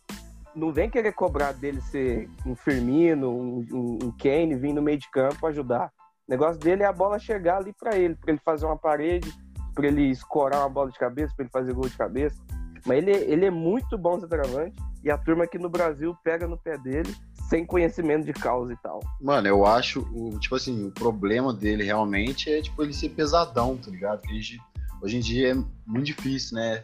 Não 0.56 0.72
vem 0.72 0.88
querer 0.88 1.12
cobrar 1.12 1.52
dele 1.52 1.82
ser 1.82 2.30
um 2.46 2.56
Firmino, 2.56 3.30
um, 3.30 3.98
um, 4.02 4.10
Kane, 4.18 4.56
vir 4.56 4.72
no 4.72 4.80
meio 4.80 4.98
de 4.98 5.10
campo 5.10 5.46
ajudar. 5.46 5.92
O 6.26 6.30
negócio 6.30 6.58
dele 6.58 6.82
é 6.82 6.86
a 6.86 6.92
bola 6.92 7.18
chegar 7.18 7.58
ali 7.58 7.74
para 7.78 7.94
ele, 7.94 8.14
para 8.16 8.32
ele 8.32 8.40
fazer 8.42 8.64
uma 8.64 8.76
parede, 8.76 9.30
para 9.74 9.86
ele 9.86 10.10
escorar 10.10 10.60
uma 10.60 10.70
bola 10.70 10.90
de 10.90 10.98
cabeça, 10.98 11.34
para 11.36 11.44
ele 11.44 11.52
fazer 11.52 11.74
gol 11.74 11.86
de 11.86 11.96
cabeça. 11.96 12.42
Mas 12.86 12.98
ele, 12.98 13.10
ele 13.10 13.44
é 13.44 13.50
muito 13.50 13.98
bom 13.98 14.18
centroavante 14.18 14.74
e 15.04 15.10
a 15.10 15.18
turma 15.18 15.44
aqui 15.44 15.58
no 15.58 15.68
Brasil 15.68 16.16
pega 16.24 16.48
no 16.48 16.56
pé 16.56 16.78
dele 16.78 17.14
sem 17.50 17.64
conhecimento 17.64 18.24
de 18.24 18.32
causa 18.32 18.72
e 18.72 18.76
tal. 18.78 19.00
Mano, 19.20 19.46
eu 19.46 19.66
acho, 19.66 20.00
o, 20.12 20.38
tipo 20.40 20.56
assim, 20.56 20.88
o 20.88 20.90
problema 20.90 21.52
dele 21.52 21.84
realmente 21.84 22.50
é, 22.50 22.62
tipo, 22.62 22.82
ele 22.82 22.94
ser 22.94 23.10
pesadão, 23.10 23.76
tá 23.76 23.90
ligado? 23.90 24.26
Gente- 24.26 24.58
hoje 25.02 25.18
em 25.18 25.20
dia 25.20 25.52
é 25.52 25.54
muito 25.86 26.06
difícil, 26.06 26.56
né? 26.56 26.82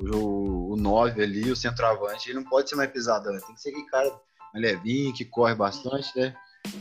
O, 0.00 0.72
o 0.72 0.76
9 0.76 1.22
ali, 1.22 1.50
o 1.50 1.56
centroavante, 1.56 2.30
ele 2.30 2.38
não 2.38 2.48
pode 2.48 2.68
ser 2.68 2.76
mais 2.76 2.90
pesadão, 2.90 3.32
né? 3.32 3.40
tem 3.44 3.54
que 3.54 3.60
ser 3.60 3.70
aquele 3.70 3.86
cara 3.86 4.10
mais 4.52 4.64
levinho, 4.64 5.12
que 5.12 5.24
corre 5.24 5.54
bastante, 5.54 6.18
né? 6.18 6.34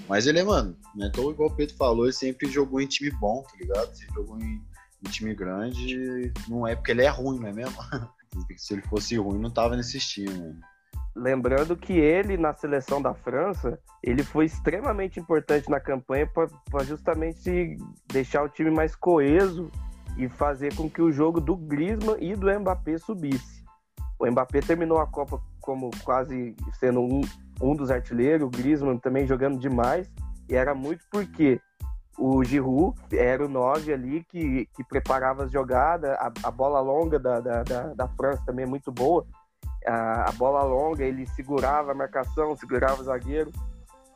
Mas 0.08 0.26
ele 0.26 0.40
é, 0.40 0.44
mano, 0.44 0.78
né? 0.96 1.10
Então, 1.12 1.30
igual 1.30 1.50
o 1.50 1.56
Pedro 1.56 1.76
falou, 1.76 2.06
ele 2.06 2.14
sempre 2.14 2.50
jogou 2.50 2.82
em 2.82 2.88
time 2.88 3.12
bom, 3.12 3.44
tá 3.44 3.58
ligado? 3.58 3.94
Sempre 3.96 4.16
jogou 4.16 4.38
em, 4.38 4.62
em 5.06 5.10
time 5.10 5.34
grande, 5.34 6.32
não 6.48 6.68
é 6.68 6.76
porque 6.76 6.92
ele 6.92 7.04
é 7.04 7.10
ruim, 7.10 7.40
não 7.40 7.48
é 7.48 7.54
mesmo? 7.54 7.78
Se 8.58 8.74
ele 8.74 8.82
fosse 8.84 9.18
ruim, 9.18 9.40
não 9.40 9.50
tava 9.50 9.76
nesse 9.76 10.00
time, 10.00 10.32
né? 10.32 10.56
lembrando 11.16 11.76
que 11.76 11.94
ele, 11.94 12.38
na 12.38 12.54
seleção 12.54 13.02
da 13.02 13.14
França, 13.14 13.80
ele 14.02 14.24
foi 14.24 14.46
extremamente 14.46 15.20
importante 15.20 15.70
na 15.70 15.80
campanha 15.80 16.28
para 16.28 16.84
justamente 16.84 17.78
deixar 18.08 18.44
o 18.44 18.50
time 18.50 18.72
mais 18.72 18.96
coeso 18.96 19.70
e 20.20 20.28
fazer 20.28 20.76
com 20.76 20.90
que 20.90 21.02
o 21.02 21.12
jogo 21.12 21.40
do 21.40 21.56
Griezmann 21.56 22.18
e 22.20 22.36
do 22.36 22.48
Mbappé 22.60 22.98
subisse. 22.98 23.64
O 24.20 24.30
Mbappé 24.30 24.60
terminou 24.60 25.00
a 25.00 25.08
Copa 25.08 25.42
como 25.62 25.90
quase 26.04 26.58
sendo 26.78 27.00
um, 27.00 27.22
um 27.62 27.74
dos 27.74 27.90
artilheiros, 27.90 28.46
o 28.46 28.50
Griezmann 28.50 28.98
também 28.98 29.26
jogando 29.26 29.58
demais, 29.58 30.12
e 30.50 30.56
era 30.56 30.76
muito 30.76 31.06
porque 31.10 31.62
o 32.18 32.44
Giroud 32.44 33.00
era 33.14 33.46
o 33.46 33.48
9 33.48 33.94
ali 33.94 34.26
que, 34.26 34.66
que 34.76 34.84
preparava 34.84 35.46
as 35.46 35.52
jogadas, 35.52 36.12
a, 36.12 36.34
a 36.44 36.52
bola 36.52 36.82
longa 36.82 37.18
da, 37.18 37.40
da, 37.40 37.64
da, 37.64 37.94
da, 37.94 38.08
França 38.10 38.44
também 38.46 38.66
é 38.66 38.68
muito 38.68 38.92
boa, 38.92 39.26
a, 39.88 40.30
a, 40.30 40.32
bola 40.34 40.64
longa 40.64 41.06
ele 41.06 41.26
segurava 41.28 41.94
a 41.94 41.96
marcação, 41.96 42.58
segurava 42.58 43.00
o 43.00 43.06
zagueiro, 43.06 43.54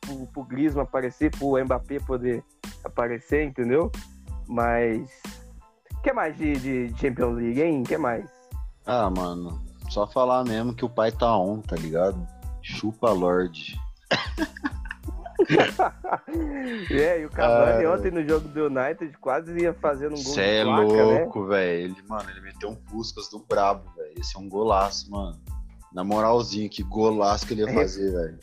pro, 0.02 0.28
pro 0.28 0.44
Griezmann 0.44 0.84
aparecer, 0.84 1.32
pro 1.32 1.64
Mbappé 1.64 2.00
poder 2.02 2.44
aparecer, 2.84 3.46
entendeu? 3.46 3.90
Mas 4.50 5.08
que 6.04 6.12
mais 6.12 6.38
de, 6.38 6.58
de 6.58 6.94
Champions 7.00 7.38
League, 7.38 7.62
hein? 7.62 7.84
que 7.84 7.98
mais? 7.98 8.30
Ah, 8.86 9.10
mano, 9.10 9.64
só 9.90 10.06
falar 10.06 10.44
mesmo 10.44 10.76
que 10.76 10.84
o 10.84 10.90
pai 10.90 11.14
tá 11.14 11.38
on, 11.38 11.62
tá 11.62 11.78
ligado? 11.78 12.28
Chupa 12.62 13.10
Lorde. 13.10 13.80
é, 16.92 17.22
e 17.22 17.26
o 17.26 17.30
Cavani 17.30 17.86
ah, 17.86 17.94
ontem 17.94 18.12
no 18.12 18.28
jogo 18.28 18.50
do 18.50 18.66
United 18.66 19.18
quase 19.20 19.58
ia 19.58 19.74
fazendo 19.74 20.12
um 20.12 20.24
gol. 20.24 20.34
Você 20.34 20.42
é 20.42 20.64
placa, 20.64 20.82
louco, 20.82 21.44
né? 21.44 21.48
velho. 21.48 21.86
Ele, 21.86 21.96
mano, 22.08 22.30
ele 22.30 22.42
meteu 22.42 22.70
um 22.70 22.76
Puscas 22.76 23.30
do 23.30 23.40
brabo, 23.40 23.90
velho. 23.96 24.14
Esse 24.18 24.36
é 24.36 24.40
um 24.40 24.50
golaço, 24.50 25.10
mano. 25.10 25.40
Na 25.94 26.04
moralzinha, 26.04 26.68
que 26.68 26.84
golaço 26.84 27.48
que 27.48 27.54
ele 27.54 27.62
ia 27.62 27.74
fazer, 27.74 28.12
velho. 28.12 28.40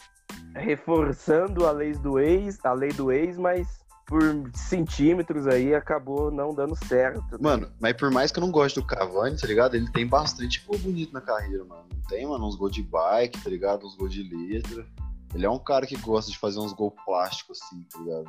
Reforçando 0.54 1.66
a 1.66 1.72
lei 1.72 1.92
do 1.92 2.18
ex, 2.18 2.58
a 2.64 2.72
lei 2.72 2.92
do 2.92 3.12
ex, 3.12 3.36
mas 3.36 3.79
por 4.10 4.22
centímetros 4.52 5.46
aí 5.46 5.72
acabou 5.72 6.32
não 6.32 6.52
dando 6.52 6.74
certo. 6.74 7.22
Né? 7.30 7.38
Mano, 7.40 7.70
mas 7.78 7.92
por 7.92 8.10
mais 8.10 8.32
que 8.32 8.40
eu 8.40 8.40
não 8.40 8.50
goste 8.50 8.80
do 8.80 8.84
Cavani, 8.84 9.36
tá 9.36 9.46
ligado? 9.46 9.76
Ele 9.76 9.88
tem 9.92 10.04
bastante 10.04 10.60
gol 10.66 10.76
bonito 10.78 11.12
na 11.12 11.20
carreira, 11.20 11.64
mano. 11.64 11.84
Não 11.94 12.02
tem, 12.08 12.26
mano, 12.26 12.44
uns 12.44 12.56
gols 12.56 12.72
de 12.72 12.82
bike, 12.82 13.40
tá 13.40 13.48
ligado? 13.48 13.86
Uns 13.86 13.94
gols 13.96 14.12
de 14.12 14.24
letra. 14.24 14.84
Ele 15.32 15.46
é 15.46 15.50
um 15.50 15.60
cara 15.60 15.86
que 15.86 15.96
gosta 15.96 16.28
de 16.28 16.36
fazer 16.36 16.58
uns 16.58 16.72
gols 16.72 16.92
plásticos, 17.06 17.62
assim, 17.62 17.84
tá 17.84 18.00
ligado? 18.00 18.24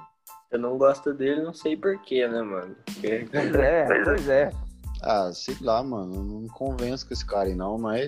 Eu 0.51 0.59
não 0.59 0.77
gosto 0.77 1.15
dele, 1.15 1.41
não 1.41 1.53
sei 1.53 1.75
porquê, 1.75 2.27
né, 2.27 2.43
mano? 2.43 2.75
Porque... 2.85 3.27
Pois 3.31 3.55
é, 3.55 4.03
pois 4.03 4.29
é. 4.29 4.51
Ah, 5.01 5.31
sei 5.33 5.57
lá, 5.61 5.81
mano. 5.81 6.23
Não 6.23 6.41
me 6.41 6.49
convenço 6.49 7.07
com 7.07 7.13
esse 7.13 7.25
cara 7.25 7.49
aí, 7.49 7.55
não, 7.55 7.79
mas. 7.79 8.07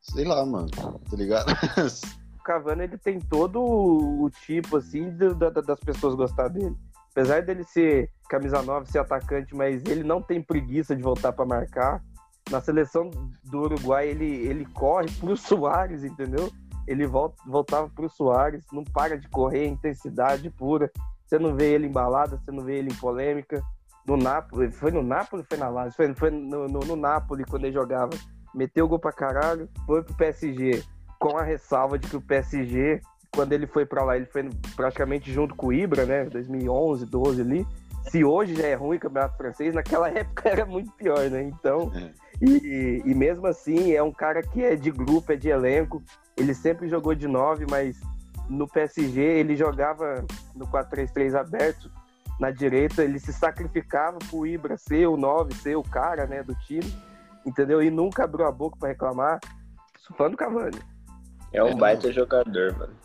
Sei 0.00 0.24
lá, 0.24 0.44
mano. 0.44 0.68
Tá 0.68 1.16
ligado? 1.16 1.46
o 2.40 2.42
Cavani, 2.42 2.82
ele 2.82 2.98
tem 2.98 3.20
todo 3.20 3.62
o 3.62 4.28
tipo, 4.44 4.78
assim, 4.78 5.10
de, 5.10 5.32
das 5.32 5.78
pessoas 5.78 6.16
gostar 6.16 6.48
dele 6.48 6.74
apesar 7.14 7.42
dele 7.42 7.62
ser 7.62 8.10
camisa 8.28 8.60
9, 8.60 8.90
ser 8.90 8.98
atacante, 8.98 9.54
mas 9.54 9.84
ele 9.84 10.02
não 10.02 10.20
tem 10.20 10.42
preguiça 10.42 10.96
de 10.96 11.02
voltar 11.02 11.32
para 11.32 11.46
marcar. 11.46 12.02
Na 12.50 12.60
seleção 12.60 13.08
do 13.44 13.60
Uruguai, 13.62 14.08
ele, 14.08 14.26
ele 14.26 14.66
corre 14.66 15.08
pro 15.20 15.36
Soares, 15.38 16.02
entendeu? 16.02 16.50
Ele 16.86 17.06
volta, 17.06 17.36
voltava 17.46 17.88
pro 17.88 18.10
Soares, 18.10 18.64
não 18.72 18.82
para 18.82 19.16
de 19.16 19.28
correr, 19.28 19.66
intensidade 19.66 20.50
pura. 20.50 20.90
Você 21.24 21.38
não 21.38 21.54
vê 21.54 21.72
ele 21.72 21.86
embalado, 21.86 22.38
você 22.38 22.50
não 22.50 22.64
vê 22.64 22.78
ele 22.78 22.90
em 22.90 22.96
polêmica. 22.96 23.62
No 24.06 24.16
Napoli, 24.18 24.70
foi 24.70 24.90
no 24.90 25.02
Napoli 25.02 25.44
foi 25.48 25.56
na 25.56 25.68
Lazio? 25.68 25.96
Foi, 25.96 26.12
foi 26.14 26.30
no, 26.30 26.68
no, 26.68 26.80
no 26.80 26.96
Napoli 26.96 27.44
quando 27.44 27.64
ele 27.64 27.72
jogava. 27.72 28.10
Meteu 28.54 28.84
o 28.84 28.88
gol 28.88 28.98
pra 28.98 29.12
caralho, 29.12 29.68
foi 29.86 30.02
pro 30.02 30.14
PSG, 30.14 30.82
com 31.18 31.38
a 31.38 31.42
ressalva 31.42 31.98
de 31.98 32.08
que 32.08 32.16
o 32.16 32.20
PSG 32.20 33.00
quando 33.34 33.52
ele 33.52 33.66
foi 33.66 33.84
para 33.84 34.04
lá, 34.04 34.16
ele 34.16 34.26
foi 34.26 34.48
praticamente 34.76 35.32
junto 35.32 35.54
com 35.54 35.68
o 35.68 35.72
Ibra, 35.72 36.06
né? 36.06 36.24
2011, 36.24 37.06
12 37.06 37.40
ali. 37.40 37.66
Se 38.08 38.24
hoje 38.24 38.54
já 38.54 38.66
é 38.66 38.74
ruim 38.74 38.96
o 38.96 39.00
campeonato 39.00 39.36
francês, 39.36 39.74
naquela 39.74 40.08
época 40.16 40.48
era 40.48 40.64
muito 40.64 40.92
pior, 40.92 41.28
né? 41.30 41.42
Então, 41.42 41.92
é. 41.94 42.10
e, 42.40 43.02
e 43.04 43.14
mesmo 43.14 43.46
assim, 43.46 43.92
é 43.92 44.02
um 44.02 44.12
cara 44.12 44.42
que 44.42 44.62
é 44.62 44.76
de 44.76 44.90
grupo, 44.90 45.32
é 45.32 45.36
de 45.36 45.48
elenco. 45.48 46.02
Ele 46.36 46.54
sempre 46.54 46.88
jogou 46.88 47.14
de 47.14 47.26
9, 47.26 47.66
mas 47.68 48.00
no 48.48 48.68
PSG 48.68 49.20
ele 49.20 49.56
jogava 49.56 50.24
no 50.54 50.66
4-3-3 50.66 51.34
aberto 51.34 51.90
na 52.38 52.50
direita, 52.50 53.04
ele 53.04 53.18
se 53.18 53.32
sacrificava 53.32 54.18
pro 54.28 54.46
Ibra 54.46 54.76
ser 54.76 55.06
o 55.06 55.16
9, 55.16 55.54
ser 55.54 55.76
o 55.76 55.82
cara, 55.82 56.26
né, 56.26 56.42
do 56.42 56.54
time, 56.54 56.92
entendeu? 57.46 57.80
E 57.80 57.90
nunca 57.90 58.24
abriu 58.24 58.46
a 58.46 58.52
boca 58.52 58.76
para 58.76 58.88
reclamar. 58.88 59.38
Sou 60.00 60.16
fã 60.16 60.28
do 60.28 60.36
Cavani. 60.36 60.78
É 61.52 61.62
um 61.62 61.76
baita 61.76 62.12
jogador, 62.12 62.76
mano. 62.76 63.03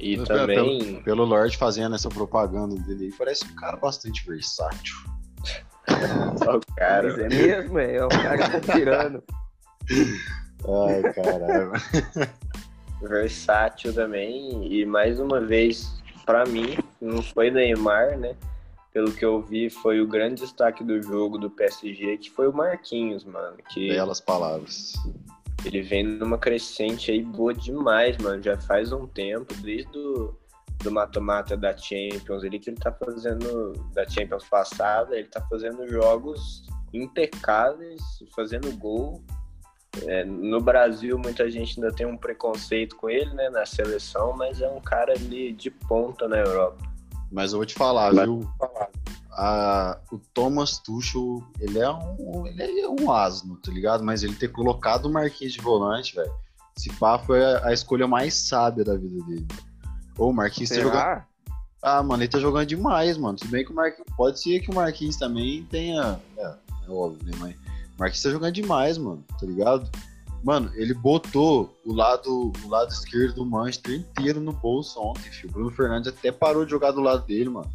E 0.00 0.16
Mas, 0.16 0.28
também. 0.28 0.78
Pelo, 0.78 1.02
pelo 1.02 1.24
Lorde 1.24 1.56
fazendo 1.56 1.94
essa 1.94 2.08
propaganda 2.08 2.74
dele 2.82 3.06
aí, 3.06 3.12
parece 3.12 3.44
um 3.44 3.54
cara 3.54 3.76
bastante 3.76 4.26
versátil. 4.26 4.96
Só 6.42 6.56
o 6.56 6.60
cara. 6.76 7.08
Mas 7.08 7.18
é 7.18 7.28
mesmo, 7.28 7.78
é, 7.78 7.96
é 7.96 8.04
o 8.04 8.08
cara 8.08 8.60
tá 8.60 8.72
tirando. 8.72 9.22
Ai, 10.88 11.12
caralho. 11.12 11.72
Versátil 13.02 13.92
também. 13.92 14.72
E 14.72 14.84
mais 14.84 15.20
uma 15.20 15.40
vez, 15.40 16.02
para 16.24 16.44
mim, 16.46 16.78
não 17.00 17.22
foi 17.22 17.50
Neymar, 17.50 18.18
né? 18.18 18.34
Pelo 18.92 19.12
que 19.12 19.24
eu 19.24 19.40
vi, 19.40 19.70
foi 19.70 20.00
o 20.00 20.06
grande 20.06 20.42
destaque 20.42 20.82
do 20.82 21.00
jogo 21.00 21.38
do 21.38 21.48
PSG, 21.48 22.18
que 22.18 22.30
foi 22.30 22.48
o 22.48 22.52
Marquinhos, 22.52 23.24
mano. 23.24 23.56
Que... 23.68 23.88
Belas 23.88 24.20
palavras. 24.20 24.94
Ele 25.64 25.82
vem 25.82 26.02
numa 26.04 26.38
crescente 26.38 27.10
aí 27.10 27.22
boa 27.22 27.52
demais, 27.52 28.16
mano. 28.18 28.42
Já 28.42 28.56
faz 28.58 28.92
um 28.92 29.06
tempo, 29.06 29.52
desde 29.62 29.96
o 29.96 30.34
do 30.82 30.90
mata-mata 30.90 31.56
da 31.56 31.76
Champions, 31.76 32.42
ele 32.42 32.58
que 32.58 32.70
ele 32.70 32.78
tá 32.78 32.90
fazendo 32.90 33.72
da 33.92 34.08
Champions 34.08 34.48
passada, 34.48 35.16
ele 35.16 35.28
tá 35.28 35.40
fazendo 35.48 35.86
jogos 35.88 36.64
impecáveis, 36.92 38.00
fazendo 38.34 38.74
gol. 38.76 39.22
É, 40.06 40.24
no 40.24 40.60
Brasil, 40.60 41.18
muita 41.18 41.50
gente 41.50 41.78
ainda 41.78 41.94
tem 41.94 42.06
um 42.06 42.16
preconceito 42.16 42.96
com 42.96 43.10
ele, 43.10 43.32
né, 43.34 43.50
na 43.50 43.66
seleção, 43.66 44.34
mas 44.36 44.60
é 44.60 44.68
um 44.68 44.80
cara 44.80 45.12
ali 45.12 45.52
de 45.52 45.70
ponta 45.70 46.26
na 46.28 46.38
Europa. 46.38 46.78
Mas 47.30 47.52
eu 47.52 47.58
vou 47.58 47.66
te 47.66 47.74
falar, 47.74 48.12
Vai 48.12 48.24
viu? 48.24 48.40
Falar 48.58 48.88
a, 49.40 49.98
o 50.12 50.18
Thomas 50.34 50.76
Tuchel, 50.76 51.42
ele 51.58 51.78
é 51.78 51.90
um, 51.90 52.46
ele 52.46 52.80
é 52.80 52.88
um 52.88 53.10
asno, 53.10 53.56
tá 53.56 53.72
ligado? 53.72 54.04
Mas 54.04 54.22
ele 54.22 54.34
ter 54.34 54.48
colocado 54.48 55.06
o 55.06 55.10
Marquinhos 55.10 55.54
de 55.54 55.60
volante, 55.62 56.14
velho, 56.14 56.30
esse 56.76 56.92
pá 56.92 57.18
foi 57.18 57.42
a, 57.42 57.68
a, 57.68 57.72
escolha 57.72 58.06
mais 58.06 58.34
sábia 58.34 58.84
da 58.84 58.94
vida 58.96 59.24
dele. 59.24 59.48
Ou 60.18 60.28
o 60.28 60.34
Marquinhos 60.34 60.68
tá 60.68 60.76
jogando. 60.76 61.22
Ah, 61.82 62.02
mano, 62.02 62.22
ele 62.22 62.30
tá 62.30 62.38
jogando 62.38 62.66
demais, 62.66 63.16
mano. 63.16 63.38
Se 63.38 63.46
bem 63.46 63.64
que 63.64 63.72
o 63.72 63.74
Marquinhos. 63.74 64.06
Pode 64.14 64.38
ser 64.38 64.60
que 64.60 64.70
o 64.70 64.74
Marquinhos 64.74 65.16
também 65.16 65.64
tenha. 65.70 66.20
É, 66.36 66.54
é 66.86 66.90
óbvio, 66.90 67.24
né? 67.24 67.32
Mas 67.40 67.54
o 67.54 67.98
Marquinhos 67.98 68.22
tá 68.22 68.30
jogando 68.30 68.52
demais, 68.52 68.98
mano, 68.98 69.24
tá 69.40 69.46
ligado? 69.46 69.90
Mano, 70.44 70.70
ele 70.74 70.92
botou 70.92 71.74
o 71.86 71.94
lado, 71.94 72.52
o 72.62 72.68
lado 72.68 72.92
esquerdo 72.92 73.36
do 73.36 73.46
Manchester 73.46 73.94
inteiro 73.94 74.38
no 74.38 74.52
bolso 74.52 75.00
ontem, 75.00 75.30
filho. 75.30 75.48
O 75.48 75.52
Bruno 75.52 75.70
Fernandes 75.70 76.12
até 76.12 76.30
parou 76.30 76.66
de 76.66 76.70
jogar 76.70 76.90
do 76.90 77.00
lado 77.00 77.24
dele, 77.24 77.48
mano 77.48 77.70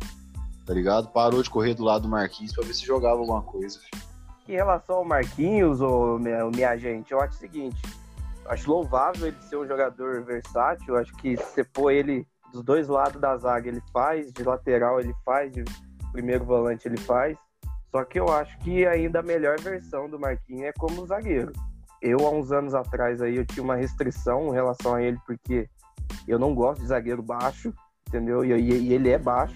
tá 0.65 0.73
ligado? 0.73 1.09
Parou 1.09 1.41
de 1.43 1.49
correr 1.49 1.73
do 1.73 1.83
lado 1.83 2.03
do 2.03 2.09
Marquinhos 2.09 2.53
pra 2.53 2.65
ver 2.65 2.73
se 2.73 2.85
jogava 2.85 3.19
alguma 3.19 3.41
coisa. 3.41 3.79
Em 4.47 4.53
relação 4.53 4.97
ao 4.97 5.05
Marquinhos, 5.05 5.81
ô, 5.81 6.17
minha, 6.19 6.45
minha 6.45 6.77
gente, 6.77 7.11
eu 7.11 7.19
acho 7.19 7.35
o 7.35 7.39
seguinte: 7.39 7.81
acho 8.47 8.69
louvável 8.69 9.27
ele 9.27 9.37
ser 9.41 9.57
um 9.57 9.67
jogador 9.67 10.23
versátil. 10.23 10.97
Acho 10.97 11.13
que 11.17 11.37
se 11.37 11.43
você 11.43 11.63
pôr 11.63 11.91
ele 11.91 12.27
dos 12.51 12.63
dois 12.63 12.87
lados 12.87 13.19
da 13.19 13.37
zaga, 13.37 13.69
ele 13.69 13.81
faz, 13.91 14.31
de 14.31 14.43
lateral 14.43 14.99
ele 14.99 15.13
faz, 15.25 15.51
de 15.51 15.63
primeiro 16.11 16.45
volante 16.45 16.87
ele 16.87 16.97
faz. 16.97 17.37
Só 17.91 18.03
que 18.03 18.19
eu 18.19 18.29
acho 18.29 18.57
que 18.59 18.85
ainda 18.85 19.19
a 19.19 19.23
melhor 19.23 19.59
versão 19.59 20.09
do 20.09 20.19
Marquinhos 20.19 20.63
é 20.63 20.73
como 20.73 21.05
zagueiro. 21.05 21.53
Eu, 22.01 22.19
há 22.27 22.29
uns 22.29 22.51
anos 22.51 22.75
atrás, 22.75 23.21
aí, 23.21 23.37
eu 23.37 23.45
tinha 23.45 23.63
uma 23.63 23.75
restrição 23.75 24.49
em 24.49 24.53
relação 24.53 24.95
a 24.95 25.01
ele, 25.01 25.17
porque 25.25 25.67
eu 26.27 26.37
não 26.37 26.53
gosto 26.53 26.81
de 26.81 26.87
zagueiro 26.87 27.23
baixo, 27.23 27.73
entendeu? 28.07 28.43
E, 28.43 28.51
e, 28.51 28.89
e 28.89 28.93
ele 28.93 29.09
é 29.09 29.17
baixo. 29.17 29.55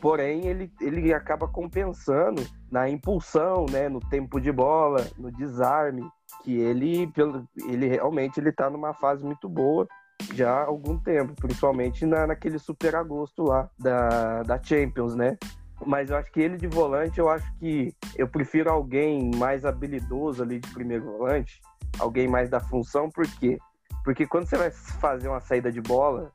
Porém, 0.00 0.46
ele, 0.46 0.72
ele 0.80 1.12
acaba 1.12 1.46
compensando 1.46 2.42
na 2.70 2.88
impulsão, 2.88 3.66
né, 3.70 3.88
no 3.88 4.00
tempo 4.00 4.40
de 4.40 4.50
bola, 4.50 5.06
no 5.18 5.30
desarme, 5.30 6.08
que 6.42 6.58
ele, 6.58 7.06
pelo, 7.08 7.46
ele 7.68 7.86
realmente 7.86 8.40
ele 8.40 8.52
tá 8.52 8.70
numa 8.70 8.94
fase 8.94 9.24
muito 9.24 9.48
boa 9.48 9.86
já 10.34 10.50
há 10.50 10.64
algum 10.64 10.98
tempo, 10.98 11.34
principalmente 11.34 12.04
na, 12.06 12.26
naquele 12.26 12.58
super 12.58 12.94
agosto 12.94 13.42
lá 13.42 13.68
da, 13.78 14.42
da 14.42 14.62
Champions, 14.62 15.14
né? 15.14 15.36
Mas 15.84 16.10
eu 16.10 16.16
acho 16.16 16.30
que 16.30 16.40
ele 16.40 16.56
de 16.56 16.66
volante, 16.66 17.18
eu 17.18 17.28
acho 17.28 17.50
que 17.58 17.94
eu 18.16 18.28
prefiro 18.28 18.70
alguém 18.70 19.30
mais 19.36 19.64
habilidoso 19.64 20.42
ali 20.42 20.58
de 20.58 20.68
primeiro 20.70 21.04
volante, 21.04 21.60
alguém 21.98 22.28
mais 22.28 22.50
da 22.50 22.60
função, 22.60 23.08
por 23.10 23.26
quê? 23.38 23.58
Porque 24.04 24.26
quando 24.26 24.46
você 24.46 24.56
vai 24.56 24.70
fazer 24.70 25.28
uma 25.28 25.40
saída 25.40 25.72
de 25.72 25.80
bola, 25.80 26.32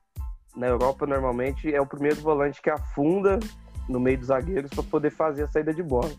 na 0.55 0.67
Europa 0.67 1.05
normalmente 1.05 1.73
é 1.73 1.81
o 1.81 1.85
primeiro 1.85 2.21
volante 2.21 2.61
que 2.61 2.69
afunda 2.69 3.39
no 3.87 3.99
meio 3.99 4.17
dos 4.17 4.27
zagueiros 4.27 4.71
para 4.71 4.83
poder 4.83 5.11
fazer 5.11 5.43
a 5.43 5.47
saída 5.47 5.73
de 5.73 5.83
bola. 5.83 6.11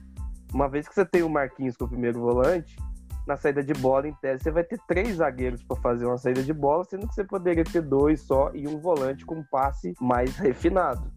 Uma 0.52 0.68
vez 0.68 0.88
que 0.88 0.94
você 0.94 1.04
tem 1.04 1.22
o 1.22 1.28
Marquinhos 1.28 1.76
como 1.76 1.90
primeiro 1.90 2.20
volante, 2.20 2.76
na 3.26 3.36
saída 3.36 3.62
de 3.62 3.74
bola, 3.74 4.06
em 4.06 4.14
tese, 4.14 4.44
você 4.44 4.50
vai 4.52 4.62
ter 4.62 4.78
três 4.86 5.16
zagueiros 5.16 5.62
para 5.64 5.76
fazer 5.76 6.06
uma 6.06 6.16
saída 6.16 6.42
de 6.42 6.52
bola, 6.52 6.84
sendo 6.84 7.08
que 7.08 7.14
você 7.14 7.24
poderia 7.24 7.64
ter 7.64 7.82
dois 7.82 8.20
só 8.20 8.52
e 8.54 8.68
um 8.68 8.78
volante 8.78 9.26
com 9.26 9.34
um 9.34 9.44
passe 9.50 9.94
mais 10.00 10.36
refinado. 10.36 11.10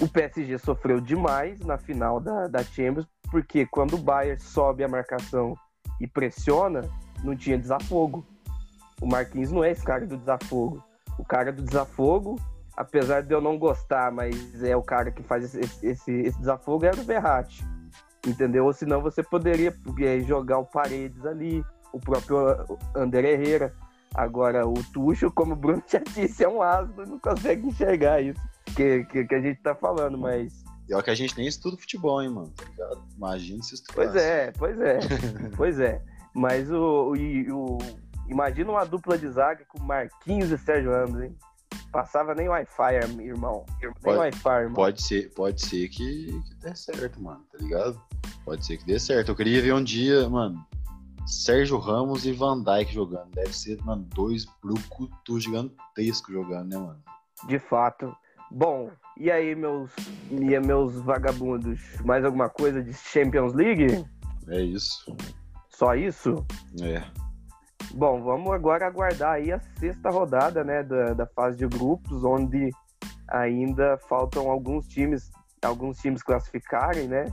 O 0.00 0.08
PSG 0.08 0.58
sofreu 0.58 1.00
demais 1.00 1.58
na 1.60 1.76
final 1.76 2.20
da, 2.20 2.46
da 2.46 2.62
Champions, 2.62 3.08
porque 3.30 3.66
quando 3.66 3.94
o 3.94 3.98
Bayern 3.98 4.40
sobe 4.40 4.84
a 4.84 4.88
marcação 4.88 5.56
e 6.00 6.06
pressiona, 6.06 6.82
não 7.24 7.34
tinha 7.34 7.58
desafogo. 7.58 8.24
O 9.00 9.06
Marquinhos 9.06 9.50
não 9.50 9.64
é 9.64 9.72
esse 9.72 9.82
cara 9.82 10.06
do 10.06 10.16
desafogo. 10.16 10.82
O 11.18 11.24
cara 11.24 11.52
do 11.52 11.62
desafogo, 11.62 12.38
apesar 12.76 13.22
de 13.22 13.32
eu 13.32 13.40
não 13.40 13.58
gostar, 13.58 14.12
mas 14.12 14.62
é 14.62 14.76
o 14.76 14.82
cara 14.82 15.10
que 15.10 15.22
faz 15.22 15.54
esse, 15.54 15.86
esse, 15.86 16.12
esse 16.12 16.38
desafogo, 16.38 16.84
era 16.84 17.00
o 17.00 17.04
Verratti 17.04 17.64
entendeu? 18.26 18.64
Ou 18.64 18.72
senão 18.72 19.00
você 19.00 19.22
poderia 19.22 19.72
jogar 20.26 20.58
o 20.58 20.66
Paredes 20.66 21.24
ali, 21.24 21.64
o 21.92 22.00
próprio 22.00 22.38
André 22.94 23.32
Herrera. 23.32 23.74
Agora, 24.14 24.66
o 24.66 24.74
Tuxo, 24.92 25.30
como 25.30 25.52
o 25.52 25.56
Bruno 25.56 25.82
já 25.86 25.98
disse, 25.98 26.44
é 26.44 26.48
um 26.48 26.62
asno, 26.62 27.04
não 27.06 27.18
consegue 27.18 27.66
enxergar 27.66 28.20
isso 28.20 28.40
que, 28.74 29.04
que, 29.04 29.24
que 29.24 29.34
a 29.34 29.40
gente 29.40 29.60
tá 29.60 29.74
falando, 29.74 30.16
mas... 30.16 30.64
Pior 30.86 31.02
que 31.02 31.10
a 31.10 31.14
gente 31.14 31.36
nem 31.36 31.48
estuda 31.48 31.76
futebol, 31.76 32.22
hein, 32.22 32.30
mano, 32.30 32.52
tá 32.56 32.64
ligado? 32.64 33.02
Imagina 33.16 33.62
se 33.62 33.74
estudasse. 33.74 33.94
Pois 33.94 34.16
é, 34.16 34.52
pois 34.52 34.80
é, 34.80 34.98
pois 35.56 35.80
é. 35.80 36.02
Mas 36.32 36.70
o, 36.70 37.12
o, 37.12 37.52
o, 37.52 37.78
Imagina 38.28 38.70
uma 38.70 38.84
dupla 38.84 39.18
de 39.18 39.28
zaga 39.28 39.64
com 39.66 39.82
Marquinhos 39.82 40.50
e 40.50 40.58
Sérgio 40.58 40.92
Ramos, 40.92 41.22
hein? 41.22 41.36
Passava 41.96 42.34
nem 42.34 42.46
Wi-Fi, 42.46 42.94
irmão. 43.22 43.64
Nem 43.80 43.90
pode, 44.02 44.18
Wi-Fi, 44.18 44.60
irmão. 44.60 44.74
Pode 44.74 45.00
ser, 45.00 45.32
pode 45.32 45.62
ser 45.62 45.88
que, 45.88 46.26
que 46.42 46.54
dê 46.56 46.76
certo, 46.76 47.22
mano, 47.22 47.42
tá 47.50 47.56
ligado? 47.56 47.98
Pode 48.44 48.66
ser 48.66 48.76
que 48.76 48.84
dê 48.84 49.00
certo. 49.00 49.30
Eu 49.30 49.34
queria 49.34 49.62
ver 49.62 49.72
um 49.72 49.82
dia, 49.82 50.28
mano, 50.28 50.62
Sérgio 51.26 51.78
Ramos 51.78 52.26
e 52.26 52.32
Van 52.32 52.62
Dijk 52.62 52.92
jogando. 52.92 53.30
Deve 53.30 53.56
ser, 53.56 53.82
mano, 53.82 54.06
dois 54.14 54.44
brucutus 54.62 55.44
gigantescos 55.44 56.34
jogando, 56.34 56.68
né, 56.68 56.76
mano? 56.76 57.02
De 57.48 57.58
fato. 57.58 58.14
Bom, 58.50 58.90
e 59.16 59.30
aí, 59.30 59.54
meus, 59.54 59.90
e 60.30 60.60
meus 60.60 61.00
vagabundos? 61.00 61.80
Mais 62.04 62.26
alguma 62.26 62.50
coisa 62.50 62.82
de 62.82 62.92
Champions 62.92 63.54
League? 63.54 64.04
É 64.48 64.60
isso. 64.60 65.16
Só 65.70 65.94
isso? 65.94 66.44
É. 66.82 67.02
Bom, 67.94 68.22
vamos 68.22 68.52
agora 68.52 68.86
aguardar 68.86 69.34
aí 69.34 69.52
a 69.52 69.60
sexta 69.78 70.10
rodada, 70.10 70.62
né, 70.62 70.82
da, 70.82 71.14
da 71.14 71.26
fase 71.26 71.56
de 71.56 71.66
grupos, 71.66 72.22
onde 72.24 72.70
ainda 73.28 73.98
faltam 74.08 74.50
alguns 74.50 74.86
times, 74.86 75.30
alguns 75.64 75.98
times 75.98 76.22
classificarem, 76.22 77.08
né? 77.08 77.24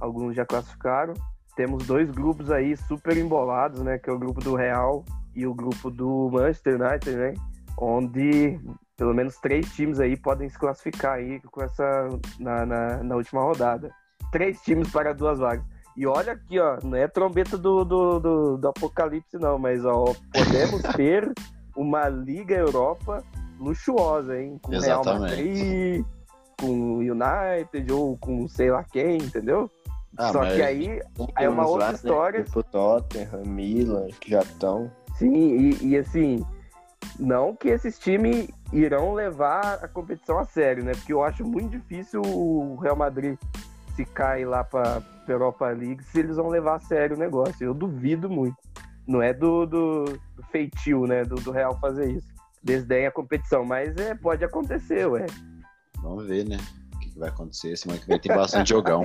Alguns 0.00 0.34
já 0.34 0.44
classificaram. 0.44 1.14
Temos 1.56 1.86
dois 1.86 2.10
grupos 2.10 2.50
aí 2.50 2.76
super 2.76 3.16
embolados, 3.16 3.82
né? 3.82 3.98
Que 3.98 4.10
é 4.10 4.12
o 4.12 4.18
grupo 4.18 4.40
do 4.40 4.54
Real 4.54 5.04
e 5.34 5.46
o 5.46 5.54
grupo 5.54 5.90
do 5.90 6.30
Manchester 6.32 6.80
United, 6.80 7.16
né? 7.16 7.34
Onde 7.78 8.58
pelo 8.96 9.14
menos 9.14 9.36
três 9.36 9.72
times 9.74 9.98
aí 10.00 10.16
podem 10.16 10.48
se 10.48 10.58
classificar 10.58 11.14
aí 11.14 11.40
com 11.50 11.62
essa 11.62 12.08
na, 12.38 12.64
na, 12.64 13.02
na 13.02 13.16
última 13.16 13.42
rodada. 13.42 13.90
Três 14.30 14.60
times 14.62 14.90
para 14.90 15.12
duas 15.12 15.38
vagas. 15.38 15.64
E 15.96 16.06
olha 16.06 16.32
aqui, 16.32 16.58
ó, 16.58 16.78
não 16.82 16.96
é 16.96 17.06
trombeta 17.06 17.58
do, 17.58 17.84
do, 17.84 18.18
do, 18.18 18.56
do 18.56 18.68
apocalipse, 18.68 19.36
não, 19.38 19.58
mas 19.58 19.84
ó, 19.84 20.14
podemos 20.32 20.82
ter 20.96 21.30
uma 21.76 22.08
Liga 22.08 22.54
Europa 22.54 23.22
luxuosa, 23.58 24.38
hein? 24.38 24.58
Com 24.62 24.72
Exatamente. 24.72 25.04
Real 25.04 25.20
Madrid, 25.20 26.04
com 26.58 26.98
United 26.98 27.92
ou 27.92 28.16
com 28.18 28.48
sei 28.48 28.70
lá 28.70 28.84
quem, 28.84 29.18
entendeu? 29.18 29.70
Ah, 30.16 30.32
Só 30.32 30.40
que 30.44 30.60
aí 30.62 31.00
é 31.38 31.48
uma 31.48 31.66
outra 31.66 31.88
lá, 31.88 31.92
história. 31.94 32.40
Né? 32.40 32.44
Tipo 32.44 32.62
Tottenham, 32.62 33.42
Milan, 33.46 34.08
que 34.20 34.30
já 34.30 34.40
estão. 34.40 34.90
Sim, 35.16 35.34
e, 35.34 35.88
e, 35.88 35.96
assim, 35.96 36.44
não 37.18 37.54
que 37.54 37.68
esses 37.68 37.98
times 37.98 38.48
irão 38.72 39.14
levar 39.14 39.78
a 39.82 39.88
competição 39.88 40.38
a 40.38 40.44
sério, 40.44 40.84
né? 40.84 40.92
Porque 40.92 41.12
eu 41.12 41.22
acho 41.22 41.44
muito 41.44 41.70
difícil 41.70 42.20
o 42.22 42.76
Real 42.76 42.96
Madrid 42.96 43.38
se 43.94 44.04
cai 44.04 44.44
lá 44.44 44.64
para 44.64 45.02
Europa 45.30 45.68
League, 45.68 46.02
se 46.04 46.18
eles 46.18 46.36
vão 46.36 46.48
levar 46.48 46.76
a 46.76 46.80
sério 46.80 47.16
o 47.16 47.18
negócio. 47.18 47.64
Eu 47.64 47.74
duvido 47.74 48.28
muito. 48.28 48.56
Não 49.06 49.20
é 49.20 49.32
do, 49.32 49.66
do, 49.66 50.04
do 50.04 50.42
feitio, 50.50 51.06
né? 51.06 51.24
Do, 51.24 51.36
do, 51.36 51.50
Real 51.50 51.78
fazer 51.80 52.10
isso. 52.10 52.28
Desdém 52.62 53.06
a 53.06 53.10
competição, 53.10 53.64
mas 53.64 53.96
é, 53.96 54.14
pode 54.14 54.44
acontecer, 54.44 55.06
ué. 55.06 55.26
Vamos 56.00 56.26
ver, 56.26 56.44
né? 56.46 56.56
O 56.94 56.98
que 56.98 57.18
vai 57.18 57.28
acontecer. 57.28 57.76
Semana 57.76 58.00
que 58.00 58.06
vem 58.06 58.18
tem 58.18 58.34
bastante 58.34 58.70
jogão. 58.70 59.04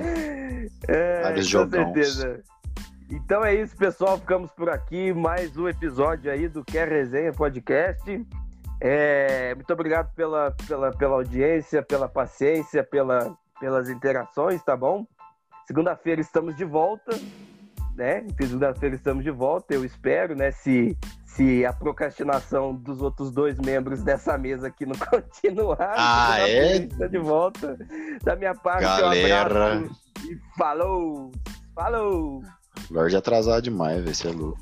É, 0.86 1.22
Vários 1.22 1.46
com 1.46 1.50
jogões. 1.50 1.72
certeza. 1.72 2.42
Então 3.10 3.44
é 3.44 3.54
isso, 3.54 3.76
pessoal. 3.76 4.18
Ficamos 4.18 4.50
por 4.52 4.68
aqui. 4.68 5.12
Mais 5.12 5.56
um 5.56 5.68
episódio 5.68 6.30
aí 6.30 6.48
do 6.48 6.64
Quer 6.64 6.88
Resenha 6.88 7.32
Podcast. 7.32 8.26
É, 8.80 9.54
muito 9.56 9.72
obrigado 9.72 10.14
pela, 10.14 10.54
pela, 10.66 10.92
pela 10.92 11.14
audiência, 11.14 11.82
pela 11.82 12.08
paciência, 12.08 12.84
pela, 12.84 13.36
pelas 13.58 13.88
interações, 13.88 14.62
tá 14.62 14.76
bom? 14.76 15.04
Segunda-feira 15.68 16.18
estamos 16.22 16.56
de 16.56 16.64
volta, 16.64 17.14
né? 17.94 18.26
Segunda-feira 18.40 18.94
estamos 18.94 19.22
de 19.22 19.30
volta, 19.30 19.74
eu 19.74 19.84
espero, 19.84 20.34
né? 20.34 20.50
Se, 20.50 20.96
se 21.26 21.62
a 21.66 21.74
procrastinação 21.74 22.74
dos 22.74 23.02
outros 23.02 23.30
dois 23.30 23.58
membros 23.58 24.02
dessa 24.02 24.38
mesa 24.38 24.68
aqui 24.68 24.86
não 24.86 24.94
continuar, 25.10 25.76
ah, 25.94 26.40
é? 26.40 26.76
está 26.76 27.06
de 27.06 27.18
volta. 27.18 27.76
Da 28.24 28.34
minha 28.34 28.54
parte, 28.54 28.84
Galera. 28.84 29.80
Um 29.80 29.90
e 30.24 30.40
falou! 30.56 31.32
Falou! 31.74 32.42
Lorde 32.90 33.16
atrasado 33.18 33.60
demais, 33.60 34.02
vai 34.02 34.14
ser 34.14 34.30
louco. 34.30 34.58